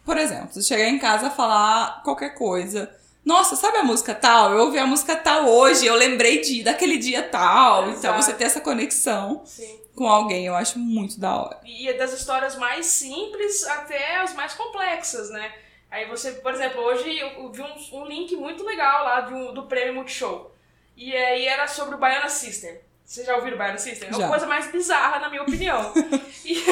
Por 0.06 0.18
exemplo, 0.18 0.54
você 0.54 0.62
chegar 0.62 0.88
em 0.88 0.98
casa 1.00 1.28
e 1.28 1.32
falar 1.32 2.02
qualquer 2.04 2.36
coisa. 2.36 2.90
Nossa, 3.26 3.56
sabe 3.56 3.80
a 3.80 3.84
música 3.84 4.14
tal? 4.14 4.52
Eu 4.52 4.66
ouvi 4.66 4.78
a 4.78 4.86
música 4.86 5.16
tal 5.16 5.50
hoje, 5.50 5.88
eu 5.88 5.96
lembrei 5.96 6.42
de 6.42 6.62
daquele 6.62 6.98
dia 6.98 7.24
tal. 7.24 7.90
Então 7.90 8.12
Exato. 8.12 8.22
você 8.22 8.34
ter 8.34 8.44
essa 8.44 8.62
conexão 8.62 9.42
Sim. 9.44 9.80
com 9.96 10.08
alguém, 10.08 10.46
eu 10.46 10.54
acho 10.54 10.78
muito 10.78 11.20
da 11.20 11.36
hora. 11.36 11.60
E 11.66 11.90
é 11.90 11.94
das 11.94 12.14
histórias 12.14 12.56
mais 12.56 12.86
simples 12.86 13.66
até 13.66 14.18
as 14.18 14.36
mais 14.36 14.54
complexas, 14.54 15.32
né? 15.32 15.52
Aí 15.90 16.08
você, 16.08 16.34
por 16.34 16.54
exemplo, 16.54 16.82
hoje 16.82 17.18
eu 17.18 17.52
vi 17.52 17.64
um, 17.64 18.00
um 18.00 18.06
link 18.06 18.36
muito 18.36 18.64
legal 18.64 19.04
lá 19.04 19.22
do, 19.22 19.54
do 19.54 19.64
prêmio 19.64 19.96
Multishow. 19.96 20.54
E 20.96 21.16
aí 21.16 21.48
era 21.48 21.68
sobre 21.68 21.96
o 21.96 21.98
Baiana 21.98 22.30
System. 22.30 22.78
Vocês 23.06 23.28
já 23.28 23.36
ouviram 23.36 23.56
o 23.56 23.60
Baiana 23.60 23.78
System? 23.78 24.10
É 24.10 24.13
Já. 24.13 24.26
a 24.26 24.30
coisa 24.30 24.48
mais 24.48 24.72
bizarra, 24.72 25.20
na 25.20 25.30
minha 25.30 25.44
opinião. 25.44 25.94
e, 26.44 26.63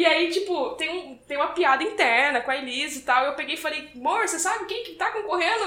e 0.00 0.06
aí, 0.06 0.30
tipo, 0.30 0.70
tem, 0.70 0.88
um, 0.88 1.18
tem 1.28 1.36
uma 1.36 1.48
piada 1.48 1.82
interna 1.82 2.40
com 2.40 2.50
a 2.50 2.56
Elise 2.56 3.00
e 3.00 3.02
tal. 3.02 3.26
Eu 3.26 3.34
peguei 3.34 3.56
e 3.56 3.58
falei, 3.58 3.90
amor, 3.94 4.26
você 4.26 4.38
sabe 4.38 4.64
quem 4.64 4.84
que 4.84 4.92
tá 4.92 5.10
concorrendo 5.10 5.64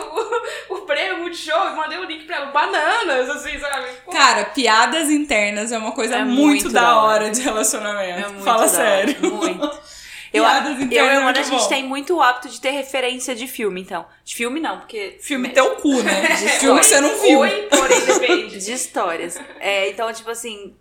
o, 0.69 0.74
o 0.76 0.82
prêmio 0.82 1.19
Multishow? 1.19 1.63
Eu 1.67 1.76
mandei 1.76 2.00
o 2.00 2.06
link 2.06 2.26
pra 2.26 2.38
ela, 2.38 2.45
bananas, 2.48 3.30
assim, 3.30 3.60
sabe? 3.60 3.88
Pô, 4.04 4.12
Cara, 4.12 4.45
piadas 4.45 5.12
internas 5.12 5.72
é 5.72 5.78
uma 5.78 5.91
coisa 5.91 6.15
É 6.15 6.24
muito, 6.24 6.39
muito 6.39 6.69
da 6.69 6.98
hora 6.98 7.26
hora. 7.26 7.30
de 7.30 7.41
relacionamento. 7.41 8.19
É 8.19 8.28
muito 8.30 8.43
Fala 8.43 8.58
da 8.58 8.63
hora, 8.63 8.69
sério. 8.69 9.32
Muito. 9.32 9.80
Eu, 10.34 10.44
Piadas 10.44 10.76
eu 10.76 10.80
e 10.80 10.84
internas 10.84 11.10
a 11.10 11.13
é 11.13 11.18
Amanda, 11.18 11.39
a 11.39 11.42
muito 11.42 11.52
gente 11.52 11.63
bom. 11.63 11.70
tem 11.70 11.84
muito 11.84 12.15
o 12.15 12.22
hábito 12.22 12.50
de 12.50 12.62
ter 12.62 12.72
referência 12.72 13.34
de 13.36 13.48
filme, 13.48 13.82
então. 13.82 14.06
De 14.24 14.36
filme 14.36 14.60
não, 14.60 14.78
porque... 14.80 15.18
Filme 15.22 15.50
teu 15.50 15.76
cu, 15.78 16.02
né? 16.04 16.22
De 16.38 16.50
Filme 16.60 16.80
que 16.80 16.86
você 16.86 17.02
não 17.02 17.18
viu. 17.20 17.39
Oi, 17.39 17.68
porém 17.70 18.02
depende. 18.06 18.60
De 18.60 18.72
histórias. 18.74 19.38
É, 19.60 19.89
então, 19.89 20.12
tipo 20.13 20.30
assim, 20.30 20.76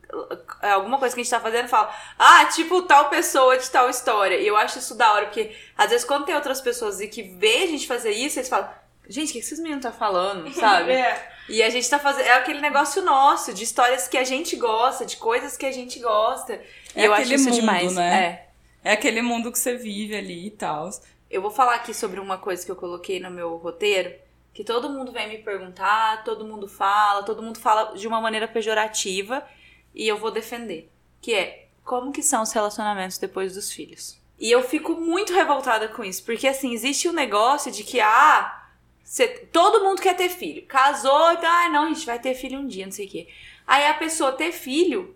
alguma 0.60 0.98
coisa 0.98 1.14
que 1.14 1.20
a 1.20 1.24
gente 1.24 1.30
tá 1.30 1.40
fazendo, 1.40 1.68
fala, 1.68 1.94
ah, 2.18 2.44
tipo 2.46 2.82
tal 2.82 3.08
pessoa 3.08 3.56
de 3.56 3.70
tal 3.70 3.88
história. 3.88 4.36
E 4.36 4.46
eu 4.46 4.56
acho 4.56 4.78
isso 4.78 4.94
da 4.94 5.12
hora, 5.12 5.26
porque 5.26 5.50
às 5.76 5.90
vezes 5.90 6.04
quando 6.04 6.24
tem 6.26 6.34
outras 6.34 6.60
pessoas 6.60 7.00
e 7.00 7.08
que 7.08 7.22
vê 7.22 7.62
a 7.64 7.66
gente 7.66 7.86
fazer 7.86 8.10
isso, 8.10 8.38
eles 8.38 8.48
falam, 8.48 8.68
gente, 9.08 9.30
o 9.30 9.32
que 9.32 9.40
que 9.40 9.44
esses 9.46 9.58
meninos 9.60 9.82
tá 9.82 9.92
falando, 9.92 10.52
sabe? 10.54 10.92
É. 10.92 11.30
E 11.48 11.62
a 11.62 11.70
gente 11.70 11.88
tá 11.88 11.98
fazendo. 11.98 12.26
É 12.26 12.34
aquele 12.34 12.60
negócio 12.60 13.00
nosso, 13.02 13.54
de 13.54 13.64
histórias 13.64 14.06
que 14.06 14.18
a 14.18 14.24
gente 14.24 14.54
gosta, 14.56 15.06
de 15.06 15.16
coisas 15.16 15.56
que 15.56 15.64
a 15.64 15.72
gente 15.72 15.98
gosta. 15.98 16.60
E 16.94 17.00
É 17.00 17.06
eu 17.06 17.14
acho 17.14 17.32
isso 17.32 17.44
mundo, 17.46 17.54
demais. 17.54 17.94
né? 17.94 18.24
É. 18.44 18.47
É 18.88 18.92
aquele 18.92 19.20
mundo 19.20 19.52
que 19.52 19.58
você 19.58 19.76
vive 19.76 20.16
ali 20.16 20.46
e 20.46 20.50
tal. 20.50 20.88
Eu 21.30 21.42
vou 21.42 21.50
falar 21.50 21.74
aqui 21.74 21.92
sobre 21.92 22.18
uma 22.18 22.38
coisa 22.38 22.64
que 22.64 22.72
eu 22.72 22.74
coloquei 22.74 23.20
no 23.20 23.30
meu 23.30 23.58
roteiro, 23.58 24.14
que 24.54 24.64
todo 24.64 24.88
mundo 24.88 25.12
vem 25.12 25.28
me 25.28 25.36
perguntar, 25.36 26.24
todo 26.24 26.46
mundo 26.46 26.66
fala, 26.66 27.22
todo 27.22 27.42
mundo 27.42 27.58
fala 27.58 27.94
de 27.94 28.08
uma 28.08 28.18
maneira 28.18 28.48
pejorativa, 28.48 29.46
e 29.94 30.08
eu 30.08 30.16
vou 30.16 30.30
defender. 30.30 30.90
Que 31.20 31.34
é, 31.34 31.68
como 31.84 32.10
que 32.12 32.22
são 32.22 32.42
os 32.42 32.50
relacionamentos 32.50 33.18
depois 33.18 33.52
dos 33.52 33.70
filhos? 33.70 34.18
E 34.38 34.50
eu 34.50 34.62
fico 34.62 34.94
muito 34.94 35.34
revoltada 35.34 35.88
com 35.88 36.02
isso, 36.02 36.24
porque 36.24 36.48
assim, 36.48 36.72
existe 36.72 37.10
um 37.10 37.12
negócio 37.12 37.70
de 37.70 37.84
que, 37.84 38.00
ah, 38.00 38.70
você- 39.04 39.28
todo 39.52 39.84
mundo 39.84 40.00
quer 40.00 40.16
ter 40.16 40.30
filho. 40.30 40.64
Casou, 40.64 41.32
então, 41.32 41.50
ah, 41.50 41.68
não, 41.68 41.84
a 41.84 41.88
gente 41.88 42.06
vai 42.06 42.18
ter 42.18 42.34
filho 42.34 42.58
um 42.58 42.66
dia, 42.66 42.86
não 42.86 42.92
sei 42.92 43.04
o 43.04 43.10
quê. 43.10 43.28
Aí 43.66 43.86
a 43.86 43.92
pessoa 43.92 44.32
ter 44.32 44.50
filho, 44.50 45.14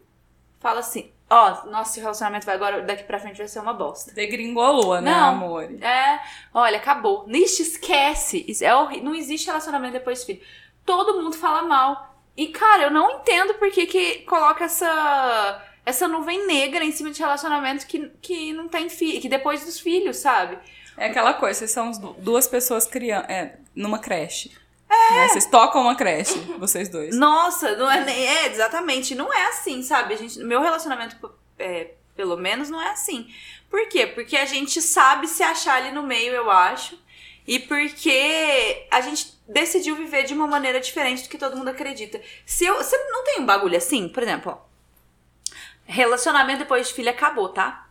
fala 0.61 0.81
assim, 0.81 1.11
ó, 1.33 1.67
nosso 1.67 1.99
relacionamento 2.01 2.45
vai 2.47 2.55
agora, 2.55 2.83
daqui 2.83 3.05
pra 3.05 3.19
frente 3.19 3.39
vai 3.39 3.49
ser 3.49 3.61
uma 3.61 3.73
bosta. 3.73 4.13
Degringolou, 4.13 5.01
né, 5.01 5.11
Não. 5.11 5.29
amor? 5.31 5.65
É, 5.83 6.21
olha, 6.53 6.77
acabou. 6.77 7.25
Nixe, 7.27 7.63
esquece. 7.63 8.45
Isso 8.47 8.65
é 8.65 8.71
Não 9.03 9.15
existe 9.15 9.47
relacionamento 9.47 9.95
depois 9.95 10.21
de 10.21 10.27
filho. 10.27 10.43
Todo 10.85 11.23
mundo 11.23 11.35
fala 11.37 11.63
mal. 11.63 12.15
E, 12.37 12.49
cara, 12.49 12.85
eu 12.85 12.91
não 12.91 13.11
entendo 13.21 13.55
por 13.55 13.71
que, 13.71 13.87
que 13.87 14.19
coloca 14.21 14.65
essa, 14.65 15.63
essa 15.85 16.09
nuvem 16.09 16.47
negra 16.47 16.85
em 16.85 16.91
cima 16.93 17.11
de 17.11 17.21
relacionamento 17.21 17.87
que, 17.87 18.11
que 18.21 18.53
não 18.53 18.69
tem 18.69 18.89
filho, 18.89 19.21
que 19.21 19.29
depois 19.29 19.65
dos 19.65 19.79
filhos, 19.79 20.17
sabe? 20.17 20.59
É 20.97 21.07
aquela 21.07 21.35
coisa, 21.35 21.59
vocês 21.59 21.71
são 21.71 21.91
du- 21.91 22.15
duas 22.19 22.47
pessoas 22.47 22.87
criando, 22.87 23.25
é, 23.31 23.59
numa 23.75 23.99
creche. 23.99 24.51
É. 24.95 25.29
Vocês 25.29 25.47
tocam 25.47 25.81
uma 25.83 25.95
creche, 25.95 26.39
vocês 26.59 26.89
dois. 26.89 27.17
Nossa, 27.17 27.77
não 27.77 27.91
é, 27.91 28.05
nem- 28.05 28.27
é 28.27 28.47
exatamente, 28.47 29.15
não 29.15 29.33
é 29.33 29.47
assim, 29.47 29.83
sabe? 29.83 30.15
A 30.15 30.17
gente, 30.19 30.39
meu 30.41 30.61
relacionamento, 30.61 31.17
é, 31.59 31.93
pelo 32.15 32.37
menos, 32.37 32.69
não 32.69 32.81
é 32.81 32.91
assim. 32.91 33.33
Por 33.71 33.89
quê? 33.89 34.07
Porque 34.07 34.37
a 34.37 34.45
gente 34.45 34.83
sabe 34.83 35.27
se 35.29 35.43
achar 35.43 35.77
ali 35.77 35.91
no 35.93 36.03
meio, 36.03 36.35
eu 36.35 36.51
acho. 36.51 37.01
E 37.47 37.59
porque 37.59 38.87
a 38.91 39.01
gente 39.01 39.33
decidiu 39.49 39.97
viver 39.97 40.25
de 40.25 40.35
uma 40.35 40.47
maneira 40.47 40.79
diferente 40.79 41.23
do 41.25 41.29
que 41.29 41.39
todo 41.39 41.57
mundo 41.57 41.69
acredita. 41.69 42.21
Se 42.47 42.65
eu, 42.65 42.77
você 42.77 42.97
não 43.11 43.25
tem 43.25 43.41
um 43.41 43.47
bagulho 43.47 43.77
assim, 43.77 44.09
por 44.09 44.23
exemplo, 44.23 44.53
ó, 44.53 45.53
relacionamento 45.85 46.61
depois 46.61 46.89
de 46.89 46.95
filho 46.95 47.11
acabou, 47.11 47.49
tá? 47.49 47.89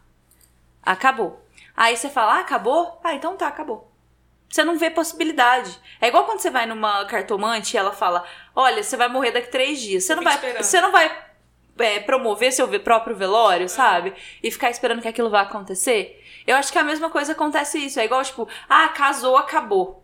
Acabou. 0.84 1.46
Aí 1.76 1.98
você 1.98 2.10
fala, 2.10 2.36
ah, 2.36 2.40
acabou? 2.42 3.00
Ah, 3.04 3.14
então 3.14 3.36
tá, 3.36 3.48
acabou. 3.48 3.91
Você 4.52 4.66
não 4.66 4.78
vê 4.78 4.90
possibilidade. 4.90 5.80
É 6.02 6.10
igual 6.10 6.26
quando 6.26 6.40
você 6.40 6.50
vai 6.50 6.66
numa 6.66 7.06
cartomante 7.06 7.76
e 7.76 7.78
ela 7.78 7.94
fala: 7.94 8.26
Olha, 8.54 8.84
você 8.84 8.98
vai 8.98 9.08
morrer 9.08 9.32
daqui 9.32 9.50
três 9.50 9.80
dias. 9.80 10.04
Você 10.04 10.14
não 10.14 10.24
vai, 10.24 10.36
esperando. 10.36 10.64
você 10.64 10.82
não 10.82 10.92
vai 10.92 11.18
é, 11.80 12.00
promover 12.02 12.52
seu 12.52 12.68
próprio 12.82 13.16
velório, 13.16 13.70
sabe? 13.70 14.14
E 14.44 14.52
ficar 14.52 14.70
esperando 14.70 15.02
que 15.02 15.08
aquilo 15.08 15.30
vá 15.30 15.42
acontecer. 15.42 16.22
Eu 16.46 16.58
acho 16.58 16.72
que 16.72 16.78
a 16.78 16.84
mesma 16.84 17.10
coisa 17.10 17.32
acontece 17.32 17.78
isso. 17.78 18.00
É 18.00 18.06
igual, 18.06 18.22
tipo, 18.24 18.48
ah, 18.68 18.90
casou, 18.90 19.38
acabou. 19.38 20.02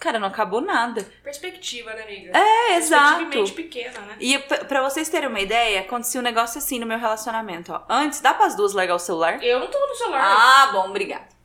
Cara, 0.00 0.18
não 0.18 0.28
acabou 0.28 0.60
nada. 0.60 1.06
Perspectiva, 1.22 1.94
né, 1.94 2.02
amiga? 2.02 2.36
É, 2.36 2.76
exato. 2.76 3.24
mente 3.24 3.52
pequena, 3.52 3.98
né? 4.00 4.16
E 4.20 4.38
pra 4.38 4.82
vocês 4.82 5.08
terem 5.08 5.28
uma 5.28 5.40
ideia, 5.40 5.80
acontecia 5.80 6.20
um 6.20 6.24
negócio 6.24 6.58
assim 6.58 6.78
no 6.78 6.86
meu 6.86 6.98
relacionamento, 6.98 7.72
ó. 7.72 7.82
Antes, 7.88 8.20
dá 8.20 8.34
pras 8.34 8.54
duas 8.54 8.74
largar 8.74 8.96
o 8.96 8.98
celular? 8.98 9.42
Eu 9.42 9.58
não 9.60 9.68
tô 9.68 9.78
no 9.78 9.94
celular. 9.94 10.22
Ah, 10.22 10.72
bom, 10.72 10.90
obrigada. 10.90 11.35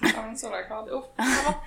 Tava 0.00 0.28
no 0.28 0.36
celular. 0.36 0.66
Eu 0.86 1.08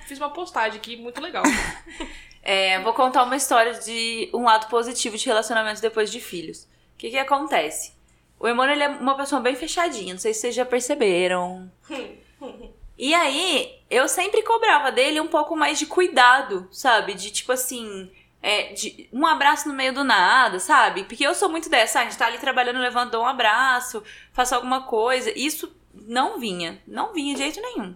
fiz 0.06 0.18
uma 0.18 0.30
postagem 0.30 0.78
aqui 0.78 0.96
muito 0.96 1.20
legal. 1.20 1.44
É, 2.48 2.78
vou 2.78 2.94
contar 2.94 3.24
uma 3.24 3.34
história 3.34 3.74
de 3.74 4.30
um 4.32 4.44
lado 4.44 4.68
positivo 4.68 5.16
de 5.16 5.26
relacionamentos 5.26 5.80
depois 5.80 6.12
de 6.12 6.20
filhos. 6.20 6.62
O 6.94 6.96
que 6.96 7.10
que 7.10 7.18
acontece? 7.18 7.92
O 8.38 8.46
Emmanuel 8.46 8.76
ele 8.76 8.84
é 8.84 8.88
uma 8.88 9.16
pessoa 9.16 9.40
bem 9.40 9.56
fechadinha, 9.56 10.14
não 10.14 10.20
sei 10.20 10.32
se 10.32 10.42
vocês 10.42 10.54
já 10.54 10.64
perceberam. 10.64 11.68
E 12.98 13.12
aí, 13.12 13.78
eu 13.90 14.08
sempre 14.08 14.42
cobrava 14.42 14.90
dele 14.90 15.20
um 15.20 15.26
pouco 15.26 15.54
mais 15.54 15.78
de 15.78 15.84
cuidado, 15.84 16.66
sabe? 16.72 17.12
De 17.12 17.30
tipo 17.30 17.52
assim, 17.52 18.10
é, 18.42 18.72
de 18.72 19.06
um 19.12 19.26
abraço 19.26 19.68
no 19.68 19.74
meio 19.74 19.92
do 19.92 20.02
nada, 20.02 20.58
sabe? 20.58 21.04
Porque 21.04 21.26
eu 21.26 21.34
sou 21.34 21.50
muito 21.50 21.68
dessa, 21.68 21.98
ah, 21.98 22.02
a 22.02 22.04
gente 22.04 22.16
tá 22.16 22.26
ali 22.26 22.38
trabalhando, 22.38 22.78
levando 22.78 23.20
um 23.20 23.26
abraço, 23.26 24.02
faço 24.32 24.54
alguma 24.54 24.84
coisa. 24.84 25.30
Isso 25.36 25.76
não 25.92 26.38
vinha, 26.38 26.80
não 26.86 27.12
vinha 27.12 27.34
de 27.34 27.42
jeito 27.42 27.60
nenhum. 27.60 27.94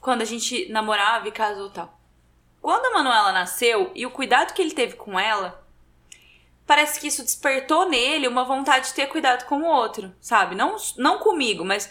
Quando 0.00 0.22
a 0.22 0.24
gente 0.24 0.70
namorava 0.70 1.28
e 1.28 1.32
casou 1.32 1.70
tal. 1.70 1.98
Quando 2.60 2.86
a 2.86 2.90
Manuela 2.90 3.32
nasceu 3.32 3.90
e 3.94 4.04
o 4.04 4.10
cuidado 4.10 4.52
que 4.52 4.60
ele 4.60 4.72
teve 4.72 4.94
com 4.94 5.18
ela, 5.18 5.62
parece 6.66 7.00
que 7.00 7.06
isso 7.06 7.22
despertou 7.22 7.88
nele 7.88 8.28
uma 8.28 8.44
vontade 8.44 8.88
de 8.88 8.94
ter 8.94 9.06
cuidado 9.06 9.44
com 9.46 9.62
o 9.62 9.66
outro, 9.66 10.14
sabe? 10.20 10.54
Não, 10.54 10.76
não 10.96 11.18
comigo, 11.18 11.64
mas 11.64 11.90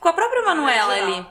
com 0.00 0.08
a 0.08 0.12
própria 0.12 0.42
Manuela 0.42 0.94
ali. 0.94 1.26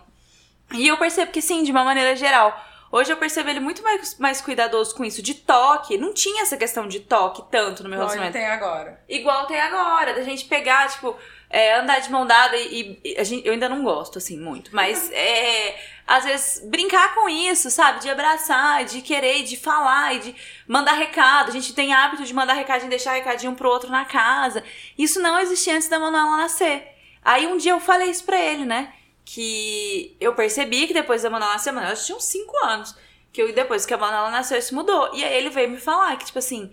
E 0.74 0.88
eu 0.88 0.98
percebo 0.98 1.32
que 1.32 1.42
sim, 1.42 1.64
de 1.64 1.72
uma 1.72 1.84
maneira 1.84 2.16
geral. 2.16 2.60
Hoje 2.92 3.12
eu 3.12 3.18
percebo 3.18 3.50
ele 3.50 3.60
muito 3.60 3.84
mais, 3.84 4.18
mais 4.18 4.42
cuidadoso 4.42 4.96
com 4.96 5.04
isso, 5.04 5.22
de 5.22 5.34
toque. 5.34 5.98
Não 5.98 6.14
tinha 6.14 6.44
essa 6.44 6.56
questão 6.56 6.88
de 6.88 7.02
toque 7.02 7.44
tanto 7.52 7.84
no 7.84 7.90
meu 7.90 7.98
Igual 7.98 8.10
relacionamento. 8.10 8.38
tem 8.38 8.48
agora. 8.48 9.04
Igual 9.10 9.46
tem 9.48 9.60
agora, 9.60 10.14
da 10.14 10.24
gente 10.24 10.46
pegar, 10.46 10.88
tipo, 10.90 11.16
é, 11.50 11.76
andar 11.76 12.00
de 12.00 12.12
mão 12.12 12.26
dada 12.26 12.56
e, 12.58 13.00
e 13.04 13.18
a 13.18 13.24
gente, 13.24 13.46
eu 13.46 13.54
ainda 13.54 13.70
não 13.70 13.84
gosto, 13.84 14.18
assim, 14.18 14.40
muito. 14.40 14.76
Mas, 14.76 15.12
é, 15.12 15.76
às 16.08 16.24
vezes, 16.24 16.62
brincar 16.68 17.16
com 17.16 17.28
isso, 17.28 17.72
sabe? 17.72 18.02
De 18.02 18.10
abraçar, 18.10 18.86
de 18.86 19.02
querer, 19.02 19.44
de 19.44 19.58
falar 19.58 20.16
e 20.16 20.20
de 20.20 20.36
mandar 20.68 20.94
recado. 20.94 21.50
A 21.50 21.52
gente 21.52 21.74
tem 21.74 21.94
hábito 21.94 22.24
de 22.24 22.34
mandar 22.34 22.54
recadinho, 22.54 22.90
deixar 22.90 23.14
recadinho 23.14 23.52
um 23.52 23.56
pro 23.56 23.70
outro 23.70 23.90
na 23.90 24.06
casa. 24.06 24.64
Isso 24.98 25.22
não 25.22 25.40
existia 25.40 25.76
antes 25.76 25.88
da 25.88 26.00
Manuela 26.00 26.38
nascer. 26.38 26.88
Aí 27.24 27.48
um 27.48 27.58
dia 27.58 27.72
eu 27.72 27.80
falei 27.80 28.10
isso 28.10 28.24
pra 28.24 28.40
ele, 28.40 28.66
né? 28.66 28.94
Que 29.24 30.16
eu 30.20 30.36
percebi 30.36 30.86
que 30.86 30.94
depois 30.94 31.24
da 31.24 31.30
Manuela 31.30 31.54
nascer, 31.54 31.70
a 31.70 31.74
Manuela 31.74 31.96
tinha 31.96 32.16
uns 32.18 32.26
5 32.26 32.66
anos. 32.66 32.96
Que 33.34 33.42
eu, 33.42 33.54
depois 33.54 33.86
que 33.86 33.94
a 33.94 33.98
Manuela 33.98 34.30
nasceu, 34.30 34.58
isso 34.58 34.76
mudou. 34.76 35.10
E 35.14 35.24
aí 35.24 35.36
ele 35.36 35.50
veio 35.50 35.70
me 35.70 35.78
falar 35.78 36.16
que, 36.18 36.26
tipo 36.26 36.40
assim, 36.40 36.72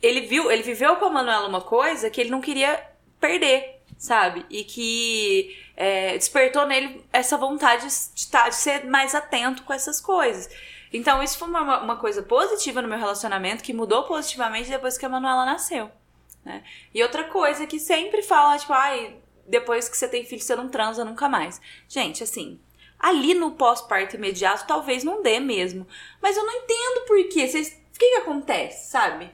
ele 0.00 0.22
viu, 0.22 0.50
ele 0.50 0.62
viveu 0.62 0.96
com 0.96 1.06
a 1.06 1.10
Manuela 1.10 1.48
uma 1.48 1.60
coisa 1.60 2.08
que 2.08 2.20
ele 2.20 2.30
não 2.30 2.40
queria 2.40 2.82
perder, 3.20 3.79
sabe? 4.00 4.46
E 4.48 4.64
que 4.64 5.54
é, 5.76 6.16
despertou 6.16 6.66
nele 6.66 7.04
essa 7.12 7.36
vontade 7.36 7.86
de, 8.14 8.26
tá, 8.28 8.48
de 8.48 8.54
ser 8.54 8.86
mais 8.86 9.14
atento 9.14 9.62
com 9.62 9.74
essas 9.74 10.00
coisas. 10.00 10.48
Então, 10.90 11.22
isso 11.22 11.38
foi 11.38 11.46
uma, 11.46 11.82
uma 11.82 11.96
coisa 11.96 12.22
positiva 12.22 12.80
no 12.80 12.88
meu 12.88 12.98
relacionamento, 12.98 13.62
que 13.62 13.74
mudou 13.74 14.04
positivamente 14.04 14.70
depois 14.70 14.96
que 14.96 15.04
a 15.04 15.08
Manuela 15.08 15.44
nasceu. 15.44 15.90
Né? 16.42 16.64
E 16.94 17.02
outra 17.02 17.24
coisa 17.24 17.66
que 17.66 17.78
sempre 17.78 18.22
fala, 18.22 18.58
tipo, 18.58 18.72
ai, 18.72 19.18
depois 19.46 19.86
que 19.86 19.96
você 19.96 20.08
tem 20.08 20.24
filho, 20.24 20.40
você 20.40 20.56
não 20.56 20.70
transa 20.70 21.04
nunca 21.04 21.28
mais. 21.28 21.60
Gente, 21.86 22.22
assim, 22.22 22.58
ali 22.98 23.34
no 23.34 23.52
pós-parto 23.52 24.16
imediato, 24.16 24.66
talvez 24.66 25.04
não 25.04 25.22
dê 25.22 25.38
mesmo. 25.38 25.86
Mas 26.22 26.38
eu 26.38 26.46
não 26.46 26.54
entendo 26.54 27.04
por 27.06 27.22
quê. 27.28 27.44
O 27.44 27.98
que 27.98 28.12
que 28.12 28.16
acontece, 28.16 28.90
sabe? 28.90 29.30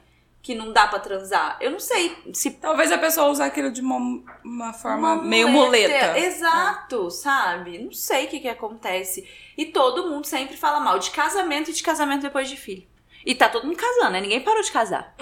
Que 0.47 0.55
não 0.55 0.71
dá 0.71 0.87
pra 0.87 0.97
transar. 0.97 1.57
Eu 1.59 1.69
não 1.71 1.79
sei 1.79 2.15
se 2.33 2.51
Talvez 2.51 2.89
a 2.89 2.97
pessoa 2.97 3.27
use 3.27 3.43
aquilo 3.43 3.69
de 3.69 3.81
uma, 3.81 4.23
uma 4.45 4.71
forma 4.71 5.15
uma 5.15 5.21
meio 5.21 5.49
muleta. 5.49 6.17
Exato, 6.17 7.11
sabe? 7.11 7.79
Não 7.79 7.91
sei 7.91 8.27
o 8.27 8.29
que 8.29 8.39
que 8.39 8.47
acontece. 8.47 9.29
E 9.57 9.65
todo 9.65 10.09
mundo 10.09 10.25
sempre 10.25 10.55
fala 10.55 10.79
mal 10.79 10.99
de 10.99 11.11
casamento 11.11 11.69
e 11.69 11.73
de 11.73 11.83
casamento 11.83 12.21
depois 12.21 12.49
de 12.49 12.55
filho. 12.55 12.87
E 13.25 13.35
tá 13.35 13.49
todo 13.49 13.67
mundo 13.67 13.75
casando, 13.75 14.11
né? 14.11 14.21
Ninguém 14.21 14.39
parou 14.39 14.61
de 14.61 14.71
casar. 14.71 15.13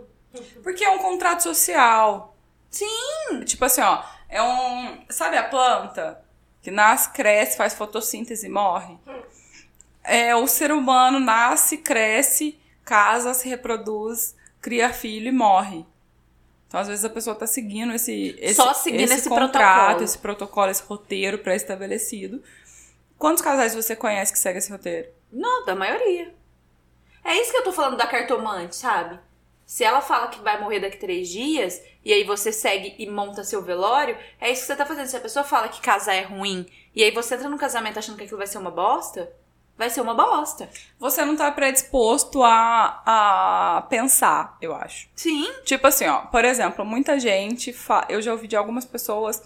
Porque 0.64 0.82
é 0.82 0.88
um 0.88 0.98
contrato 0.98 1.42
social. 1.42 2.34
Sim. 2.70 3.44
Tipo 3.44 3.66
assim, 3.66 3.82
ó. 3.82 4.02
É 4.30 4.42
um. 4.42 5.04
Sabe 5.10 5.36
a 5.36 5.44
planta? 5.44 6.24
Que 6.62 6.70
nasce, 6.70 7.10
cresce, 7.10 7.58
faz 7.58 7.74
fotossíntese 7.74 8.46
e 8.46 8.48
morre? 8.48 8.96
É, 10.02 10.34
o 10.34 10.46
ser 10.46 10.72
humano 10.72 11.20
nasce, 11.20 11.76
cresce, 11.76 12.58
casa, 12.82 13.34
se 13.34 13.46
reproduz, 13.46 14.39
cria 14.60 14.92
filho 14.92 15.28
e 15.28 15.32
morre. 15.32 15.84
Então, 16.68 16.78
às 16.78 16.86
vezes, 16.86 17.04
a 17.04 17.10
pessoa 17.10 17.34
tá 17.34 17.46
seguindo 17.46 17.92
esse, 17.92 18.36
esse, 18.38 18.54
Só 18.54 18.72
seguindo 18.72 19.10
esse 19.10 19.28
contrato, 19.28 19.50
protocolo. 19.50 20.04
esse 20.04 20.18
protocolo, 20.18 20.70
esse 20.70 20.82
roteiro 20.84 21.38
pré-estabelecido. 21.38 22.42
Quantos 23.18 23.42
casais 23.42 23.74
você 23.74 23.96
conhece 23.96 24.32
que 24.32 24.38
segue 24.38 24.58
esse 24.58 24.70
roteiro? 24.70 25.08
Não, 25.32 25.64
da 25.64 25.74
maioria. 25.74 26.32
É 27.24 27.34
isso 27.40 27.50
que 27.50 27.58
eu 27.58 27.64
tô 27.64 27.72
falando 27.72 27.96
da 27.96 28.06
cartomante, 28.06 28.76
sabe? 28.76 29.18
Se 29.66 29.84
ela 29.84 30.00
fala 30.00 30.28
que 30.28 30.40
vai 30.40 30.60
morrer 30.60 30.80
daqui 30.80 30.96
três 30.96 31.28
dias, 31.28 31.82
e 32.04 32.12
aí 32.12 32.24
você 32.24 32.50
segue 32.52 32.94
e 32.98 33.08
monta 33.08 33.44
seu 33.44 33.62
velório, 33.62 34.16
é 34.40 34.50
isso 34.50 34.62
que 34.62 34.66
você 34.68 34.76
tá 34.76 34.86
fazendo. 34.86 35.06
Se 35.06 35.16
a 35.16 35.20
pessoa 35.20 35.44
fala 35.44 35.68
que 35.68 35.80
casar 35.80 36.14
é 36.14 36.22
ruim, 36.22 36.66
e 36.94 37.02
aí 37.02 37.10
você 37.10 37.34
entra 37.34 37.48
no 37.48 37.58
casamento 37.58 37.98
achando 37.98 38.16
que 38.16 38.24
aquilo 38.24 38.38
vai 38.38 38.46
ser 38.46 38.58
uma 38.58 38.70
bosta, 38.70 39.30
vai 39.80 39.88
ser 39.88 40.02
uma 40.02 40.12
bosta. 40.12 40.68
Você 40.98 41.24
não 41.24 41.34
tá 41.34 41.50
predisposto 41.50 42.44
a, 42.44 43.02
a 43.06 43.82
pensar, 43.88 44.58
eu 44.60 44.74
acho. 44.74 45.08
Sim. 45.16 45.50
Tipo 45.64 45.86
assim, 45.86 46.04
ó, 46.04 46.18
por 46.26 46.44
exemplo, 46.44 46.84
muita 46.84 47.18
gente, 47.18 47.72
fa... 47.72 48.04
eu 48.10 48.20
já 48.20 48.30
ouvi 48.30 48.46
de 48.46 48.56
algumas 48.56 48.84
pessoas, 48.84 49.42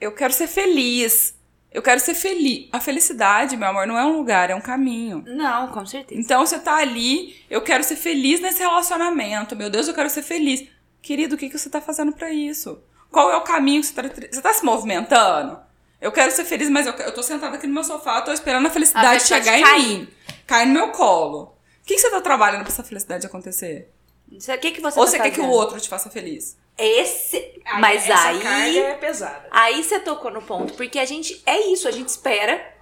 eu 0.00 0.12
quero 0.12 0.32
ser 0.32 0.46
feliz. 0.46 1.36
Eu 1.72 1.82
quero 1.82 1.98
ser 1.98 2.14
feliz. 2.14 2.68
A 2.70 2.78
felicidade, 2.78 3.56
meu 3.56 3.68
amor, 3.68 3.84
não 3.84 3.98
é 3.98 4.04
um 4.04 4.16
lugar, 4.16 4.48
é 4.48 4.54
um 4.54 4.60
caminho. 4.60 5.24
Não, 5.26 5.66
com 5.66 5.84
certeza. 5.84 6.20
Então 6.20 6.46
você 6.46 6.56
tá 6.56 6.76
ali, 6.76 7.44
eu 7.50 7.60
quero 7.60 7.82
ser 7.82 7.96
feliz 7.96 8.40
nesse 8.40 8.60
relacionamento. 8.60 9.56
Meu 9.56 9.68
Deus, 9.68 9.88
eu 9.88 9.94
quero 9.94 10.08
ser 10.08 10.22
feliz. 10.22 10.68
Querido, 11.02 11.34
o 11.34 11.38
que, 11.38 11.50
que 11.50 11.58
você 11.58 11.68
tá 11.68 11.80
fazendo 11.80 12.12
pra 12.12 12.32
isso? 12.32 12.80
Qual 13.10 13.28
é 13.28 13.36
o 13.36 13.40
caminho 13.40 13.80
que 13.80 13.88
você 13.88 13.94
tá. 13.94 14.02
Você 14.08 14.40
tá 14.40 14.52
se 14.52 14.64
movimentando? 14.64 15.63
Eu 16.04 16.12
quero 16.12 16.30
ser 16.30 16.44
feliz, 16.44 16.68
mas 16.68 16.86
eu, 16.86 16.92
eu 16.92 17.12
tô 17.12 17.22
sentada 17.22 17.56
aqui 17.56 17.66
no 17.66 17.72
meu 17.72 17.82
sofá, 17.82 18.20
tô 18.20 18.30
esperando 18.30 18.66
a 18.66 18.70
felicidade 18.70 19.22
A 19.22 19.26
chegar 19.26 19.58
em 19.58 19.62
cair. 19.62 19.82
mim. 19.82 20.08
Cair 20.46 20.66
no 20.66 20.72
meu 20.74 20.88
colo. 20.90 21.44
O 21.82 21.86
que, 21.86 21.94
que 21.94 22.00
você 22.00 22.10
tá 22.10 22.20
trabalhando 22.20 22.60
pra 22.62 22.70
essa 22.70 22.82
felicidade 22.82 23.26
acontecer? 23.26 23.90
O 24.30 24.58
que, 24.58 24.72
que 24.72 24.82
você 24.82 24.98
Ou 24.98 25.06
tá 25.06 25.10
você 25.12 25.18
quer 25.18 25.30
que 25.30 25.40
o 25.40 25.44
fazendo? 25.44 25.56
outro 25.56 25.80
te 25.80 25.88
faça 25.88 26.10
feliz? 26.10 26.58
Esse. 26.76 27.38
Aí, 27.64 27.80
mas 27.80 28.06
essa 28.06 28.28
aí. 28.28 28.40
carga 28.40 28.78
é 28.80 28.94
pesada. 28.96 29.48
Aí 29.50 29.82
você 29.82 29.98
tocou 29.98 30.30
no 30.30 30.42
ponto, 30.42 30.74
porque 30.74 30.98
a 30.98 31.06
gente. 31.06 31.42
É 31.46 31.68
isso, 31.72 31.88
a 31.88 31.90
gente 31.90 32.08
espera. 32.08 32.74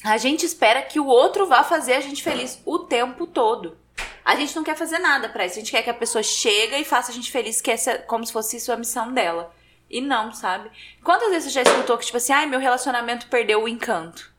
A 0.05 0.19
gente 0.19 0.47
espera 0.47 0.83
que 0.83 1.01
o 1.01 1.07
outro 1.07 1.47
vá 1.49 1.65
fazer 1.65 1.95
a 1.95 2.01
gente 2.01 2.23
feliz 2.23 2.61
o 2.65 2.79
tempo 2.81 3.27
todo. 3.27 3.77
A 4.25 4.37
gente 4.37 4.55
não 4.55 4.63
quer 4.63 4.77
fazer 4.77 4.99
nada 5.01 5.29
pra 5.31 5.45
isso. 5.45 5.57
A 5.57 5.59
gente 5.59 5.73
quer 5.73 5.83
que 5.83 5.91
a 5.91 5.95
pessoa 5.95 6.23
chega 6.23 6.79
e 6.79 6.85
faça 6.85 7.11
a 7.11 7.15
gente 7.15 7.33
feliz, 7.33 7.61
que 7.61 7.73
essa, 7.73 7.99
como 7.99 8.25
se 8.25 8.33
fosse 8.33 8.59
isso 8.59 8.71
a 8.71 8.77
missão 8.77 9.13
dela. 9.13 9.53
E 9.89 10.01
não, 10.01 10.33
sabe? 10.33 10.71
Quantas 11.03 11.29
vezes 11.31 11.45
você 11.45 11.51
já 11.55 11.63
escutou 11.63 11.97
que, 11.97 12.05
tipo 12.07 12.17
assim, 12.17 12.33
ai, 12.33 12.47
meu 12.47 12.59
relacionamento 12.59 13.27
perdeu 13.29 13.63
o 13.63 13.69
encanto? 13.69 14.31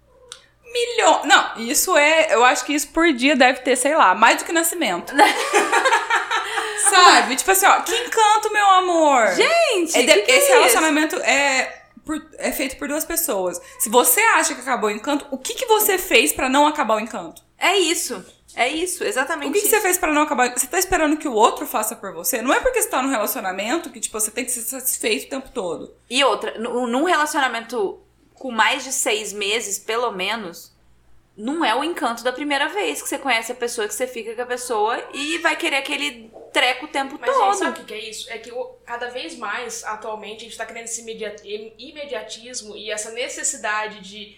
Milhão. 0.72 1.22
Não, 1.26 1.54
isso 1.58 1.96
é. 1.96 2.34
Eu 2.34 2.44
acho 2.44 2.66
que 2.66 2.74
isso 2.74 2.90
por 2.90 3.12
dia 3.14 3.36
deve 3.36 3.60
ter, 3.62 3.76
sei 3.78 3.96
lá, 3.96 4.14
mais 4.14 4.38
do 4.40 4.46
que 4.46 4.52
nascimento. 4.52 5.14
Sabe? 6.90 7.36
Tipo 7.36 7.52
assim, 7.52 7.66
ó, 7.66 7.82
que 7.82 7.96
encanto, 7.96 8.52
meu 8.52 8.66
amor. 8.66 9.28
Gente, 9.34 9.98
É 9.98 10.02
de- 10.02 10.14
que 10.14 10.22
que 10.24 10.32
é 10.32 10.36
esse 10.38 10.46
isso? 10.48 10.54
relacionamento 10.58 11.16
é, 11.18 11.82
por- 12.06 12.22
é 12.38 12.52
feito 12.52 12.78
por 12.78 12.88
duas 12.88 13.04
pessoas. 13.06 13.60
Se 13.80 13.90
você 13.90 14.22
acha 14.22 14.54
que 14.56 14.62
acabou 14.62 14.90
o 14.90 14.94
encanto, 14.94 15.26
o 15.32 15.38
que, 15.38 15.54
que 15.54 15.66
você 15.66 15.98
fez 15.98 16.32
pra 16.32 16.50
não 16.50 16.66
acabar 16.68 16.96
o 16.96 17.00
encanto? 17.00 17.42
É 17.58 17.76
isso. 17.78 18.24
É 18.58 18.68
isso, 18.68 19.04
exatamente 19.04 19.50
O 19.50 19.54
que, 19.54 19.62
que 19.62 19.68
você 19.68 19.80
fez 19.82 19.98
pra 19.98 20.12
não 20.12 20.24
acabar? 20.24 20.52
Você 20.58 20.66
tá 20.68 20.80
esperando 20.80 21.16
que 21.18 21.28
o 21.28 21.34
outro 21.34 21.66
faça 21.68 21.96
por 21.96 22.12
você? 22.12 22.42
Não 22.42 22.52
é 22.54 22.60
porque 22.60 22.82
você 22.82 22.90
tá 22.90 23.02
num 23.04 23.10
relacionamento 23.10 23.90
que, 23.92 24.00
tipo, 24.00 24.20
você 24.20 24.32
tem 24.32 24.44
que 24.44 24.52
ser 24.52 24.62
satisfeito 24.62 25.28
o 25.28 25.30
tempo 25.30 25.50
todo. 25.52 25.94
E 26.10 26.24
outra, 26.24 26.58
nu- 26.58 26.88
num 26.88 27.04
relacionamento 27.04 28.00
com 28.34 28.52
mais 28.52 28.84
de 28.84 28.92
seis 28.92 29.32
meses, 29.32 29.78
pelo 29.78 30.12
menos, 30.12 30.76
não 31.36 31.64
é 31.64 31.76
o 31.76 31.84
encanto 31.84 32.24
da 32.24 32.34
primeira 32.34 32.68
vez 32.70 33.00
que 33.02 33.08
você 33.08 33.20
conhece 33.20 33.52
a 33.52 33.56
pessoa, 33.56 33.88
que 33.88 33.94
você 33.94 34.08
fica 34.08 34.34
com 34.34 34.42
a 34.42 34.46
pessoa 34.48 35.08
e 35.14 35.38
vai 35.38 35.56
querer 35.56 35.76
aquele 35.78 36.32
treco 36.52 36.86
o 36.86 36.88
tempo 36.88 37.16
Mas, 37.22 37.30
todo. 37.30 37.52
gente, 37.52 37.58
sabe 37.60 37.80
o 37.82 37.86
que 37.86 37.94
é 37.94 38.10
isso? 38.10 38.28
É 38.32 38.40
que 38.40 38.52
cada 38.86 39.10
vez 39.10 39.38
mais, 39.38 39.84
atualmente, 39.84 40.42
a 40.42 40.44
gente 40.48 40.58
tá 40.58 40.66
querendo 40.66 40.86
esse 40.86 41.02
imedia- 41.02 41.36
im- 41.44 41.74
imediatismo 41.78 42.76
e 42.76 42.90
essa 42.90 43.12
necessidade 43.12 44.00
de, 44.02 44.36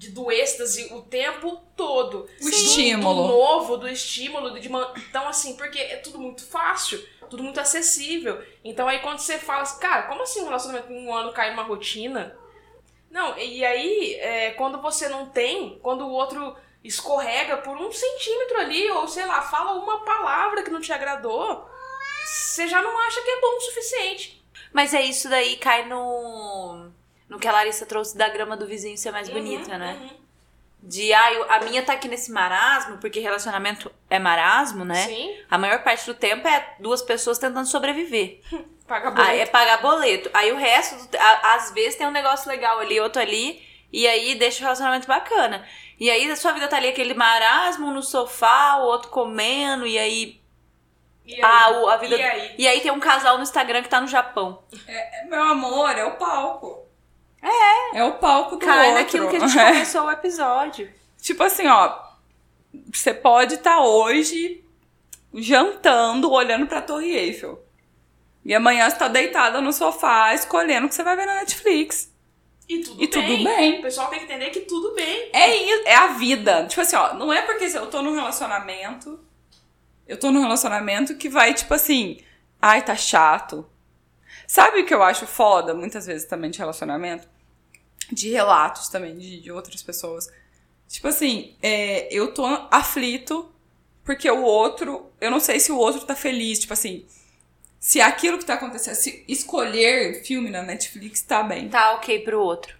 de- 0.00 0.10
do 0.12 0.32
êxtase 0.32 0.92
o 0.94 1.02
tempo 1.02 1.58
todo. 1.76 2.26
O 2.40 2.44
Do- 2.44 2.48
estímulo. 2.48 3.22
Do 3.22 3.28
novo, 3.28 3.76
do 3.76 3.86
estímulo. 3.88 4.58
De 4.58 4.68
man... 4.70 4.90
Então, 4.96 5.28
assim, 5.28 5.56
porque 5.56 5.78
é 5.78 5.96
tudo 5.96 6.18
muito 6.18 6.42
fácil, 6.46 6.98
tudo 7.28 7.42
muito 7.42 7.60
acessível. 7.60 8.42
Então, 8.64 8.88
aí 8.88 9.00
quando 9.00 9.18
você 9.18 9.38
fala 9.38 9.62
assim, 9.62 9.78
cara, 9.78 10.04
como 10.04 10.22
assim 10.22 10.40
um 10.40 10.44
relacionamento 10.46 10.90
em 10.90 11.06
um 11.06 11.14
ano 11.14 11.32
cai 11.34 11.50
numa 11.50 11.62
rotina? 11.64 12.34
Não, 13.10 13.36
e 13.38 13.62
aí, 13.62 14.14
é, 14.14 14.50
quando 14.52 14.80
você 14.80 15.06
não 15.08 15.26
tem, 15.28 15.78
quando 15.82 16.06
o 16.06 16.10
outro 16.12 16.56
escorrega 16.82 17.58
por 17.58 17.76
um 17.76 17.92
centímetro 17.92 18.58
ali, 18.58 18.90
ou 18.90 19.06
sei 19.06 19.26
lá, 19.26 19.42
fala 19.42 19.72
uma 19.72 20.02
palavra 20.02 20.62
que 20.62 20.70
não 20.70 20.80
te 20.80 20.92
agradou, 20.94 21.68
você 22.24 22.66
já 22.66 22.80
não 22.80 22.96
acha 23.00 23.20
que 23.20 23.30
é 23.30 23.40
bom 23.40 23.56
o 23.56 23.60
suficiente. 23.60 24.42
Mas 24.72 24.94
é 24.94 25.02
isso 25.02 25.28
daí, 25.28 25.56
cai 25.56 25.86
no. 25.86 26.90
No 27.30 27.38
que 27.38 27.48
a 27.48 27.52
Larissa 27.52 27.86
trouxe 27.86 28.16
da 28.18 28.28
grama 28.28 28.56
do 28.56 28.66
vizinho 28.66 28.98
ser 28.98 29.10
mais 29.12 29.28
bonita, 29.28 29.70
Uhum, 29.72 29.78
né? 29.78 29.98
uhum. 30.00 30.10
De, 30.82 31.12
ah, 31.12 31.32
eu- 31.32 31.50
a 31.52 31.60
minha 31.60 31.82
tá 31.82 31.92
aqui 31.92 32.08
nesse 32.08 32.32
marasmo, 32.32 32.98
porque 32.98 33.20
relacionamento 33.20 33.90
é 34.08 34.18
marasmo, 34.18 34.84
né? 34.84 35.06
Sim, 35.06 35.36
A 35.50 35.56
maior 35.58 35.82
parte 35.84 36.06
do 36.06 36.14
tempo 36.14 36.46
é 36.48 36.74
duas 36.80 37.00
pessoas 37.02 37.38
tentando 37.38 37.66
sobreviver. 37.66 38.40
paga 38.88 39.10
boleto. 39.10 39.30
Aí 39.30 39.40
é 39.40 39.46
pagar 39.46 39.80
boleto. 39.80 40.28
Aí 40.34 40.50
o 40.52 40.56
resto, 40.56 41.06
do- 41.08 41.16
a- 41.16 41.54
às 41.54 41.70
vezes 41.70 41.94
tem 41.96 42.06
um 42.06 42.10
negócio 42.10 42.48
legal 42.50 42.78
ali, 42.80 42.98
outro 42.98 43.22
ali, 43.22 43.62
e 43.92 44.08
aí 44.08 44.34
deixa 44.34 44.58
o 44.58 44.62
relacionamento 44.62 45.06
bacana. 45.06 45.64
E 45.98 46.10
aí 46.10 46.28
a 46.30 46.34
sua 46.34 46.52
vida 46.52 46.66
tá 46.66 46.78
ali 46.78 46.88
aquele 46.88 47.12
marasmo 47.14 47.92
no 47.92 48.02
sofá, 48.02 48.76
o 48.78 48.86
outro 48.86 49.10
comendo, 49.10 49.86
e 49.86 49.98
aí. 49.98 50.40
E 51.26 51.34
aí? 51.34 51.40
Ah, 51.44 51.70
o- 51.72 51.88
a 51.90 51.96
vida. 51.98 52.16
E 52.16 52.22
aí? 52.22 52.54
E 52.58 52.66
aí 52.66 52.80
tem 52.80 52.90
um 52.90 52.98
casal 52.98 53.36
no 53.36 53.42
Instagram 53.42 53.82
que 53.82 53.88
tá 53.90 54.00
no 54.00 54.08
Japão. 54.08 54.64
É, 54.88 55.24
meu 55.26 55.42
amor, 55.42 55.90
é 55.96 56.04
o 56.06 56.16
palco. 56.16 56.88
É. 57.42 57.98
É 57.98 58.04
o 58.04 58.12
palco 58.18 58.56
do 58.56 58.64
Cai 58.66 58.88
outro. 58.88 58.94
naquilo 59.02 59.28
que 59.30 59.36
a 59.36 59.40
gente 59.46 59.58
É. 59.58 59.72
começou 59.72 60.02
o 60.04 60.10
episódio. 60.10 60.90
Tipo 61.20 61.42
assim, 61.42 61.66
ó. 61.66 61.98
Você 62.92 63.12
pode 63.12 63.54
estar 63.54 63.80
hoje 63.80 64.62
jantando, 65.34 66.30
olhando 66.30 66.66
pra 66.66 66.80
Torre 66.82 67.10
Eiffel. 67.16 67.62
E 68.44 68.54
amanhã 68.54 68.88
você 68.88 68.96
tá 68.96 69.08
deitada 69.08 69.60
no 69.60 69.72
sofá, 69.72 70.32
escolhendo 70.34 70.86
o 70.86 70.88
que 70.88 70.94
você 70.94 71.02
vai 71.02 71.16
ver 71.16 71.26
na 71.26 71.34
Netflix. 71.36 72.10
E 72.68 72.78
tudo 72.78 73.02
E 73.02 73.06
bem. 73.06 73.08
tudo 73.08 73.44
bem. 73.44 73.78
O 73.80 73.82
pessoal 73.82 74.08
tem 74.08 74.20
que 74.20 74.24
entender 74.26 74.50
que 74.50 74.60
tudo 74.60 74.94
bem. 74.94 75.30
É 75.32 75.54
isso, 75.56 75.82
é 75.88 75.94
a 75.96 76.06
vida. 76.08 76.66
Tipo 76.66 76.80
assim, 76.80 76.96
ó, 76.96 77.14
não 77.14 77.32
é 77.32 77.42
porque 77.42 77.64
eu 77.64 77.86
tô 77.88 78.00
num 78.02 78.14
relacionamento. 78.14 79.18
Eu 80.06 80.18
tô 80.18 80.30
num 80.30 80.40
relacionamento 80.40 81.16
que 81.16 81.28
vai, 81.28 81.52
tipo 81.54 81.72
assim, 81.74 82.18
ai, 82.62 82.82
tá 82.82 82.94
chato. 82.96 83.68
Sabe 84.50 84.80
o 84.80 84.84
que 84.84 84.92
eu 84.92 85.00
acho 85.00 85.28
foda, 85.28 85.72
muitas 85.72 86.06
vezes 86.06 86.26
também 86.26 86.50
de 86.50 86.58
relacionamento? 86.58 87.28
De 88.10 88.30
relatos 88.30 88.88
também, 88.88 89.16
de, 89.16 89.40
de 89.40 89.52
outras 89.52 89.80
pessoas. 89.80 90.28
Tipo 90.88 91.06
assim, 91.06 91.56
é, 91.62 92.12
eu 92.12 92.34
tô 92.34 92.44
aflito 92.68 93.48
porque 94.02 94.28
o 94.28 94.42
outro. 94.42 95.08
Eu 95.20 95.30
não 95.30 95.38
sei 95.38 95.60
se 95.60 95.70
o 95.70 95.78
outro 95.78 96.04
tá 96.04 96.16
feliz. 96.16 96.58
Tipo 96.58 96.72
assim, 96.72 97.06
se 97.78 98.00
aquilo 98.00 98.38
que 98.38 98.44
tá 98.44 98.54
acontecendo. 98.54 98.96
Se 98.96 99.24
escolher 99.28 100.24
filme 100.24 100.50
na 100.50 100.62
Netflix 100.62 101.22
tá 101.22 101.44
bem. 101.44 101.68
Tá 101.68 101.92
ok 101.92 102.18
pro 102.18 102.40
outro. 102.40 102.76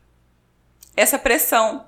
Essa 0.96 1.20
pressão. 1.20 1.86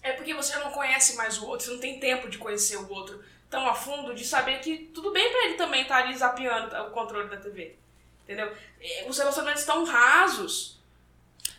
É 0.00 0.12
porque 0.12 0.32
você 0.32 0.56
não 0.58 0.70
conhece 0.70 1.16
mais 1.16 1.38
o 1.38 1.48
outro, 1.48 1.66
você 1.66 1.72
não 1.72 1.80
tem 1.80 1.98
tempo 1.98 2.30
de 2.30 2.38
conhecer 2.38 2.76
o 2.76 2.88
outro 2.88 3.20
tão 3.50 3.66
a 3.66 3.74
fundo, 3.74 4.14
de 4.14 4.24
saber 4.24 4.60
que 4.60 4.92
tudo 4.94 5.10
bem 5.10 5.28
pra 5.28 5.46
ele 5.46 5.54
também 5.54 5.82
estar 5.82 6.04
ali 6.04 6.16
zapeando 6.16 6.72
o 6.82 6.90
controle 6.92 7.28
da 7.28 7.36
TV. 7.36 7.82
Entendeu? 8.24 8.50
É, 8.80 9.04
Os 9.08 9.16
relacionamentos 9.18 9.60
estão 9.62 9.84
rasos. 9.84 10.80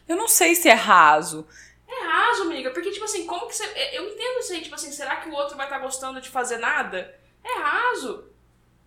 Eu 0.08 0.16
não 0.18 0.28
sei 0.28 0.54
se 0.56 0.68
é 0.68 0.74
raso. 0.74 1.48
É 1.88 2.04
raso, 2.08 2.42
amiga, 2.44 2.72
porque, 2.72 2.92
tipo 2.92 3.06
assim, 3.06 3.26
como 3.26 3.48
que 3.48 3.56
você. 3.56 3.64
é, 3.66 3.98
Eu 3.98 4.08
entendo 4.10 4.40
isso 4.40 4.54
aí, 4.54 4.62
tipo 4.62 4.76
assim, 4.76 4.92
será 4.92 5.18
que 5.18 5.30
o 5.30 5.34
outro 5.34 5.56
vai 5.56 5.68
estar 5.68 5.80
gostando 5.80 6.20
de 6.20 6.30
fazer 6.30 6.58
nada? 6.58 7.16
É 7.44 7.60
raso. 7.60 8.26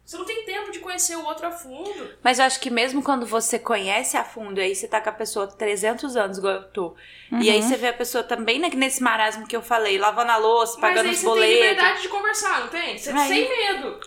Você 0.05 0.17
não 0.17 0.25
tem 0.25 0.43
tempo 0.47 0.73
de 0.73 0.79
conhecer 0.79 1.17
o 1.17 1.25
outro 1.25 1.47
a 1.47 1.51
fundo. 1.51 2.15
Mas 2.23 2.39
eu 2.39 2.47
acho 2.47 2.59
que 2.61 2.71
mesmo 2.71 3.03
quando 3.03 3.27
você 3.27 3.59
conhece 3.59 4.17
a 4.17 4.25
fundo, 4.25 4.59
aí 4.59 4.75
você 4.75 4.89
tá 4.89 5.03
com 5.03 5.11
a 5.11 5.13
pessoa 5.13 5.45
há 5.45 5.49
300 5.49 6.17
anos, 6.17 6.39
igual 6.39 6.55
eu 6.55 6.63
tô. 6.71 6.97
E 7.43 7.51
aí 7.51 7.63
você 7.63 7.77
vê 7.77 7.89
a 7.89 7.93
pessoa 7.93 8.25
também 8.25 8.59
nesse 8.59 9.03
marasmo 9.03 9.47
que 9.47 9.55
eu 9.55 9.61
falei, 9.61 9.99
lavando 9.99 10.33
a 10.33 10.37
louça, 10.39 10.79
Mas 10.81 10.81
pagando 10.81 11.07
aí 11.09 11.13
os 11.13 11.19
você 11.19 11.25
tem 11.27 11.35
boletos. 11.35 11.55
liberdade 11.61 12.03
de 12.03 12.09
conversar, 12.09 12.61
não 12.61 12.69
tem? 12.69 12.97
Você, 12.99 13.11
Aí- 13.11 13.29
sem 13.29 13.49
medo. 13.49 14.01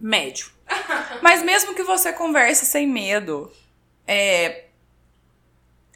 Médio. 0.00 0.46
Mas 1.22 1.42
mesmo 1.42 1.74
que 1.74 1.82
você 1.82 2.12
converse 2.12 2.66
sem 2.66 2.86
medo, 2.86 3.50
é. 4.06 4.64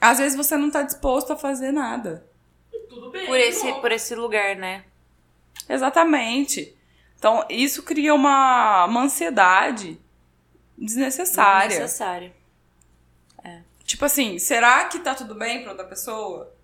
Às 0.01 0.19
vezes 0.19 0.37
você 0.37 0.57
não 0.57 0.71
tá 0.71 0.83
disposto 0.83 1.33
a 1.33 1.37
fazer 1.37 1.73
nada. 1.73 2.27
Tudo 2.89 3.11
bem. 3.11 3.27
Por 3.27 3.39
esse, 3.39 3.73
bom. 3.73 3.81
por 3.81 3.93
esse 3.93 4.15
lugar, 4.15 4.57
né? 4.57 4.85
Exatamente. 5.69 6.77
Então, 7.19 7.45
isso 7.51 7.83
cria 7.83 8.15
uma, 8.15 8.85
uma 8.85 9.03
ansiedade 9.03 10.01
desnecessária. 10.77 11.81
Necessário. 11.81 12.33
Tipo 13.89 14.05
assim, 14.05 14.39
será 14.39 14.85
que 14.85 14.99
tá 14.99 15.15
tudo 15.15 15.35
bem 15.35 15.63
pra 15.63 15.71
outra 15.71 15.87
pessoa? 15.87 16.55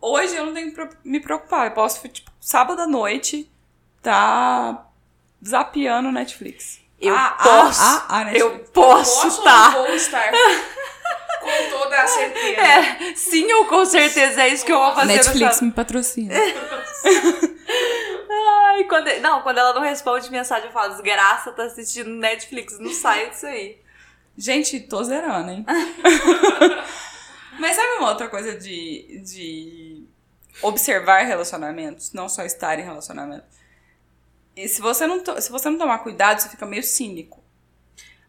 Hoje 0.00 0.36
eu 0.36 0.46
não 0.46 0.54
tenho 0.54 0.72
que 0.72 0.88
me 1.02 1.18
preocupar. 1.18 1.66
Eu 1.66 1.72
posso, 1.72 2.08
tipo, 2.08 2.30
sábado 2.40 2.80
à 2.80 2.86
noite, 2.86 3.50
tá 4.00 4.88
zapeando 5.44 6.12
Netflix. 6.12 6.80
Eu 7.00 7.14
Ah, 7.14 7.34
ah, 7.38 7.42
posso. 7.42 7.80
ah, 7.82 8.06
ah, 8.08 8.24
Netflix. 8.24 8.40
eu 8.40 8.58
posso 8.72 9.22
Posso 9.22 9.26
ou 9.26 9.28
estar. 9.38 9.72
não 9.72 9.84
vou 9.86 9.94
estar? 9.94 10.30
Com 11.40 11.70
toda 11.78 12.02
a 12.02 12.06
certeza. 12.06 12.60
É, 12.60 13.14
sim, 13.14 13.50
ou 13.54 13.64
com 13.64 13.84
certeza 13.86 14.42
é 14.42 14.48
isso 14.48 14.64
que 14.64 14.72
eu 14.72 14.78
vou 14.78 14.94
fazer. 14.94 15.06
Netflix 15.14 15.40
nessa- 15.40 15.64
me 15.64 15.72
patrocina. 15.72 16.34
Ai, 18.68 18.84
quando, 18.84 19.08
não, 19.20 19.42
quando 19.42 19.58
ela 19.58 19.72
não 19.74 19.82
responde 19.82 20.30
mensagem, 20.30 20.66
eu 20.66 20.72
falo, 20.72 20.92
desgraça, 20.92 21.52
tá 21.52 21.64
assistindo 21.64 22.10
Netflix, 22.10 22.78
não 22.78 22.92
sai 22.92 23.30
disso 23.30 23.46
aí. 23.46 23.78
Gente, 24.36 24.80
tô 24.80 25.02
zerando, 25.02 25.50
hein? 25.50 25.64
Mas 27.58 27.76
sabe 27.76 27.88
uma 27.98 28.08
outra 28.10 28.28
coisa 28.28 28.56
de, 28.56 29.20
de 29.24 30.04
observar 30.62 31.24
relacionamentos, 31.26 32.12
não 32.12 32.28
só 32.28 32.42
estar 32.44 32.78
em 32.78 32.82
relacionamento? 32.84 33.44
E 34.56 34.68
se 34.68 34.80
você 34.80 35.06
não, 35.06 35.22
se 35.40 35.50
você 35.50 35.70
não 35.70 35.78
tomar 35.78 35.98
cuidado, 35.98 36.40
você 36.40 36.48
fica 36.48 36.66
meio 36.66 36.82
cínico. 36.82 37.42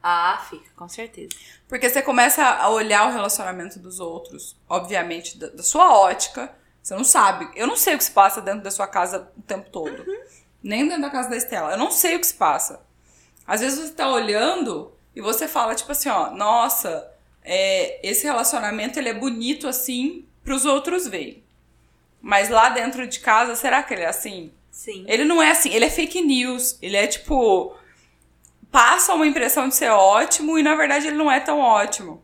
Ah, 0.01 0.43
fica, 0.49 0.69
com 0.76 0.88
certeza. 0.88 1.30
Porque 1.67 1.89
você 1.89 2.01
começa 2.01 2.43
a 2.43 2.69
olhar 2.69 3.07
o 3.07 3.11
relacionamento 3.11 3.80
dos 3.80 3.99
outros, 3.99 4.55
obviamente, 4.67 5.38
da, 5.38 5.47
da 5.47 5.63
sua 5.63 5.93
ótica. 5.93 6.53
Você 6.82 6.95
não 6.95 7.03
sabe. 7.03 7.49
Eu 7.55 7.67
não 7.67 7.76
sei 7.76 7.95
o 7.95 7.97
que 7.97 8.03
se 8.03 8.11
passa 8.11 8.41
dentro 8.41 8.61
da 8.61 8.72
sua 8.72 8.88
casa 8.88 9.32
o 9.38 9.41
tempo 9.43 9.69
todo. 9.69 10.03
Nem 10.63 10.88
dentro 10.88 11.03
da 11.03 11.09
casa 11.09 11.30
da 11.30 11.38
Estela. 11.38 11.72
Eu 11.72 11.78
não 11.78 11.91
sei 11.91 12.15
o 12.15 12.19
que 12.19 12.26
se 12.26 12.34
passa. 12.34 12.82
Às 13.45 13.61
vezes 13.61 13.80
você 13.80 13.93
tá 13.93 14.09
olhando 14.09 14.91
e 15.15 15.22
você 15.22 15.47
fala, 15.47 15.76
tipo 15.76 15.91
assim, 15.91 16.09
ó, 16.09 16.32
nossa, 16.32 17.11
é, 17.43 17.99
esse 18.07 18.24
relacionamento 18.24 18.97
ele 18.97 19.09
é 19.09 19.13
bonito 19.13 19.67
assim 19.67 20.26
pros 20.43 20.65
outros 20.65 21.07
verem. 21.07 21.43
Mas 22.22 22.49
lá 22.49 22.69
dentro 22.69 23.07
de 23.07 23.19
casa, 23.19 23.55
será 23.55 23.84
que 23.84 23.93
ele 23.93 24.03
é 24.03 24.07
assim? 24.07 24.51
Sim. 24.84 25.05
Ele 25.07 25.23
não 25.23 25.39
é 25.43 25.51
assim, 25.51 25.69
ele 25.71 25.86
é 25.86 25.89
fake 25.91 26.21
news. 26.21 26.75
Ele 26.82 26.97
é 26.97 27.05
tipo. 27.05 27.75
Passa 28.71 29.13
uma 29.13 29.27
impressão 29.27 29.67
de 29.69 29.75
ser 29.75 29.89
ótimo 29.91 30.57
e 30.57 30.63
na 30.63 30.73
verdade 30.75 31.05
ele 31.05 31.17
não 31.17 31.29
é 31.32 31.39
tão 31.39 31.59
ótimo. 31.59 32.23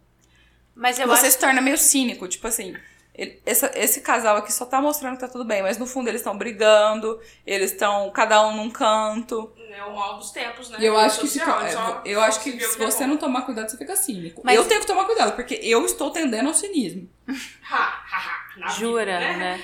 Mas 0.73 0.97
eu 0.97 1.07
você 1.07 1.27
acho 1.27 1.33
se 1.33 1.39
torna 1.39 1.61
meio 1.61 1.77
cínico, 1.77 2.27
tipo 2.27 2.47
assim. 2.47 2.75
ele- 3.13 3.39
essa- 3.45 3.71
esse 3.75 4.01
casal 4.01 4.37
aqui 4.37 4.51
só 4.53 4.63
tá 4.65 4.79
mostrando 4.81 5.15
que 5.15 5.21
tá 5.21 5.27
tudo 5.27 5.43
bem, 5.43 5.61
mas 5.63 5.77
no 5.77 5.85
fundo 5.87 6.07
eles 6.07 6.21
estão 6.21 6.37
brigando, 6.37 7.19
eles 7.45 7.71
estão 7.71 8.09
cada 8.11 8.45
um 8.47 8.55
num 8.55 8.69
canto. 8.71 9.51
É 9.71 9.83
o 9.83 9.95
mal 9.95 10.17
dos 10.17 10.31
tempos, 10.31 10.69
né? 10.69 10.77
Eu 10.79 10.93
Rede 10.95 11.05
acho 11.05 11.21
que 11.21 11.27
social, 11.27 11.59
fica, 11.59 11.71
só- 11.71 12.01
é, 12.05 12.09
eu 12.11 12.19
só 12.19 12.25
acho 12.27 12.39
que 12.41 12.51
se 12.59 12.63
é 12.81 12.85
você 12.85 13.03
bom. 13.03 13.09
não 13.11 13.17
tomar 13.17 13.41
cuidado, 13.43 13.69
você 13.69 13.77
fica 13.77 13.95
cínico. 13.95 14.41
Mas- 14.43 14.55
Eu 14.55 14.65
tenho 14.65 14.81
que 14.81 14.87
tomar 14.87 15.05
cuidado, 15.05 15.35
porque 15.35 15.59
eu 15.63 15.85
estou 15.85 16.09
tendendo 16.11 16.47
ao 16.47 16.53
cinismo. 16.55 17.07
Ha, 17.27 17.75
ha, 17.75 18.17
ha, 18.55 18.59
na 18.59 18.67
Jura, 18.69 19.19
vida, 19.19 19.37
né? 19.37 19.63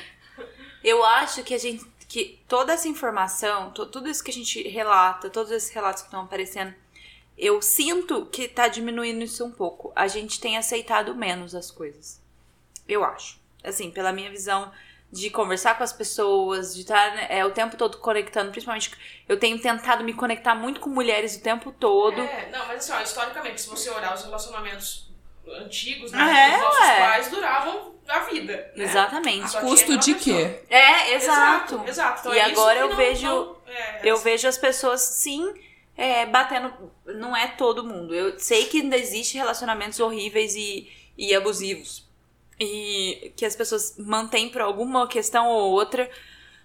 Eu 0.83 1.03
acho 1.05 1.43
que 1.43 1.53
a 1.53 1.57
gente. 1.57 1.85
Que 2.13 2.39
toda 2.47 2.73
essa 2.73 2.87
informação, 2.87 3.71
tudo 3.71 4.07
isso 4.07 4.23
que 4.23 4.29
a 4.29 4.33
gente 4.33 4.61
relata, 4.67 5.31
todos 5.31 5.51
esses 5.51 5.71
relatos 5.71 6.03
que 6.03 6.09
estão 6.09 6.21
aparecendo, 6.21 6.71
eu 7.35 7.59
sinto 7.59 8.27
que 8.27 8.47
tá 8.47 8.67
diminuindo 8.67 9.23
isso 9.23 9.43
um 9.43 9.49
pouco. 9.49 9.91
A 9.95 10.07
gente 10.07 10.39
tem 10.39 10.55
aceitado 10.55 11.15
menos 11.15 11.55
as 11.55 11.71
coisas. 11.71 12.21
Eu 12.87 13.03
acho. 13.03 13.41
Assim, 13.63 13.89
pela 13.89 14.11
minha 14.11 14.29
visão 14.29 14.71
de 15.11 15.31
conversar 15.31 15.75
com 15.75 15.83
as 15.83 15.91
pessoas, 15.91 16.75
de 16.75 16.81
estar 16.81 17.31
é, 17.31 17.43
o 17.43 17.49
tempo 17.49 17.75
todo 17.75 17.97
conectando, 17.97 18.51
principalmente 18.51 18.91
eu 19.27 19.39
tenho 19.39 19.59
tentado 19.59 20.03
me 20.03 20.13
conectar 20.13 20.53
muito 20.53 20.81
com 20.81 20.91
mulheres 20.91 21.35
o 21.35 21.41
tempo 21.41 21.71
todo. 21.71 22.21
É, 22.21 22.47
não, 22.51 22.67
mas 22.67 22.77
assim, 22.77 22.93
ó, 22.93 23.01
historicamente, 23.01 23.59
se 23.59 23.67
você 23.67 23.89
olhar 23.89 24.13
os 24.13 24.23
relacionamentos 24.23 25.11
antigos, 25.47 26.11
né? 26.11 26.17
Ah, 26.21 26.39
é, 26.39 26.55
os 26.57 26.61
nossos 26.63 26.79
ué. 26.79 26.97
pais 26.99 27.27
duravam 27.29 27.95
a 28.07 28.19
vida. 28.19 28.71
né? 28.75 28.83
Exatamente. 28.83 29.49
Só 29.49 29.61
Custo 29.61 29.97
de 29.97 30.15
quê? 30.15 30.61
É, 30.69 31.13
exato. 31.13 31.75
Exato, 31.75 31.89
exato. 31.89 32.19
Então 32.21 32.33
E 32.33 32.39
é 32.39 32.43
agora 32.45 32.79
eu 32.79 32.89
não- 32.89 32.95
vejo- 32.97 33.25
não- 33.27 33.57
é, 33.67 33.99
Eu 34.03 34.17
vejo 34.17 34.47
as 34.47 34.57
pessoas, 34.57 35.01
sim, 35.01 35.53
é, 35.97 36.25
batendo. 36.25 36.73
Não 37.05 37.35
é 37.35 37.47
todo 37.47 37.83
mundo. 37.83 38.13
Eu 38.13 38.37
sei 38.39 38.65
que 38.65 38.81
ainda 38.81 38.97
existe 38.97 39.37
relacionamentos 39.37 39.99
horríveis 39.99 40.55
e, 40.55 40.91
e 41.17 41.33
abusivos. 41.35 42.07
E 42.59 43.33
que 43.35 43.45
as 43.45 43.55
pessoas 43.55 43.95
mantêm 43.97 44.49
por 44.49 44.61
alguma 44.61 45.07
questão 45.07 45.47
ou 45.47 45.71
outra. 45.71 46.09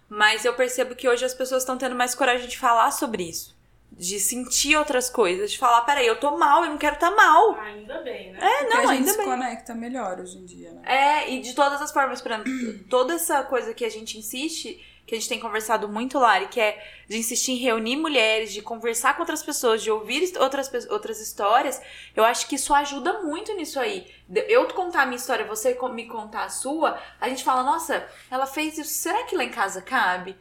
Mas 0.08 0.44
eu 0.44 0.54
percebo 0.54 0.94
que 0.94 1.08
hoje 1.08 1.24
as 1.24 1.34
pessoas 1.34 1.62
estão 1.62 1.76
tendo 1.76 1.94
mais 1.94 2.14
coragem 2.14 2.46
de 2.48 2.56
falar 2.58 2.90
sobre 2.90 3.24
isso. 3.24 3.57
De 3.90 4.20
sentir 4.20 4.76
outras 4.76 5.10
coisas. 5.10 5.50
De 5.50 5.58
falar, 5.58 5.80
peraí, 5.82 6.06
eu 6.06 6.20
tô 6.20 6.36
mal, 6.36 6.64
eu 6.64 6.70
não 6.70 6.78
quero 6.78 6.94
estar 6.94 7.10
mal. 7.10 7.58
Ainda 7.60 8.00
bem, 8.02 8.32
né? 8.32 8.38
É, 8.40 8.58
Porque 8.64 8.74
não, 8.74 8.88
a 8.90 8.94
gente 8.94 9.10
se 9.10 9.16
bem. 9.16 9.26
conecta 9.26 9.74
melhor 9.74 10.20
hoje 10.20 10.38
em 10.38 10.44
dia, 10.44 10.70
né? 10.72 10.82
É, 10.84 11.30
e 11.30 11.40
de 11.40 11.52
todas 11.54 11.82
as 11.82 11.90
formas, 11.90 12.20
por 12.20 12.30
exemplo, 12.30 12.52
toda 12.88 13.14
essa 13.14 13.42
coisa 13.42 13.74
que 13.74 13.84
a 13.84 13.88
gente 13.90 14.16
insiste, 14.16 14.80
que 15.04 15.14
a 15.14 15.18
gente 15.18 15.28
tem 15.28 15.40
conversado 15.40 15.88
muito, 15.88 16.18
Lari, 16.18 16.46
que 16.48 16.60
é 16.60 16.78
de 17.08 17.16
insistir 17.16 17.52
em 17.52 17.56
reunir 17.56 17.96
mulheres, 17.96 18.52
de 18.52 18.60
conversar 18.62 19.14
com 19.14 19.22
outras 19.22 19.42
pessoas, 19.42 19.82
de 19.82 19.90
ouvir 19.90 20.32
outras, 20.38 20.70
outras 20.90 21.18
histórias, 21.18 21.80
eu 22.14 22.22
acho 22.22 22.46
que 22.46 22.56
isso 22.56 22.72
ajuda 22.74 23.22
muito 23.22 23.52
nisso 23.56 23.80
aí. 23.80 24.06
De- 24.28 24.44
Eu 24.48 24.68
contar 24.68 25.02
a 25.02 25.06
minha 25.06 25.16
história, 25.16 25.46
você 25.46 25.76
me 25.92 26.06
contar 26.06 26.44
a 26.44 26.48
sua, 26.50 27.00
a 27.20 27.28
gente 27.28 27.42
fala, 27.42 27.62
nossa, 27.64 28.06
ela 28.30 28.46
fez 28.46 28.76
isso, 28.78 28.90
será 28.92 29.24
que 29.24 29.34
lá 29.34 29.42
em 29.44 29.50
casa 29.50 29.80
cabe? 29.82 30.36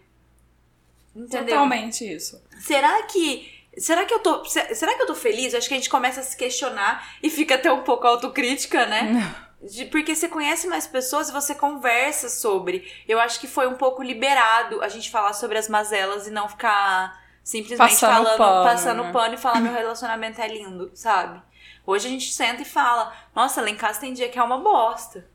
Entendeu? 1.24 1.55
Totalmente 1.55 2.05
isso. 2.05 2.41
Será 2.59 3.01
que. 3.03 3.55
Será 3.78 4.05
que 4.05 4.13
eu 4.13 4.20
tô. 4.20 4.43
se- 4.45 4.76
Será 4.76 4.93
que 4.95 5.01
eu 5.01 5.07
tô 5.07 5.15
feliz? 5.15 5.53
Acho 5.53 5.68
que 5.68 5.74
a 5.74 5.78
gente 5.78 5.89
começa 5.89 6.20
a 6.20 6.24
se 6.24 6.36
questionar 6.36 7.07
e 7.22 7.30
fica 7.30 7.55
até 7.55 7.72
um 7.72 7.84
pouco 7.84 8.05
autocrítica, 8.07 8.86
né? 8.86 9.36
De- 9.61 9.86
porque 9.86 10.15
você 10.15 10.28
conhece 10.28 10.68
mais 10.68 10.86
pessoas 10.88 11.30
e 11.30 11.32
você 11.32 11.53
conversa 11.55 12.30
sobre. 12.30 12.91
Eu 13.07 13.20
acho 13.20 13.39
que 13.39 13.47
foi 13.47 13.68
um 13.68 13.76
pouco 13.76 14.01
liberado 14.03 14.82
a 14.84 14.88
gente 14.89 15.09
falar 15.09 15.34
sobre 15.34 15.57
as 15.57 15.68
mazelas 15.68 16.28
e 16.28 16.32
não 16.32 16.47
ficar 16.47 17.20
simplesmente 17.43 17.89
Passando 17.91 18.11
falando, 18.26 18.38
pano, 18.38 18.63
passando 18.65 19.03
né? 19.05 19.11
pano 19.11 19.34
e 19.36 19.38
falar 19.38 19.59
meu 19.61 19.72
relacionamento 19.74 20.41
é 20.41 20.47
lindo, 20.47 20.91
sabe? 20.93 21.41
Hoje 21.86 22.07
a 22.07 22.09
gente 22.09 22.34
senta 22.34 22.61
e 22.61 22.65
fala, 22.65 23.13
nossa, 23.34 23.61
lá 23.61 23.70
em 23.70 23.76
casa 23.76 23.99
tem 24.01 24.11
dia 24.13 24.28
que 24.28 24.38
é 24.38 24.43
uma 24.43 24.57
bosta, 24.57 25.26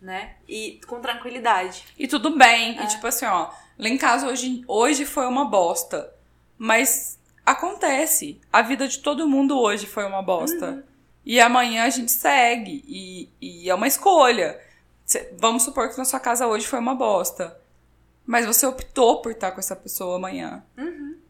né? 0.00 0.34
E 0.48 0.80
com 0.86 1.00
tranquilidade. 1.00 1.84
E 1.98 2.08
tudo 2.08 2.36
bem. 2.36 2.78
É. 2.78 2.84
E 2.84 2.86
tipo 2.88 3.06
assim, 3.06 3.26
ó, 3.26 3.50
lá 3.78 3.88
em 3.88 3.98
casa 3.98 4.26
hoje, 4.28 4.64
hoje 4.66 5.04
foi 5.04 5.26
uma 5.26 5.44
bosta. 5.44 6.12
Mas 6.58 7.18
acontece. 7.44 8.40
A 8.52 8.62
vida 8.62 8.86
de 8.88 8.98
todo 8.98 9.28
mundo 9.28 9.58
hoje 9.58 9.86
foi 9.86 10.04
uma 10.04 10.22
bosta. 10.22 10.66
Uhum. 10.70 10.82
E 11.24 11.40
amanhã 11.40 11.84
a 11.84 11.90
gente 11.90 12.10
segue. 12.12 12.82
E, 12.86 13.28
e 13.40 13.68
é 13.70 13.74
uma 13.74 13.86
escolha. 13.86 14.58
cê- 15.04 15.32
vamos 15.38 15.62
supor 15.62 15.90
que 15.90 15.98
na 15.98 16.04
sua 16.04 16.20
casa 16.20 16.46
hoje 16.46 16.66
foi 16.66 16.78
uma 16.78 16.94
bosta. 16.94 17.58
Mas 18.26 18.46
você 18.46 18.64
optou 18.66 19.20
por 19.20 19.32
estar 19.32 19.50
com 19.52 19.58
essa 19.60 19.74
pessoa 19.76 20.16
amanhã. 20.16 20.62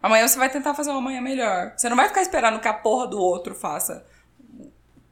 Amanhã 0.03 0.27
você 0.27 0.39
vai 0.39 0.51
tentar 0.51 0.75
fazer 0.75 0.91
uma 0.91 1.01
manhã 1.01 1.21
melhor. 1.21 1.73
Você 1.77 1.89
não 1.89 1.97
vai 1.97 2.09
ficar 2.09 2.23
esperando 2.23 2.61
que 2.61 2.69
a 2.69 2.73
porra 2.75 3.07
do 3.07 3.19
outro 3.21 3.55
faça 3.55 4.05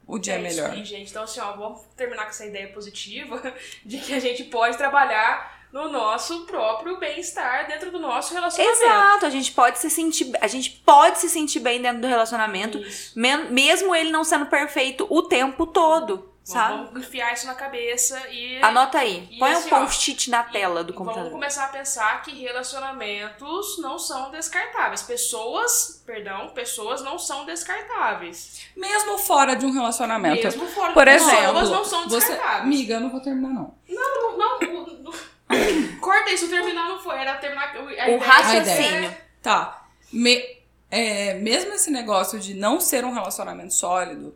o 0.09 0.17
dia 0.17 0.33
é 0.33 0.41
isso 0.41 0.55
melhor. 0.55 0.71
aí, 0.71 0.83
gente. 0.83 1.11
Então, 1.11 1.23
assim, 1.23 1.39
ó, 1.39 1.53
vamos 1.53 1.81
terminar 1.95 2.23
com 2.23 2.29
essa 2.29 2.45
ideia 2.45 2.67
positiva 2.69 3.53
de 3.85 3.99
que 3.99 4.13
a 4.13 4.19
gente 4.19 4.43
pode 4.45 4.75
trabalhar 4.75 5.59
no 5.71 5.87
nosso 5.87 6.47
próprio 6.47 6.97
bem-estar 6.97 7.67
dentro 7.67 7.91
do 7.91 7.99
nosso 7.99 8.33
relacionamento. 8.33 8.83
Exato, 8.83 9.25
a 9.27 9.29
gente 9.29 9.51
pode 9.51 9.77
se 9.77 9.87
sentir, 9.87 10.31
a 10.41 10.47
gente 10.47 10.71
pode 10.83 11.19
se 11.19 11.29
sentir 11.29 11.59
bem 11.59 11.79
dentro 11.79 12.01
do 12.01 12.07
relacionamento, 12.07 12.79
Isso. 12.79 13.13
mesmo 13.15 13.95
ele 13.95 14.09
não 14.09 14.23
sendo 14.23 14.47
perfeito 14.47 15.05
o 15.11 15.21
tempo 15.21 15.67
todo, 15.67 16.33
sabe? 16.51 16.85
Vamos 16.85 17.01
enfiar 17.07 17.33
isso 17.33 17.45
na 17.47 17.55
cabeça 17.55 18.19
e. 18.29 18.61
Anota 18.61 18.99
aí, 18.99 19.27
E 19.31 19.39
põe 19.39 19.51
um 19.53 19.57
assim, 19.57 19.73
ó, 19.73 19.79
post-it 19.81 20.29
na 20.29 20.43
tela 20.43 20.83
do 20.83 20.91
e 20.91 20.95
Vamos 20.95 20.97
computador. 21.13 21.31
começar 21.31 21.65
a 21.65 21.67
pensar 21.69 22.21
que 22.23 22.31
relacionamentos 22.41 23.77
não 23.79 23.97
são 23.99 24.31
descartáveis. 24.31 25.01
Pessoas, 25.01 26.01
perdão, 26.05 26.49
pessoas 26.49 27.01
não 27.01 27.17
são 27.19 27.45
descartáveis. 27.45 28.61
Mesmo 28.75 29.17
fora 29.17 29.55
de 29.55 29.65
um 29.65 29.71
relacionamento. 29.71 30.43
Mesmo 30.43 30.67
fora 30.67 30.93
Por 30.93 31.05
pessoas 31.05 31.33
exemplo, 31.33 31.69
não 31.69 31.85
são 31.85 32.03
você. 32.09 32.27
descartáveis. 32.27 32.63
Amiga, 32.63 32.93
eu 32.95 32.99
não 32.99 33.09
vou 33.09 33.21
terminar, 33.21 33.49
não. 33.49 33.73
Não, 33.87 34.37
não, 34.37 34.59
não, 34.59 34.85
não. 35.03 35.13
Corta 35.99 36.31
isso, 36.31 36.47
terminar 36.49 36.87
não 36.87 36.99
foi. 36.99 37.15
Era 37.17 37.35
terminar. 37.37 37.75
A 37.75 37.79
O 37.81 37.89
ideia- 37.91 38.19
raciocínio. 38.19 39.17
Tá. 39.41 39.85
Me- 40.11 40.59
é, 40.91 41.35
mesmo 41.35 41.73
esse 41.73 41.89
negócio 41.91 42.39
de 42.39 42.53
não 42.53 42.79
ser 42.79 43.05
um 43.05 43.13
relacionamento 43.13 43.73
sólido, 43.73 44.35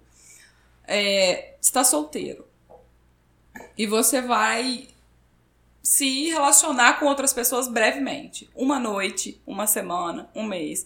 é, 0.88 1.56
está 1.62 1.84
solteiro. 1.84 2.48
E 3.78 3.86
você 3.86 4.22
vai 4.22 4.88
se 5.82 6.30
relacionar 6.30 7.00
com 7.00 7.06
outras 7.06 7.34
pessoas 7.34 7.68
brevemente. 7.68 8.50
Uma 8.56 8.80
noite, 8.80 9.42
uma 9.46 9.68
semana, 9.68 10.30
um 10.36 10.44
mês. 10.44 10.86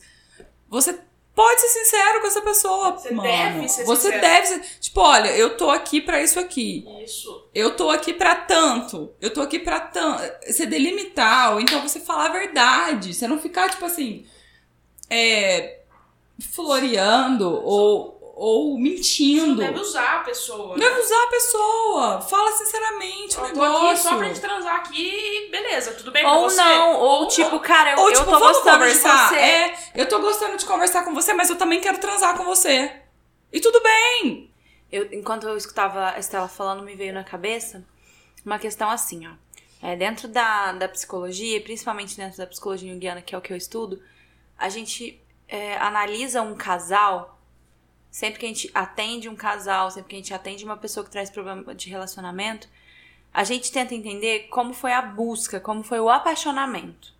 Você 0.69 0.99
pode 1.35 1.61
ser 1.61 1.67
sincero 1.67 2.19
com 2.21 2.27
essa 2.27 2.41
pessoa, 2.41 2.91
Você 2.97 3.11
mano. 3.13 3.29
deve 3.29 3.69
ser 3.69 3.85
Você 3.85 4.11
sincero. 4.11 4.21
deve 4.21 4.47
ser. 4.47 4.79
Tipo, 4.79 5.01
olha, 5.01 5.29
eu 5.37 5.55
tô 5.55 5.69
aqui 5.69 6.01
pra 6.01 6.21
isso 6.21 6.39
aqui. 6.39 6.83
Isso. 7.03 7.47
Eu 7.53 7.75
tô 7.75 7.89
aqui 7.91 8.13
pra 8.13 8.35
tanto. 8.35 9.13
Eu 9.21 9.31
tô 9.31 9.41
aqui 9.41 9.59
pra 9.59 9.79
tanto. 9.79 10.23
Você 10.45 10.65
delimitar, 10.65 11.53
ou 11.53 11.61
então 11.61 11.81
você 11.87 11.99
falar 11.99 12.25
a 12.25 12.33
verdade. 12.33 13.13
Você 13.13 13.27
não 13.27 13.39
ficar, 13.39 13.69
tipo 13.69 13.85
assim, 13.85 14.25
é, 15.09 15.81
floreando 16.39 17.47
ou, 17.49 18.16
ou 18.39 18.75
Você 18.77 18.81
mentindo. 18.83 19.47
não 19.47 19.55
deve 19.55 19.79
usar 19.79 20.17
a 20.17 20.19
pessoa. 20.19 20.77
Deve 20.77 20.99
usar 20.99 21.23
a 21.23 21.27
pessoa. 21.27 22.21
Fala 22.21 22.51
sinceramente 22.51 23.35
o 23.39 23.45
Eu 23.45 23.53
tô 23.53 23.63
aqui 23.63 23.73
negócio. 23.73 24.03
só 24.09 24.17
pra 24.17 24.27
gente 24.27 24.39
transar 24.41 24.75
aqui 24.75 25.09
e 25.09 25.49
beleza, 25.49 25.91
tudo 25.93 26.11
bem 26.11 26.23
Ou 26.25 26.33
com 26.33 26.41
você? 26.43 26.55
não, 26.61 26.95
ou 26.99 27.27
tipo, 27.27 27.59
cara, 27.59 27.93
eu, 27.93 27.99
Ou 27.99 28.09
eu 28.09 28.13
tipo, 28.13 28.25
tô 28.25 28.31
vamos 28.31 28.47
gostando 28.57 28.77
conversar. 28.77 29.23
de 29.29 29.35
você. 29.35 29.39
É, 29.41 29.75
eu 29.95 30.07
tô 30.07 30.19
gostando 30.19 30.55
de 30.57 30.65
conversar 30.65 31.03
com 31.03 31.13
você, 31.15 31.33
mas 31.33 31.49
eu 31.49 31.55
também 31.57 31.81
quero 31.81 31.97
transar 31.99 32.37
com 32.37 32.43
você. 32.43 32.91
E 33.51 33.59
tudo 33.59 33.81
bem. 33.81 34.53
Eu, 34.91 35.07
enquanto 35.11 35.47
eu 35.47 35.57
escutava 35.57 36.11
a 36.11 36.19
Estela 36.19 36.47
falando, 36.47 36.83
me 36.83 36.95
veio 36.95 37.13
na 37.13 37.23
cabeça 37.23 37.83
uma 38.45 38.59
questão 38.59 38.89
assim, 38.89 39.27
ó. 39.27 39.31
É, 39.81 39.95
dentro 39.95 40.27
da, 40.27 40.71
da 40.73 40.87
psicologia, 40.87 41.57
e 41.57 41.59
principalmente 41.59 42.15
dentro 42.17 42.37
da 42.37 42.47
psicologia 42.47 42.91
junguiana, 42.91 43.21
que 43.21 43.35
é 43.35 43.37
o 43.37 43.41
que 43.41 43.51
eu 43.53 43.57
estudo, 43.57 44.01
a 44.57 44.69
gente 44.69 45.21
é, 45.47 45.77
analisa 45.77 46.41
um 46.41 46.55
casal, 46.55 47.36
sempre 48.17 48.39
que 48.39 48.45
a 48.47 48.49
gente 48.49 48.71
atende 48.73 49.29
um 49.29 49.35
casal, 49.35 49.91
sempre 49.91 50.09
que 50.09 50.15
a 50.15 50.17
gente 50.17 50.33
atende 50.33 50.65
uma 50.65 50.75
pessoa 50.75 51.03
que 51.03 51.11
traz 51.11 51.29
problema 51.29 51.75
de 51.75 51.87
relacionamento, 51.87 52.67
a 53.31 53.43
gente 53.43 53.71
tenta 53.71 53.93
entender 53.93 54.47
como 54.47 54.73
foi 54.73 54.91
a 54.91 55.03
busca, 55.03 55.59
como 55.59 55.83
foi 55.83 55.99
o 55.99 56.09
apaixonamento. 56.09 57.13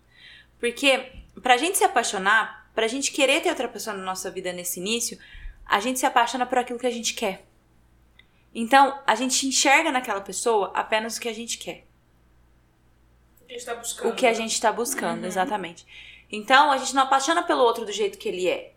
Porque 0.58 1.12
pra 1.40 1.56
gente 1.56 1.78
se 1.78 1.84
apaixonar, 1.84 2.68
pra 2.74 2.88
gente 2.88 3.12
querer 3.12 3.40
ter 3.40 3.50
outra 3.50 3.68
pessoa 3.68 3.96
na 3.96 4.02
nossa 4.02 4.28
vida 4.28 4.52
nesse 4.52 4.80
início, 4.80 5.16
a 5.64 5.78
gente 5.78 6.00
se 6.00 6.06
apaixona 6.06 6.44
por 6.44 6.58
aquilo 6.58 6.80
que 6.80 6.86
a 6.88 6.90
gente 6.90 7.14
quer. 7.14 7.46
Então, 8.52 9.00
a 9.06 9.14
gente 9.14 9.46
enxerga 9.46 9.92
naquela 9.92 10.20
pessoa 10.20 10.72
apenas 10.74 11.16
o 11.16 11.20
que 11.20 11.28
a 11.28 11.32
gente 11.32 11.58
quer. 11.58 11.86
O 13.40 13.46
que 13.46 13.52
a 13.52 13.56
gente 13.56 13.66
tá 13.66 13.74
buscando. 13.76 14.08
O 14.10 14.14
que 14.16 14.26
a 14.26 14.34
gente 14.34 14.60
tá 14.60 14.72
buscando, 14.72 15.24
exatamente. 15.26 15.86
Então, 16.28 16.72
a 16.72 16.76
gente 16.76 16.92
não 16.92 17.04
apaixona 17.04 17.44
pelo 17.44 17.62
outro 17.62 17.84
do 17.84 17.92
jeito 17.92 18.18
que 18.18 18.28
ele 18.28 18.48
é. 18.48 18.74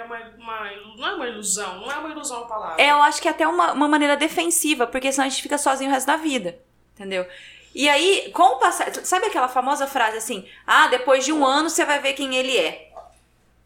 É 0.00 0.04
uma, 0.04 0.16
uma- 0.38 0.70
Não 0.96 1.06
é 1.08 1.14
uma 1.14 1.28
ilusão, 1.28 1.80
não 1.80 1.92
é 1.92 1.96
uma 1.96 2.08
ilusão 2.08 2.42
a 2.44 2.46
palavra. 2.46 2.82
É, 2.82 2.90
eu 2.90 3.02
acho 3.02 3.20
que 3.20 3.28
é 3.28 3.30
até 3.30 3.46
uma, 3.46 3.72
uma 3.72 3.86
maneira 3.88 4.16
defensiva, 4.16 4.86
porque 4.86 5.12
senão 5.12 5.26
a 5.26 5.28
gente 5.28 5.42
fica 5.42 5.58
sozinho 5.58 5.90
o 5.90 5.92
resto 5.92 6.06
da 6.06 6.16
vida. 6.16 6.58
Entendeu? 6.94 7.26
E 7.74 7.88
aí, 7.88 8.30
com 8.34 8.42
o 8.42 8.56
passar. 8.58 8.92
Sabe 9.04 9.26
aquela 9.26 9.48
famosa 9.48 9.86
frase 9.86 10.16
assim? 10.16 10.46
Ah, 10.66 10.88
depois 10.88 11.24
de 11.24 11.32
um 11.32 11.44
ano 11.46 11.70
você 11.70 11.84
vai 11.84 12.00
ver 12.00 12.14
quem 12.14 12.34
ele 12.34 12.56
é. 12.56 12.89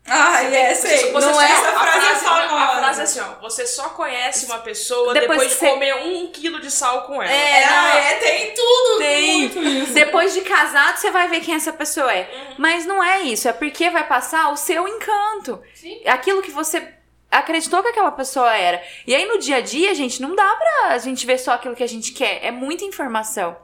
Ah, 0.07 0.43
é, 0.43 0.75
Você- 0.75 0.87
sei. 0.99 1.13
você 1.13 1.27
não 1.27 1.35
só- 1.35 1.41
é 1.41 1.47
a 1.47 1.49
essa 1.51 1.73
frase, 1.73 2.01
frase, 2.01 2.27
a 2.27 2.29
famosa. 2.49 2.79
frase 2.79 3.01
é 3.01 3.03
assim, 3.05 3.21
ó. 3.21 3.41
Você 3.41 3.67
só 3.67 3.89
conhece 3.89 4.45
uma 4.45 4.59
pessoa 4.59 5.15
Depois 5.15 5.31
depois, 5.39 5.49
de 5.51 5.57
você- 5.57 5.71
comer 5.71 5.95
um 5.97 6.27
quilo 6.31 6.61
de 6.61 6.71
sal 6.71 7.03
com 7.05 7.23
ela. 7.23 7.33
É, 7.33 7.65
Ah, 7.65 7.97
é, 7.97 8.15
tem 8.19 8.53
tudo. 8.55 8.99
Tem. 8.99 9.39
Muito 9.39 9.59
isso. 9.61 9.95
Depois 9.95 10.35
de 10.35 10.43
casado, 10.43 10.99
você 10.99 11.11
vai 11.11 11.29
ver 11.29 11.41
quem 11.41 11.55
essa 11.55 11.73
pessoa 11.73 12.13
é. 12.13 12.31
Uhum. 12.51 12.55
Mas 12.59 12.85
não 12.85 13.03
é 13.03 13.21
isso, 13.23 13.49
é 13.49 13.53
porque 13.55 13.89
vai 13.89 14.07
passar 14.07 14.51
o 14.53 14.57
seu 14.59 14.87
encanto. 14.87 15.63
Sim. 15.75 16.03
Aquilo 16.07 16.43
que 16.43 16.51
você 16.51 16.87
acreditou 17.31 17.83
que 17.83 17.89
aquela 17.89 18.13
pessoa 18.13 18.55
era. 18.55 18.83
E 19.07 19.15
aí 19.15 19.25
no 19.25 19.39
dia 19.39 19.57
a 19.57 19.61
dia, 19.63 19.95
gente, 19.95 20.21
não 20.21 20.37
dá 20.37 20.55
pra 20.55 20.89
a 20.95 20.99
gente 20.99 21.25
ver 21.25 21.39
só 21.39 21.53
aquilo 21.53 21.75
que 21.75 21.83
a 21.83 21.89
gente 21.89 22.13
quer. 22.13 22.45
É 22.45 22.51
muita 22.51 22.85
informação. 22.85 23.57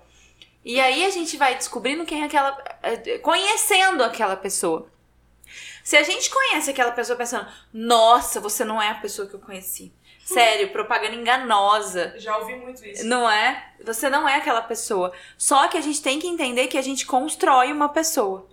E 0.65 0.81
aí 0.81 1.05
a 1.05 1.11
gente 1.11 1.37
vai 1.37 1.55
descobrindo 1.55 2.05
quem 2.07 2.23
é 2.23 2.25
aquela. 2.25 2.57
eh, 2.83 3.19
conhecendo 3.19 4.03
aquela 4.03 4.37
pessoa. 4.37 4.89
Se 5.91 5.97
a 5.97 6.05
gente 6.05 6.31
conhece 6.31 6.71
aquela 6.71 6.93
pessoa 6.93 7.17
pensando, 7.17 7.49
nossa, 7.73 8.39
você 8.39 8.65
não 8.65 8.81
é 8.81 8.91
a 8.91 8.95
pessoa 8.95 9.27
que 9.27 9.35
eu 9.35 9.41
conheci. 9.41 9.93
Sério, 10.25 10.71
propaganda 10.71 11.17
enganosa. 11.17 12.15
Já 12.17 12.39
ouvi 12.39 12.55
muito 12.55 12.87
isso. 12.87 13.05
Não 13.05 13.29
é? 13.29 13.73
Você 13.85 14.09
não 14.09 14.29
é 14.29 14.37
aquela 14.37 14.63
pessoa. 14.63 15.13
Só 15.37 15.67
que 15.67 15.77
a 15.77 15.81
gente 15.81 16.01
tem 16.01 16.21
que 16.21 16.29
entender 16.29 16.69
que 16.69 16.79
a 16.79 16.83
gente 16.83 17.05
constrói 17.05 17.73
uma 17.73 17.89
pessoa. 17.89 18.49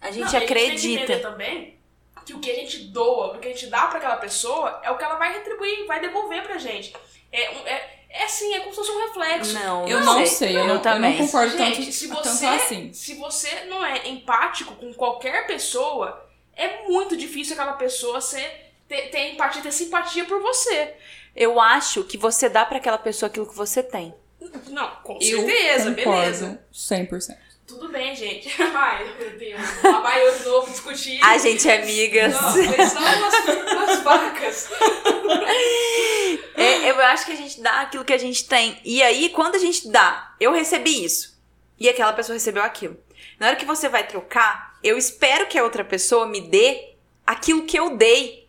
A 0.00 0.10
gente 0.10 0.24
Não, 0.24 0.32
e 0.32 0.36
A 0.36 0.38
gente 0.38 0.38
tem 0.38 0.46
que 0.46 0.52
acredita. 0.54 1.02
entender 1.02 1.20
também 1.20 1.78
que 2.24 2.32
o 2.32 2.38
que 2.38 2.50
a 2.50 2.54
gente 2.54 2.78
doa, 2.84 3.36
o 3.36 3.38
que 3.40 3.48
a 3.48 3.50
gente 3.50 3.66
dá 3.66 3.86
pra 3.88 3.98
aquela 3.98 4.16
pessoa 4.16 4.80
é 4.82 4.90
o 4.90 4.96
que 4.96 5.04
ela 5.04 5.16
vai 5.16 5.30
retribuir, 5.34 5.86
vai 5.86 6.00
devolver 6.00 6.42
pra 6.44 6.56
gente. 6.56 6.96
É, 7.30 7.42
é, 7.42 8.04
é 8.08 8.24
assim, 8.24 8.54
é 8.54 8.60
como 8.60 8.70
se 8.70 8.76
fosse 8.76 8.90
um 8.90 9.06
reflexo. 9.06 9.52
Não, 9.52 9.86
Eu 9.86 10.00
não 10.00 10.24
sei, 10.24 10.56
eu, 10.56 10.60
eu 10.60 10.64
não, 10.64 10.68
eu 10.68 10.74
não 10.76 10.82
também. 10.82 11.18
concordo 11.18 11.58
Gente, 11.58 11.80
tanto, 11.80 11.92
se 11.92 12.08
tanto 12.08 12.26
você, 12.26 12.46
assim. 12.46 12.90
se 12.94 13.14
você 13.16 13.66
não 13.66 13.84
é 13.84 14.08
empático 14.08 14.74
com 14.76 14.94
qualquer 14.94 15.46
pessoa, 15.46 16.26
é 16.58 16.82
muito 16.88 17.16
difícil 17.16 17.54
aquela 17.54 17.74
pessoa 17.74 18.20
ser, 18.20 18.72
ter, 18.88 19.10
ter 19.10 19.32
empatia, 19.32 19.62
ter 19.62 19.72
simpatia 19.72 20.24
por 20.24 20.40
você. 20.42 20.94
Eu 21.34 21.60
acho 21.60 22.04
que 22.04 22.18
você 22.18 22.48
dá 22.48 22.66
pra 22.66 22.78
aquela 22.78 22.98
pessoa 22.98 23.28
aquilo 23.28 23.46
que 23.46 23.56
você 23.56 23.82
tem. 23.82 24.12
Não, 24.68 24.90
com 25.02 25.18
Eu 25.20 25.46
certeza, 25.46 25.94
concordo 25.94 26.20
beleza. 26.20 26.64
100%. 26.72 27.36
Tudo 27.66 27.90
bem, 27.90 28.16
gente. 28.16 28.50
Ai, 28.60 29.14
meu 29.18 29.38
Deus. 29.38 29.60
Lá 29.84 30.00
vai 30.00 30.26
eu 30.26 30.38
de 30.38 30.44
novo 30.44 30.70
discutir. 30.70 31.22
A 31.22 31.36
gente 31.36 31.68
é 31.68 31.82
amigas. 31.82 32.32
Não, 32.32 32.52
vocês 32.52 32.92
são 32.92 33.02
umas, 33.02 33.34
umas 33.72 34.00
vacas. 34.00 34.68
É, 36.56 36.90
eu 36.90 36.98
acho 37.02 37.26
que 37.26 37.32
a 37.32 37.36
gente 37.36 37.60
dá 37.60 37.82
aquilo 37.82 38.04
que 38.04 38.12
a 38.12 38.18
gente 38.18 38.48
tem. 38.48 38.80
E 38.84 39.02
aí, 39.02 39.28
quando 39.28 39.54
a 39.54 39.58
gente 39.58 39.88
dá, 39.88 40.34
eu 40.40 40.50
recebi 40.50 41.04
isso. 41.04 41.38
E 41.78 41.88
aquela 41.88 42.12
pessoa 42.14 42.34
recebeu 42.34 42.62
aquilo. 42.62 42.98
Na 43.38 43.48
hora 43.48 43.56
que 43.56 43.66
você 43.66 43.88
vai 43.88 44.06
trocar, 44.06 44.67
eu 44.82 44.96
espero 44.98 45.46
que 45.46 45.58
a 45.58 45.64
outra 45.64 45.84
pessoa 45.84 46.26
me 46.26 46.40
dê 46.40 46.94
aquilo 47.26 47.64
que 47.66 47.78
eu 47.78 47.96
dei. 47.96 48.46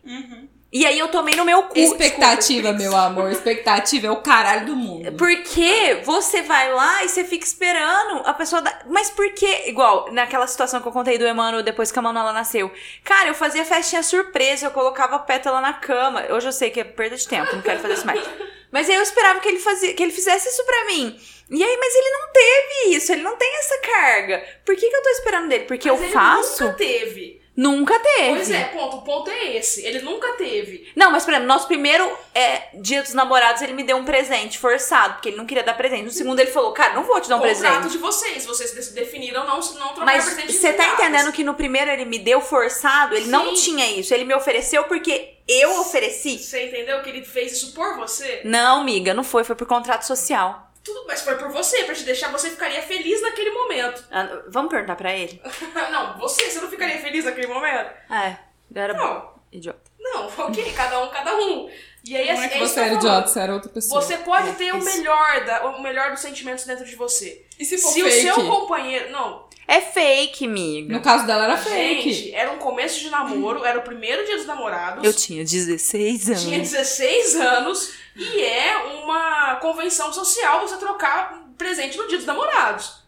E 0.72 0.86
aí 0.86 0.96
eu 0.98 1.08
tomei 1.08 1.34
no 1.34 1.44
meu 1.44 1.64
cu. 1.64 1.76
Expectativa, 1.76 2.72
meu 2.72 2.94
amor. 2.96 3.32
Expectativa 3.32 4.06
é 4.06 4.10
o 4.10 4.22
caralho 4.22 4.66
do 4.66 4.76
mundo. 4.76 5.12
Porque 5.12 6.00
você 6.04 6.42
vai 6.42 6.72
lá 6.72 7.04
e 7.04 7.08
você 7.08 7.24
fica 7.24 7.44
esperando 7.44 8.22
a 8.24 8.32
pessoa 8.32 8.62
dar. 8.62 8.82
Mas 8.86 9.10
por 9.10 9.32
que? 9.34 9.68
Igual, 9.68 10.12
naquela 10.12 10.46
situação 10.46 10.80
que 10.80 10.86
eu 10.86 10.92
contei 10.92 11.18
do 11.18 11.26
Emmanuel 11.26 11.64
depois 11.64 11.90
que 11.90 11.98
a 11.98 12.02
Manuela 12.02 12.32
nasceu. 12.32 12.70
Cara, 13.02 13.28
eu 13.28 13.34
fazia 13.34 13.64
festinha 13.64 14.02
surpresa, 14.04 14.66
eu 14.66 14.70
colocava 14.70 15.18
pétala 15.18 15.60
na 15.60 15.72
cama. 15.72 16.24
Hoje 16.30 16.46
eu 16.46 16.52
sei 16.52 16.70
que 16.70 16.78
é 16.78 16.84
perda 16.84 17.16
de 17.16 17.26
tempo, 17.26 17.52
não 17.56 17.62
quero 17.62 17.80
fazer 17.80 17.94
isso 17.94 18.06
mais. 18.06 18.22
Mas 18.70 18.88
aí 18.88 18.94
eu 18.94 19.02
esperava 19.02 19.40
que 19.40 19.48
ele, 19.48 19.58
fazia, 19.58 19.92
que 19.92 20.02
ele 20.02 20.12
fizesse 20.12 20.48
isso 20.48 20.64
pra 20.64 20.84
mim. 20.84 21.18
E 21.50 21.64
aí, 21.64 21.76
mas 21.76 21.94
ele 21.96 22.10
não 22.10 22.32
teve 22.32 22.96
isso, 22.96 23.12
ele 23.12 23.22
não 23.22 23.36
tem 23.36 23.56
essa 23.58 23.78
carga. 23.78 24.44
Por 24.64 24.76
que, 24.76 24.88
que 24.88 24.94
eu 24.94 25.02
tô 25.02 25.08
esperando 25.08 25.48
dele? 25.48 25.64
Porque 25.64 25.90
Mas 25.90 25.98
eu 25.98 26.04
ele 26.04 26.12
faço? 26.12 26.62
Nunca 26.62 26.76
teve. 26.76 27.39
Nunca 27.60 27.98
teve. 27.98 28.36
Pois 28.36 28.50
é, 28.50 28.64
ponto. 28.64 28.96
O 28.96 29.02
ponto 29.02 29.30
é 29.30 29.54
esse. 29.54 29.84
Ele 29.84 30.00
nunca 30.00 30.32
teve. 30.32 30.90
Não, 30.96 31.10
mas 31.10 31.24
por 31.24 31.32
exemplo, 31.34 31.46
nosso 31.46 31.66
primeiro 31.66 32.10
é, 32.34 32.68
dia 32.72 33.02
dos 33.02 33.12
namorados, 33.12 33.60
ele 33.60 33.74
me 33.74 33.82
deu 33.82 33.98
um 33.98 34.04
presente 34.06 34.58
forçado, 34.58 35.14
porque 35.14 35.28
ele 35.28 35.36
não 35.36 35.44
queria 35.44 35.62
dar 35.62 35.74
presente. 35.74 36.04
No 36.04 36.10
segundo, 36.10 36.40
ele 36.40 36.50
falou, 36.50 36.72
cara, 36.72 36.94
não 36.94 37.02
vou 37.02 37.20
te 37.20 37.28
dar 37.28 37.36
um 37.36 37.40
Contrato 37.40 37.60
presente. 37.60 37.92
de 37.92 37.98
vocês. 37.98 38.46
Vocês 38.46 38.72
definiram 38.92 39.46
não, 39.46 39.56
não 39.56 39.88
trocar 39.88 40.06
Mas 40.06 40.24
presente 40.24 40.54
você 40.54 40.72
tá 40.72 40.88
entendendo 40.88 41.30
que 41.32 41.44
no 41.44 41.52
primeiro 41.52 41.90
ele 41.90 42.06
me 42.06 42.18
deu 42.18 42.40
forçado? 42.40 43.14
Ele 43.14 43.26
não 43.26 43.54
Sim. 43.54 43.72
tinha 43.72 43.90
isso. 43.90 44.14
Ele 44.14 44.24
me 44.24 44.34
ofereceu 44.34 44.84
porque 44.84 45.34
eu 45.46 45.80
ofereci. 45.80 46.38
Você 46.38 46.64
entendeu 46.64 47.02
que 47.02 47.10
ele 47.10 47.22
fez 47.22 47.52
isso 47.52 47.74
por 47.74 47.98
você? 47.98 48.40
Não, 48.42 48.84
miga, 48.84 49.12
não 49.12 49.22
foi. 49.22 49.44
Foi 49.44 49.54
por 49.54 49.66
contrato 49.66 50.06
social. 50.06 50.69
Tudo, 50.92 51.06
mas 51.06 51.22
foi 51.22 51.36
por 51.36 51.48
você, 51.50 51.84
pra 51.84 51.94
te 51.94 52.02
deixar, 52.04 52.30
você 52.32 52.50
ficaria 52.50 52.82
feliz 52.82 53.22
naquele 53.22 53.50
momento. 53.50 54.04
Ah, 54.10 54.42
Vamos 54.48 54.70
perguntar 54.70 54.96
pra 54.96 55.14
ele? 55.14 55.40
não, 55.92 56.18
você, 56.18 56.50
você 56.50 56.60
não 56.60 56.68
ficaria 56.68 56.98
feliz 56.98 57.24
naquele 57.24 57.46
momento? 57.46 57.90
É, 58.10 58.36
eu 58.74 58.82
era 58.82 58.94
Não. 58.94 59.34
idiota. 59.52 59.90
Não, 59.98 60.26
ok, 60.46 60.72
cada 60.72 61.00
um, 61.02 61.08
cada 61.10 61.36
um. 61.36 61.70
E 62.04 62.16
aí, 62.16 62.26
Não 62.32 62.42
é 62.42 62.46
assim, 62.46 62.48
que 62.58 62.64
isso 62.64 62.74
você 62.74 62.80
era 62.80 62.94
idiota, 62.94 63.26
você 63.28 63.40
era 63.40 63.52
outra 63.54 63.70
pessoa. 63.70 64.00
Você 64.00 64.16
pode 64.18 64.52
ter 64.52 64.72
o 64.72 64.82
melhor, 64.82 65.44
da, 65.44 65.66
o 65.66 65.82
melhor 65.82 66.10
dos 66.12 66.20
sentimentos 66.20 66.64
dentro 66.64 66.84
de 66.86 66.96
você. 66.96 67.44
E 67.58 67.64
se 67.64 67.76
for 67.76 67.92
Se 67.92 68.02
fake? 68.02 68.30
o 68.30 68.34
seu 68.34 68.46
companheiro. 68.46 69.10
Não, 69.12 69.46
É 69.70 69.80
fake, 69.80 70.46
amiga. 70.46 70.92
No 70.92 71.00
caso 71.00 71.24
dela 71.24 71.44
era 71.44 71.56
fake. 71.56 72.12
gente, 72.12 72.34
era 72.34 72.50
um 72.50 72.58
começo 72.58 72.98
de 72.98 73.08
namoro, 73.08 73.64
era 73.64 73.78
o 73.78 73.82
primeiro 73.82 74.26
dia 74.26 74.36
dos 74.36 74.44
namorados. 74.44 75.04
Eu 75.04 75.14
tinha 75.14 75.44
16 75.44 76.28
anos. 76.28 76.42
tinha 76.42 76.58
16 76.58 77.36
anos 77.36 77.92
e 78.16 78.42
é 78.42 78.76
uma 79.04 79.54
convenção 79.62 80.12
social 80.12 80.60
você 80.60 80.76
trocar 80.76 81.44
presente 81.56 81.96
no 81.96 82.08
dia 82.08 82.16
dos 82.18 82.26
namorados. 82.26 83.04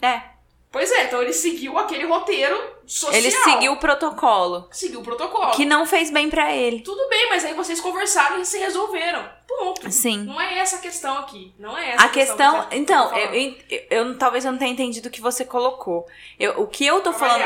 É. 0.00 0.22
Pois 0.70 0.92
é, 0.92 1.06
então 1.06 1.20
ele 1.20 1.32
seguiu 1.32 1.76
aquele 1.76 2.06
roteiro 2.06 2.56
social. 2.86 3.20
Ele 3.20 3.32
seguiu 3.32 3.72
o 3.72 3.76
protocolo. 3.76 4.68
Seguiu 4.70 5.00
o 5.00 5.02
protocolo. 5.02 5.50
Que 5.50 5.64
não 5.64 5.84
fez 5.84 6.08
bem 6.12 6.30
pra 6.30 6.54
ele. 6.54 6.82
Tudo 6.82 7.08
bem, 7.08 7.28
mas 7.28 7.44
aí 7.44 7.54
vocês 7.54 7.80
conversaram 7.80 8.40
e 8.40 8.46
se 8.46 8.58
resolveram. 8.58 9.28
Ponto. 9.58 9.90
Sim. 9.90 10.24
Não 10.24 10.40
é 10.40 10.58
essa 10.58 10.76
a 10.76 10.78
questão 10.78 11.18
aqui. 11.18 11.52
Não 11.58 11.76
é 11.76 11.90
essa 11.90 12.04
A 12.04 12.08
questão. 12.08 12.66
que 12.68 12.74
eu 12.76 12.78
Então, 12.80 13.16
eu, 13.16 13.34
eu, 13.34 13.56
eu- 13.90 14.18
talvez 14.18 14.44
eu 14.44 14.52
não 14.52 14.58
tenha 14.58 14.70
entendido 14.72 15.08
o 15.08 15.10
que 15.10 15.20
você 15.20 15.44
colocou. 15.44 16.06
Eu, 16.38 16.60
o 16.62 16.66
que 16.66 16.86
eu 16.86 17.00
tô 17.00 17.12
falando. 17.12 17.42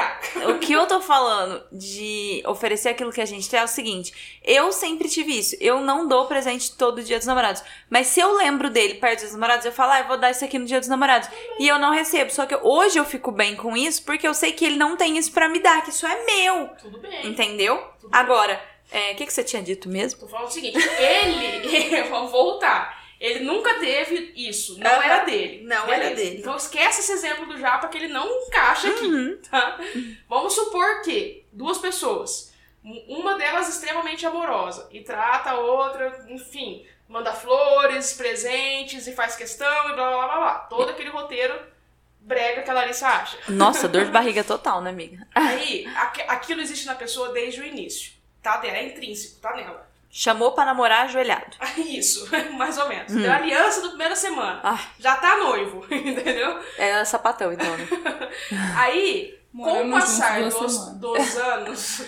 O 0.50 0.58
que 0.58 0.72
eu 0.72 0.86
tô 0.86 1.00
falando 1.00 1.64
de 1.72 2.42
oferecer 2.46 2.90
aquilo 2.90 3.10
que 3.10 3.20
a 3.20 3.24
gente 3.26 3.48
tem 3.48 3.58
é 3.58 3.64
o 3.64 3.68
seguinte: 3.68 4.38
eu 4.44 4.70
sempre 4.70 5.08
tive 5.08 5.38
isso. 5.38 5.56
Eu 5.60 5.80
não 5.80 6.06
dou 6.06 6.26
presente 6.26 6.76
todo 6.76 7.02
dia 7.02 7.16
dos 7.18 7.26
namorados. 7.26 7.62
Mas 7.88 8.08
se 8.08 8.20
eu 8.20 8.36
lembro 8.36 8.68
dele 8.70 8.94
perto 8.94 9.22
dos 9.22 9.32
namorados, 9.32 9.64
eu 9.64 9.72
falo, 9.72 9.92
ah, 9.92 10.00
eu 10.00 10.06
vou 10.06 10.18
dar 10.18 10.30
isso 10.30 10.44
aqui 10.44 10.58
no 10.58 10.66
dia 10.66 10.78
dos 10.80 10.88
namorados. 10.88 11.28
E 11.58 11.66
eu 11.66 11.78
não 11.78 11.90
recebo. 11.90 12.30
Só 12.30 12.44
que 12.46 12.54
hoje 12.62 12.98
eu 12.98 13.04
fico 13.04 13.32
bem 13.32 13.56
com 13.56 13.76
isso 13.76 14.04
porque 14.04 14.28
eu 14.28 14.34
sei 14.34 14.52
que 14.52 14.64
ele 14.64 14.76
não 14.76 14.96
tem 14.96 15.16
isso 15.16 15.32
pra 15.32 15.48
me 15.48 15.58
dar, 15.58 15.82
que 15.82 15.90
isso 15.90 16.06
é 16.06 16.24
meu. 16.24 16.68
Tudo 16.80 16.98
bem. 16.98 17.26
Entendeu? 17.26 17.76
Tudo 18.00 18.10
bem. 18.10 18.20
É, 18.94 19.12
o 19.12 19.16
que, 19.16 19.26
que 19.26 19.32
você 19.32 19.42
tinha 19.42 19.62
dito 19.62 19.88
mesmo? 19.88 20.20
Tô 20.20 20.28
falando 20.28 20.48
o 20.48 20.50
seguinte, 20.52 20.78
ele, 20.78 22.02
vamos 22.08 22.30
voltar, 22.30 23.02
ele 23.20 23.40
nunca 23.40 23.74
teve 23.80 24.32
isso, 24.36 24.78
não 24.78 24.90
Aham. 24.90 25.02
era 25.04 25.24
dele. 25.24 25.64
Não 25.64 25.84
Beleza. 25.86 26.04
era 26.06 26.14
dele. 26.14 26.38
Então 26.38 26.56
esquece 26.56 27.00
esse 27.00 27.12
exemplo 27.12 27.46
do 27.46 27.58
Japa 27.58 27.88
que 27.88 27.98
ele 27.98 28.08
não 28.08 28.26
encaixa 28.46 28.88
aqui, 28.88 29.04
Uhum. 29.06 29.38
tá? 29.50 29.78
Vamos 30.28 30.52
supor 30.54 31.02
que 31.02 31.44
duas 31.52 31.78
pessoas, 31.78 32.52
um- 32.84 33.18
uma 33.18 33.36
delas 33.36 33.68
extremamente 33.68 34.24
amorosa 34.26 34.88
e 34.92 35.00
trata 35.00 35.50
a 35.50 35.58
outra, 35.58 36.26
enfim, 36.28 36.86
manda 37.08 37.32
flores, 37.32 38.12
presentes 38.12 39.06
e 39.06 39.12
faz 39.12 39.34
questão 39.36 39.90
e 39.90 39.94
blá 39.94 40.08
blá 40.10 40.26
blá 40.26 40.36
blá. 40.36 40.54
Todo 40.70 40.90
aquele 40.90 41.10
roteiro 41.10 41.54
brega 42.20 42.62
que 42.62 42.70
a 42.70 42.74
Larissa 42.74 43.06
acha. 43.08 43.38
Nossa, 43.48 43.86
dor 43.88 44.04
de 44.04 44.10
barriga 44.12 44.42
total, 44.44 44.80
né, 44.80 44.90
amiga? 44.90 45.26
Aí, 45.34 45.86
aqu- 45.96 46.24
aquilo 46.28 46.60
existe 46.60 46.86
na 46.86 46.94
pessoa 46.94 47.30
desde 47.32 47.60
o 47.60 47.64
início, 47.66 48.12
tá? 48.44 48.58
dela, 48.58 48.76
É 48.76 48.86
intrínseco, 48.86 49.40
tá 49.40 49.56
nela. 49.56 49.88
Chamou 50.10 50.52
pra 50.52 50.64
namorar 50.64 51.06
ajoelhado. 51.06 51.56
Isso, 51.76 52.28
mais 52.54 52.78
ou 52.78 52.88
menos. 52.88 53.12
Deu 53.12 53.32
aliança 53.32 53.82
na 53.82 53.88
primeira 53.88 54.14
semana. 54.14 54.60
Ah, 54.62 54.78
Já 55.00 55.16
tá 55.16 55.36
noivo, 55.38 55.84
entendeu? 55.92 56.60
é 56.78 57.04
sapatão, 57.04 57.52
então, 57.52 57.76
né? 57.76 57.88
Aí, 58.76 59.40
com 59.52 59.58
o 59.62 59.64
Moramos 59.66 60.00
passar 60.00 60.42
dos, 60.42 60.88
dos 60.94 61.36
anos, 61.36 62.02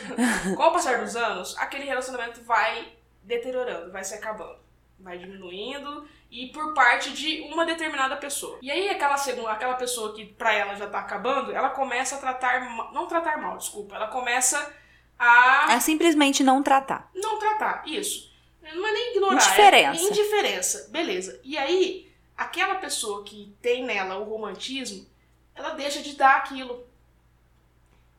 com 0.57 0.63
o 0.63 0.71
passar 0.73 0.99
dos 1.01 1.17
anos, 1.17 1.57
aquele 1.59 1.85
relacionamento 1.85 2.43
vai 2.45 2.93
deteriorando, 3.23 3.91
vai 3.91 4.05
se 4.05 4.15
acabando, 4.15 4.59
vai 5.01 5.19
diminuindo 5.19 6.09
e 6.31 6.49
por 6.49 6.75
parte 6.75 7.13
de 7.13 7.43
uma 7.53 7.65
determinada 7.65 8.17
pessoa. 8.17 8.59
E 8.63 8.71
aí 8.71 8.89
aquela 8.89 9.17
segunda, 9.17 9.51
aquela 9.51 9.75
pessoa 9.75 10.15
que 10.15 10.25
pra 10.27 10.53
ela 10.53 10.75
já 10.75 10.89
tá 10.89 11.01
acabando, 11.01 11.53
ela 11.53 11.71
começa 11.71 12.17
a 12.17 12.19
tratar, 12.19 12.61
não 12.93 13.07
tratar 13.07 13.39
mal, 13.39 13.57
desculpa, 13.57 13.97
ela 13.97 14.09
começa 14.09 14.73
a 15.19 15.73
É 15.73 15.81
simplesmente 15.81 16.43
não 16.43 16.63
tratar. 16.63 17.11
não 17.15 17.39
tratar, 17.39 17.83
isso. 17.87 18.35
Não 18.63 18.87
é 18.87 18.93
nem 18.93 19.11
ignorar. 19.13 19.35
Indiferença. 19.35 20.01
É 20.01 20.05
indiferença, 20.09 20.89
beleza. 20.91 21.41
E 21.45 21.57
aí, 21.57 22.11
aquela 22.37 22.77
pessoa 22.77 23.23
que 23.23 23.55
tem 23.63 23.85
nela 23.85 24.19
o 24.19 24.25
romantismo, 24.25 25.07
ela 25.55 25.71
deixa 25.71 26.03
de 26.03 26.17
dar 26.17 26.37
aquilo. 26.37 26.85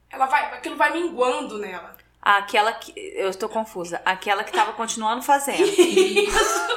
Ela 0.10 0.26
vai, 0.26 0.54
aquilo 0.54 0.78
vai 0.78 0.93
minguando 0.93 1.58
nela. 1.58 1.97
Aquela 2.36 2.73
que. 2.73 2.91
Eu 3.15 3.30
estou 3.30 3.47
confusa. 3.47 4.01
Aquela 4.03 4.43
que 4.43 4.51
tava 4.51 4.73
continuando 4.73 5.21
fazendo. 5.21 5.63
Isso. 5.80 6.67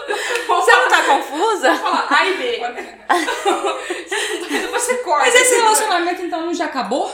Você 0.46 0.72
não 0.72 0.88
tá 0.88 1.02
confusa? 1.04 1.74
falar 1.76 2.06
A 2.08 2.26
e 2.26 2.34
B. 2.34 2.60
Você 4.70 4.96
corta. 4.98 5.26
Mas 5.26 5.34
esse 5.34 5.54
relacionamento 5.56 6.22
então 6.22 6.54
já 6.54 6.66
acabou? 6.66 7.10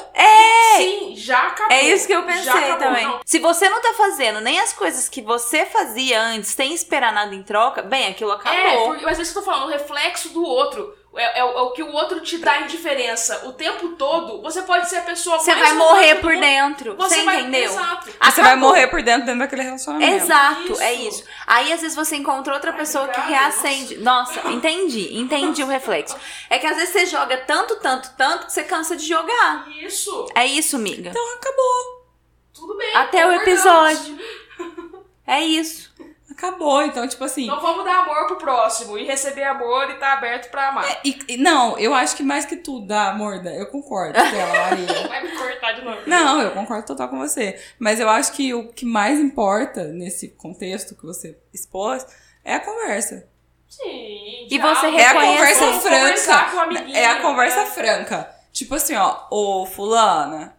Sim, 0.77 1.15
já 1.17 1.47
acabou. 1.47 1.77
É 1.77 1.83
isso 1.85 2.07
que 2.07 2.13
eu 2.15 2.23
pensei 2.23 2.51
acabou. 2.53 2.77
também. 2.77 3.05
Não, 3.07 3.21
Se 3.25 3.39
você 3.39 3.69
não 3.69 3.81
tá 3.81 3.95
fazendo 3.95 4.41
nem 4.41 4.61
as 4.61 4.73
coisas 4.73 5.09
que 5.09 5.23
você 5.23 5.65
fazia 5.65 6.21
antes, 6.21 6.51
sem 6.51 6.75
esperar 6.75 7.13
nada 7.13 7.35
em 7.35 7.43
troca, 7.43 7.83
bem, 7.83 8.09
aquilo 8.09 8.33
É, 8.33 8.35
acabou. 8.35 8.87
porque, 8.89 9.05
mas 9.05 9.19
é 9.19 9.23
isso 9.23 9.33
que 9.33 9.39
eu 9.39 9.43
tô 9.43 9.51
falando, 9.51 9.69
o 9.69 9.73
reflexo 9.73 10.29
do 10.31 10.45
outro. 10.45 10.95
É, 11.17 11.41
é 11.41 11.45
o- 11.45 11.59
é 11.59 11.63
o 11.63 11.71
que 11.71 11.83
o 11.83 11.93
outro 11.93 12.21
te 12.21 12.39
dá 12.39 12.61
indiferença. 12.61 13.47
O 13.47 13.53
tempo 13.53 13.91
todo, 13.97 14.41
você 14.43 14.63
pode 14.63 14.89
ser 14.89 14.97
a 14.99 15.03
pessoa 15.03 15.39
Você 15.39 15.55
mais 15.55 15.69
vai 15.69 15.73
morrer 15.79 16.15
por 16.17 16.33
mundo. 16.33 16.41
dentro. 16.41 16.97
Você, 16.97 17.17
Você 17.17 17.23
vai, 17.25 17.41
entendeu? 17.41 17.65
Exato. 17.71 18.11
Você 18.23 18.43
vai 18.43 18.57
morrer 18.57 18.87
por 18.89 19.03
dentro, 19.03 19.27
dentro 19.27 19.41
daquele 19.41 19.63
relacionamento. 19.63 20.15
Exato, 20.25 20.73
Isso. 20.73 20.83
é 20.83 20.93
isso. 20.95 21.25
Aí 21.47 21.73
às 21.73 21.81
vezes 21.81 21.97
você 21.97 22.17
encontra 22.17 22.55
outra 22.55 22.71
Ai, 22.73 22.77
pessoa 22.77 23.09
que 23.09 23.21
reacende. 23.21 23.97
Nossa, 23.99 24.49
entendi, 24.51 25.17
entendi 25.19 25.63
o 25.63 25.67
reflexo. 25.67 26.17
É 26.49 26.59
que 26.59 26.67
às 26.67 26.77
vezes 26.77 26.91
você 26.93 27.07
joga 27.07 27.37
tanto, 27.39 27.77
tanto, 27.77 28.11
tanto 28.17 28.47
que 28.47 28.53
você 28.53 28.63
cansa 28.63 28.97
de 28.97 29.07
jogar. 29.07 29.67
Isso. 29.83 30.27
É 30.35 30.47
isso, 30.47 30.77
amiga. 30.77 31.11
Então 31.11 31.35
acabou. 31.35 32.07
Tudo 32.55 32.77
bem. 32.77 32.95
Até 32.97 33.27
o 33.27 33.33
episódio. 33.33 34.19
É 35.27 35.45
isso. 35.45 35.91
Acabou. 36.37 36.83
Então, 36.83 37.09
tipo 37.09 37.25
assim. 37.25 37.45
Então 37.45 37.61
vamos 37.61 37.85
dar 37.85 38.01
amor 38.01 38.27
pro 38.27 38.37
próximo 38.37 38.99
e 38.99 39.05
receber 39.05 39.45
amor 39.45 39.89
e 39.91 39.95
tá 39.95 40.13
aberto 40.13 40.51
pra 40.51 40.69
amar. 40.69 41.01
E, 41.05 41.19
e- 41.29 41.37
não, 41.39 41.79
eu 41.79 41.95
acho 41.95 42.15
que 42.17 42.23
mais 42.23 42.45
que 42.45 42.57
tudo, 42.57 42.87
da 42.87 43.15
Morda, 43.15 43.51
eu 43.55 43.67
concordo 43.67 44.13
com 44.19 44.37
ela, 44.37 44.71
Maria. 44.71 44.87
Vai 45.09 45.23
me 45.23 45.31
cortar 45.37 45.73
de 45.73 45.83
novo. 45.85 46.01
Não, 46.07 46.41
eu 46.43 46.51
concordo 46.51 46.87
total 46.87 47.09
com 47.09 47.19
você. 47.19 47.59
Mas 47.79 47.99
eu 48.01 48.09
acho 48.09 48.33
que 48.33 48.53
o 48.53 48.69
que 48.69 48.85
mais 48.85 49.19
importa 49.19 49.85
nesse 49.85 50.29
contexto 50.29 50.95
que 50.95 51.07
você 51.07 51.39
expôs 51.55 52.07
é 52.45 52.55
a 52.55 52.61
conversa. 52.61 53.27
Sim. 53.69 54.47
E 54.51 54.57
já, 54.57 54.75
você 54.75 54.87
É 54.89 55.07
a 55.07 55.15
conversa 55.15 55.67
com 55.67 55.81
franca. 55.81 56.61
amiguinho, 56.63 56.97
É 56.97 57.07
a 57.07 57.21
conversa 57.23 57.61
né? 57.61 57.67
franca. 57.67 58.31
Tipo 58.53 58.75
assim, 58.77 58.95
ó, 58.95 59.27
ô 59.31 59.67
fulana, 59.67 60.56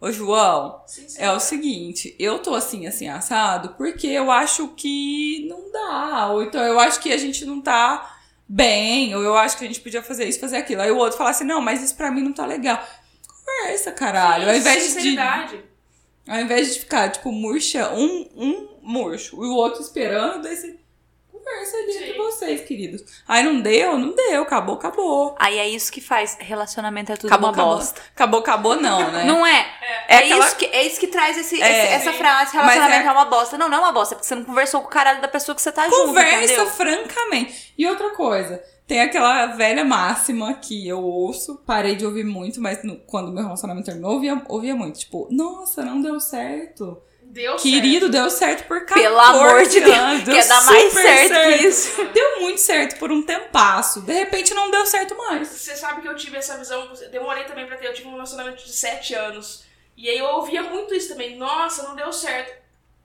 ô 0.00 0.10
João, 0.12 0.82
Sim, 0.86 1.08
sim. 1.08 1.20
é 1.20 1.30
o 1.32 1.40
seguinte, 1.40 2.14
eu 2.18 2.38
tô 2.38 2.54
assim, 2.54 2.86
assim, 2.86 3.08
assado, 3.08 3.70
porque 3.70 4.06
eu 4.06 4.30
acho 4.30 4.68
que 4.68 5.46
não 5.48 5.70
dá. 5.72 6.28
Ou 6.32 6.42
então 6.42 6.62
eu 6.62 6.78
acho 6.78 7.00
que 7.00 7.12
a 7.12 7.16
gente 7.16 7.44
não 7.44 7.60
tá 7.60 8.16
bem, 8.48 9.14
ou 9.14 9.22
eu 9.22 9.36
acho 9.36 9.56
que 9.58 9.64
a 9.64 9.66
gente 9.66 9.80
podia 9.80 10.02
fazer 10.02 10.26
isso, 10.28 10.38
fazer 10.38 10.56
aquilo. 10.58 10.82
Aí 10.82 10.90
o 10.90 10.96
outro 10.98 11.18
fala 11.18 11.30
assim, 11.30 11.44
não, 11.44 11.60
mas 11.60 11.82
isso 11.82 11.96
pra 11.96 12.10
mim 12.10 12.22
não 12.22 12.32
tá 12.32 12.46
legal. 12.46 12.82
Conversa, 13.44 13.92
caralho. 13.92 14.44
Sim, 14.44 14.50
ao 14.50 14.56
invés 14.56 14.82
de, 14.82 14.88
sinceridade. 14.90 15.64
ao 16.28 16.40
invés 16.40 16.74
de 16.74 16.80
ficar, 16.80 17.10
tipo, 17.10 17.32
murcha, 17.32 17.92
um, 17.92 18.28
um 18.36 18.68
murcho 18.82 19.36
e 19.44 19.46
o 19.48 19.54
outro 19.54 19.80
esperando, 19.80 20.42
daí 20.42 20.56
você 20.56 20.76
conversa 21.46 21.76
ali 21.76 21.92
Sim. 21.92 21.98
entre 22.04 22.18
vocês, 22.18 22.60
queridos. 22.62 23.04
Aí 23.28 23.42
não 23.42 23.60
deu, 23.60 23.98
não 23.98 24.14
deu, 24.14 24.42
acabou, 24.42 24.74
acabou. 24.74 25.34
Aí 25.38 25.58
é 25.58 25.68
isso 25.68 25.90
que 25.92 26.00
faz. 26.00 26.36
Relacionamento 26.40 27.12
é 27.12 27.16
tudo 27.16 27.28
Acabou, 27.28 27.48
uma 27.50 27.52
acabou. 27.54 27.76
bosta. 27.76 28.00
Acabou, 28.14 28.40
acabou, 28.40 28.76
não, 28.76 29.10
né? 29.12 29.24
Não 29.24 29.46
é? 29.46 29.66
É 30.08 30.14
É, 30.14 30.18
aquela- 30.18 30.46
isso 30.46 30.56
que, 30.56 30.64
é 30.66 30.82
isso 30.86 31.00
que 31.00 31.06
traz 31.06 31.36
esse, 31.38 31.62
É, 31.62 31.68
esse- 31.84 31.92
essa 31.94 32.12
sim. 32.12 32.18
frase, 32.18 32.52
relacionamento 32.52 33.04
é- 33.04 33.08
é... 33.08 33.12
uma 33.12 33.24
bosta. 33.26 33.56
Não, 33.58 33.68
não 33.68 33.78
é 33.78 33.80
uma 33.80 33.92
bosta, 33.92 34.14
é 34.14 34.16
porque 34.16 34.26
você 34.28 34.34
não 34.34 34.44
conversou 34.44 34.80
com 34.80 34.88
o 34.88 34.90
caralho 34.90 35.20
da 35.22 35.28
pessoa 35.28 35.54
que 35.54 35.62
você 35.62 35.70
tá 35.72 35.84
junto, 35.84 35.96
Conversa 36.06 36.66
francamente. 36.66 37.72
E 37.78 37.86
outra 37.86 38.10
coisa, 38.10 38.62
tem 38.86 39.00
aquela 39.00 39.46
velha 39.46 39.84
máxima 39.84 40.54
que 40.54 40.86
eu 40.86 41.00
ouço, 41.02 41.62
parei 41.66 41.94
de 41.96 42.04
ouvir 42.06 42.24
muito, 42.24 42.60
mas 42.60 42.82
no- 42.84 42.96
quando 43.06 43.32
meu 43.32 43.42
relacionamento 43.44 43.86
terminou, 43.86 44.10
eu 44.10 44.14
ouvia, 44.16 44.42
ouvia 44.48 44.74
muito. 44.76 44.98
Tipo, 44.98 45.28
nossa, 45.30 45.84
não 45.84 46.00
deu 46.00 46.18
certo. 46.20 47.00
Deu 47.36 47.56
Querido, 47.56 48.08
deu 48.08 48.30
certo 48.30 48.66
por 48.66 48.86
14 48.86 49.02
Pelo 49.02 49.20
amor 49.20 49.66
de 49.66 49.80
Deus, 49.80 50.22
deu 50.22 50.34
quer 50.34 50.48
dar 50.48 50.64
mais 50.64 50.84
super 50.84 51.02
certo 51.02 51.32
que 51.34 51.66
isso. 51.66 52.04
Deu 52.06 52.40
muito 52.40 52.58
certo 52.58 52.98
por 52.98 53.12
um 53.12 53.20
tempasso. 53.20 54.00
De 54.00 54.12
repente 54.14 54.54
não 54.54 54.70
deu 54.70 54.86
certo 54.86 55.14
mais. 55.18 55.46
certo. 55.46 55.58
Você 55.58 55.76
sabe 55.76 56.00
que 56.00 56.08
eu 56.08 56.16
tive 56.16 56.38
essa 56.38 56.56
visão, 56.56 56.90
demorei 57.12 57.44
também 57.44 57.66
pra 57.66 57.76
ter, 57.76 57.88
eu 57.88 57.92
tive 57.92 58.08
um 58.08 58.12
relacionamento 58.12 58.64
de 58.64 58.72
7 58.72 59.14
anos. 59.14 59.64
E 59.98 60.08
aí 60.08 60.16
eu 60.16 60.24
ouvia 60.24 60.62
muito 60.62 60.94
isso 60.94 61.10
também. 61.10 61.36
Nossa, 61.36 61.82
não 61.82 61.94
deu 61.94 62.10
certo. 62.10 62.56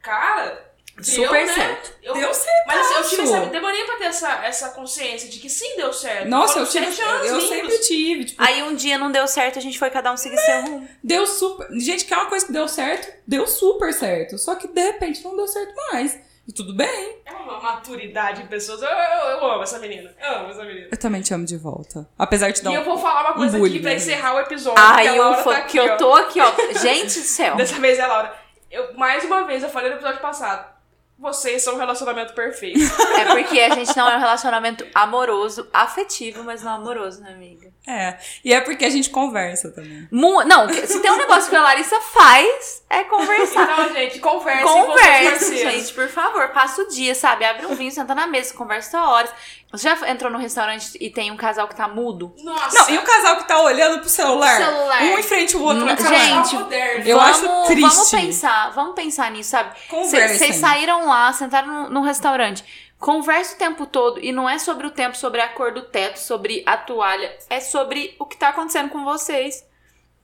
Cara, 0.01 0.70
deu, 1.01 1.25
Super 1.25 1.45
né? 1.45 1.53
certo. 1.53 1.93
Eu, 2.03 2.13
Deu 2.13 2.33
certo. 2.33 2.67
Mas 2.67 2.91
eu 2.91 3.09
tive 3.09 3.21
essa, 3.23 3.45
demorei 3.47 3.83
pra 3.83 3.95
ter 3.97 4.05
essa, 4.05 4.45
essa 4.45 4.69
consciência 4.69 5.29
de 5.29 5.39
que 5.39 5.49
sim 5.49 5.75
deu 5.77 5.91
certo. 5.93 6.27
Nossa, 6.27 6.59
eu, 6.59 6.65
tive, 6.67 6.85
eu 6.85 7.23
lindos. 7.23 7.49
sempre 7.49 7.77
tive. 7.79 8.25
Tipo, 8.25 8.43
Aí 8.43 8.63
um 8.63 8.75
dia 8.75 8.97
não 8.97 9.11
deu 9.11 9.27
certo, 9.27 9.59
a 9.59 9.61
gente 9.61 9.77
foi 9.77 9.89
cada 9.89 10.11
um 10.11 10.17
seguir 10.17 10.37
seu 10.37 10.61
rumo. 10.63 10.87
deu 11.03 11.25
super. 11.27 11.67
Gente, 11.79 12.05
que 12.05 12.13
é 12.13 12.17
uma 12.17 12.25
coisa 12.27 12.45
que 12.45 12.51
deu 12.51 12.67
certo, 12.67 13.11
deu 13.27 13.45
super 13.47 13.93
certo. 13.93 14.37
Só 14.37 14.55
que 14.55 14.67
de 14.67 14.81
repente 14.81 15.23
não 15.23 15.35
deu 15.35 15.47
certo 15.47 15.73
mais. 15.91 16.19
E 16.47 16.51
tudo 16.51 16.73
bem. 16.75 17.17
É 17.23 17.31
uma 17.33 17.59
maturidade 17.61 18.41
em 18.41 18.47
pessoas. 18.47 18.81
Eu, 18.81 18.89
eu, 18.89 19.27
eu 19.37 19.45
amo 19.51 19.61
essa 19.63 19.77
menina. 19.77 20.11
Eu 20.19 20.37
amo 20.39 20.49
essa 20.49 20.63
menina. 20.63 20.87
Eu 20.91 20.97
também 20.97 21.21
te 21.21 21.31
amo 21.35 21.45
de 21.45 21.55
volta. 21.55 22.07
Apesar 22.17 22.49
de 22.49 22.61
dar 22.63 22.71
E 22.71 22.73
um... 22.73 22.79
eu 22.79 22.83
vou 22.83 22.97
falar 22.97 23.21
uma 23.25 23.33
coisa 23.35 23.57
bullying 23.59 23.75
aqui 23.75 23.81
pra 23.83 23.93
encerrar 23.93 24.33
o 24.35 24.39
episódio. 24.39 24.83
Ai, 24.83 25.17
Laura 25.17 25.39
ufa, 25.39 25.51
tá 25.51 25.57
aqui, 25.59 25.71
que 25.73 25.77
eu 25.77 25.85
ó. 25.93 25.97
tô 25.97 26.13
aqui, 26.15 26.39
ó. 26.41 26.51
Gente 26.79 27.19
do 27.19 27.25
céu. 27.25 27.55
Dessa 27.57 27.79
vez 27.79 27.99
é 27.99 28.01
a 28.01 28.07
Laura. 28.07 28.35
Eu, 28.71 28.93
mais 28.95 29.23
uma 29.23 29.43
vez, 29.43 29.61
eu 29.61 29.69
falei 29.69 29.89
no 29.91 29.97
episódio 29.97 30.19
passado. 30.19 30.70
Vocês 31.21 31.61
são 31.63 31.75
um 31.75 31.77
relacionamento 31.77 32.33
perfeito. 32.33 32.79
É 33.21 33.25
porque 33.35 33.59
a 33.59 33.75
gente 33.75 33.95
não 33.95 34.09
é 34.09 34.17
um 34.17 34.19
relacionamento 34.19 34.85
amoroso, 34.95 35.67
afetivo, 35.71 36.43
mas 36.43 36.63
não 36.63 36.73
amoroso, 36.73 37.21
né, 37.21 37.31
amiga? 37.31 37.69
É. 37.87 38.17
E 38.43 38.51
é 38.53 38.59
porque 38.61 38.83
a 38.85 38.89
gente 38.89 39.09
conversa 39.11 39.69
também. 39.71 40.07
Mu- 40.11 40.43
não, 40.43 40.67
se 40.69 40.99
tem 40.99 41.11
um 41.11 41.17
negócio 41.17 41.49
que 41.49 41.55
a 41.55 41.61
Larissa 41.61 41.99
faz, 42.01 42.83
é 42.89 43.03
conversar. 43.03 43.63
Então, 43.63 43.93
gente, 43.93 44.19
Conversa, 44.19 44.63
parceiros. 45.29 45.73
gente, 45.73 45.93
por 45.93 46.07
favor. 46.09 46.47
Passa 46.49 46.81
o 46.81 46.87
dia, 46.87 47.13
sabe? 47.13 47.45
Abre 47.45 47.65
um 47.67 47.75
vinho, 47.75 47.91
senta 47.91 48.15
na 48.15 48.25
mesa, 48.27 48.53
conversa 48.55 49.01
horas. 49.03 49.31
Você 49.71 49.87
já 49.89 50.09
entrou 50.09 50.29
no 50.29 50.37
restaurante 50.37 50.97
e 50.99 51.09
tem 51.09 51.31
um 51.31 51.37
casal 51.37 51.67
que 51.67 51.75
tá 51.75 51.87
mudo? 51.87 52.33
Nossa. 52.43 52.77
Não, 52.83 52.89
e 52.89 52.97
o 52.97 53.03
casal 53.03 53.37
que 53.37 53.47
tá 53.47 53.61
olhando 53.61 53.99
pro 53.99 54.09
celular, 54.09 54.57
Celular. 54.57 55.01
um 55.03 55.17
em 55.17 55.23
frente 55.23 55.55
ao 55.55 55.61
outro 55.61 55.85
Hum, 55.85 55.95
gente, 55.97 56.55
moderno. 56.55 57.05
Eu 57.07 57.19
acho 57.21 57.41
vamos, 57.47 57.67
triste. 57.67 57.95
Vamos 57.95 58.11
pensar, 58.11 58.69
vamos 58.71 58.95
pensar 58.95 59.31
nisso, 59.31 59.51
sabe? 59.51 59.73
Conversem. 59.87 60.37
Vocês 60.37 60.55
saíram 60.57 61.07
lá, 61.07 61.31
sentaram 61.31 61.67
no, 61.83 61.89
no 61.89 62.01
restaurante. 62.01 62.65
Conversa 62.99 63.55
o 63.55 63.57
tempo 63.57 63.85
todo 63.85 64.19
e 64.23 64.31
não 64.31 64.47
é 64.47 64.59
sobre 64.59 64.85
o 64.85 64.91
tempo, 64.91 65.17
sobre 65.17 65.41
a 65.41 65.47
cor 65.47 65.71
do 65.73 65.81
teto, 65.83 66.19
sobre 66.19 66.63
a 66.65 66.77
toalha. 66.77 67.35
É 67.49 67.59
sobre 67.59 68.15
o 68.19 68.25
que 68.25 68.37
tá 68.37 68.49
acontecendo 68.49 68.89
com 68.89 69.03
vocês. 69.03 69.65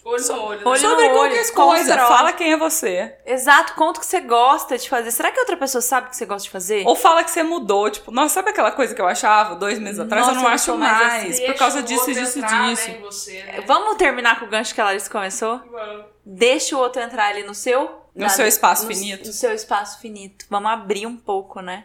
Olho 0.07 0.25
no 0.27 0.41
olho. 0.43 0.59
né? 0.59 0.65
Olho 0.65 0.79
Sobre 0.79 1.07
no 1.07 1.13
qualquer 1.13 1.39
olho, 1.41 1.53
coisa, 1.53 1.97
fala 1.97 2.31
quem 2.31 2.53
é 2.53 2.57
você. 2.57 3.13
Exato, 3.25 3.73
conta 3.73 3.99
o 3.99 4.01
que 4.01 4.07
você 4.07 4.21
gosta 4.21 4.77
de 4.77 4.87
fazer. 4.89 5.11
Será 5.11 5.31
que 5.31 5.39
outra 5.39 5.57
pessoa 5.57 5.81
sabe 5.81 6.07
o 6.07 6.09
que 6.11 6.15
você 6.15 6.25
gosta 6.25 6.43
de 6.43 6.49
fazer? 6.49 6.87
Ou 6.87 6.95
fala 6.95 7.23
que 7.25 7.29
você 7.31 7.43
mudou, 7.43 7.89
tipo, 7.89 8.09
nossa, 8.09 8.35
sabe 8.35 8.51
aquela 8.51 8.71
coisa 8.71 8.95
que 8.95 9.01
eu 9.01 9.07
achava 9.07 9.55
dois 9.55 9.77
meses 9.79 9.99
atrás? 9.99 10.25
Nossa, 10.25 10.37
eu 10.39 10.41
não 10.41 10.49
eu 10.49 10.55
acho 10.55 10.77
mais 10.77 10.97
mais, 11.07 11.35
assim. 11.35 11.45
por 11.47 11.55
causa 11.55 11.83
disso, 11.83 12.05
disso, 12.13 12.39
entrar, 12.39 12.69
disso. 12.69 12.87
Né, 12.89 12.97
você, 13.01 13.43
né? 13.43 13.61
Vamos 13.67 13.97
terminar 13.97 14.39
com 14.39 14.45
o 14.45 14.49
gancho 14.49 14.73
que 14.73 14.79
a 14.79 14.85
Larissa 14.85 15.09
começou? 15.09 15.59
Vamos. 15.69 16.05
Deixa 16.25 16.75
o 16.75 16.79
outro 16.79 17.01
entrar 17.01 17.27
ali 17.27 17.43
no 17.43 17.53
seu... 17.53 18.01
No 18.15 18.29
seu 18.29 18.47
espaço 18.47 18.83
no- 18.83 18.87
finito. 18.87 19.27
No 19.27 19.33
seu 19.33 19.53
espaço 19.53 19.99
finito. 19.99 20.45
Vamos 20.49 20.71
abrir 20.71 21.05
um 21.05 21.17
pouco, 21.17 21.59
né? 21.61 21.83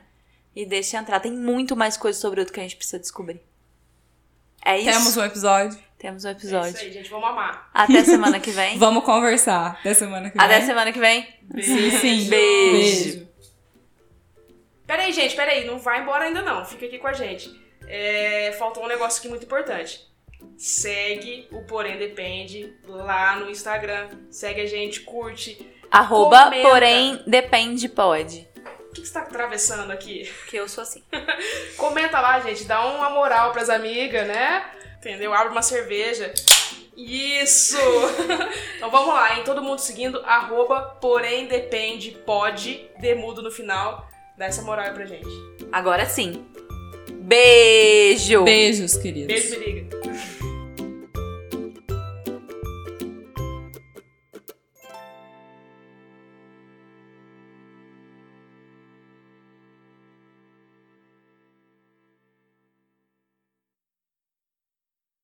E 0.55 0.65
deixa 0.65 0.97
entrar. 0.97 1.21
Tem 1.21 1.33
muito 1.33 1.77
mais 1.77 1.97
coisa 1.97 2.19
sobre 2.19 2.39
o 2.39 2.43
outro 2.43 2.55
que 2.55 2.61
a 2.61 2.63
gente 2.63 2.77
precisa 2.77 2.99
descobrir. 2.99 3.43
É 4.65 4.79
isso? 4.79 4.91
Temos 4.91 5.17
um 5.17 5.25
episódio. 5.25 5.79
Temos 6.03 6.25
um 6.25 6.29
É 6.29 6.33
episódio. 6.33 6.71
isso 6.75 6.79
aí, 6.85 6.93
gente. 6.93 7.09
Vamos 7.09 7.29
amar. 7.29 7.71
Até 7.73 8.03
semana 8.03 8.41
que 8.41 8.51
vem. 8.51 8.77
Vamos 8.81 9.05
conversar 9.05 9.81
da 9.85 9.95
semana 9.95 10.31
que 10.31 10.37
vem. 10.37 10.45
Até 10.45 10.61
semana 10.63 10.93
que 10.93 10.99
vem. 10.99 11.23
Sim, 11.61 11.91
sim. 11.93 12.29
Beijo. 12.29 12.31
Beijo. 12.31 13.29
Pera 14.85 15.03
aí, 15.05 15.13
gente, 15.13 15.37
pera 15.37 15.53
aí. 15.53 15.65
Não 15.65 15.79
vai 15.79 16.03
embora 16.03 16.25
ainda 16.25 16.43
não. 16.43 16.65
Fica 16.65 16.87
aqui 16.87 16.99
com 16.99 17.07
a 17.07 17.13
gente. 17.13 17.49
É, 17.87 18.53
faltou 18.59 18.83
um 18.85 18.89
negócio 18.89 19.21
aqui 19.21 19.29
muito 19.29 19.45
importante. 19.45 20.01
Segue 20.59 21.47
o 21.53 21.63
Porém 21.67 21.97
Depende 21.97 22.75
lá 22.85 23.37
no 23.37 23.49
Instagram. 23.49 24.09
Segue 24.29 24.61
a 24.61 24.67
gente, 24.67 25.03
curte. 25.03 25.65
Arroba, 25.89 26.45
Comenta. 26.47 26.69
porém, 26.69 27.23
depende, 27.29 27.89
pode. 27.89 28.49
O 28.89 28.93
que 28.93 29.03
que 29.03 29.07
você 29.07 29.15
tá 29.15 29.21
atravessando 29.21 29.93
aqui? 29.93 30.29
Porque 30.41 30.57
eu 30.59 30.69
sou 30.69 30.83
assim. 30.83 31.03
Comenta 31.79 32.21
lá, 32.21 32.41
gente. 32.41 32.65
Dá 32.65 32.85
uma 32.85 33.09
moral 33.11 33.53
pras 33.53 33.71
amigas, 33.71 34.27
né? 34.27 34.65
Entendeu? 35.03 35.35
Abre 35.35 35.51
uma 35.51 35.63
cerveja. 35.63 36.33
Isso! 36.97 37.77
então 38.77 38.89
vamos 38.89 39.09
lá, 39.13 39.37
hein? 39.37 39.43
Todo 39.45 39.61
mundo 39.61 39.81
seguindo, 39.81 40.21
arroba, 40.25 40.97
porém 41.01 41.47
depende, 41.47 42.13
pode, 42.25 42.89
demudo 43.01 43.43
no 43.43 43.51
final. 43.51 44.09
Dá 44.39 44.45
essa 44.45 44.63
moral 44.63 44.87
aí 44.87 44.93
pra 44.93 45.05
gente. 45.05 45.29
Agora 45.73 46.07
sim. 46.07 46.47
Beijo! 47.11 48.45
Beijos, 48.45 48.97
queridos. 48.97 49.27
Beijo, 49.27 49.59
me 49.59 49.67
liga. 49.67 49.97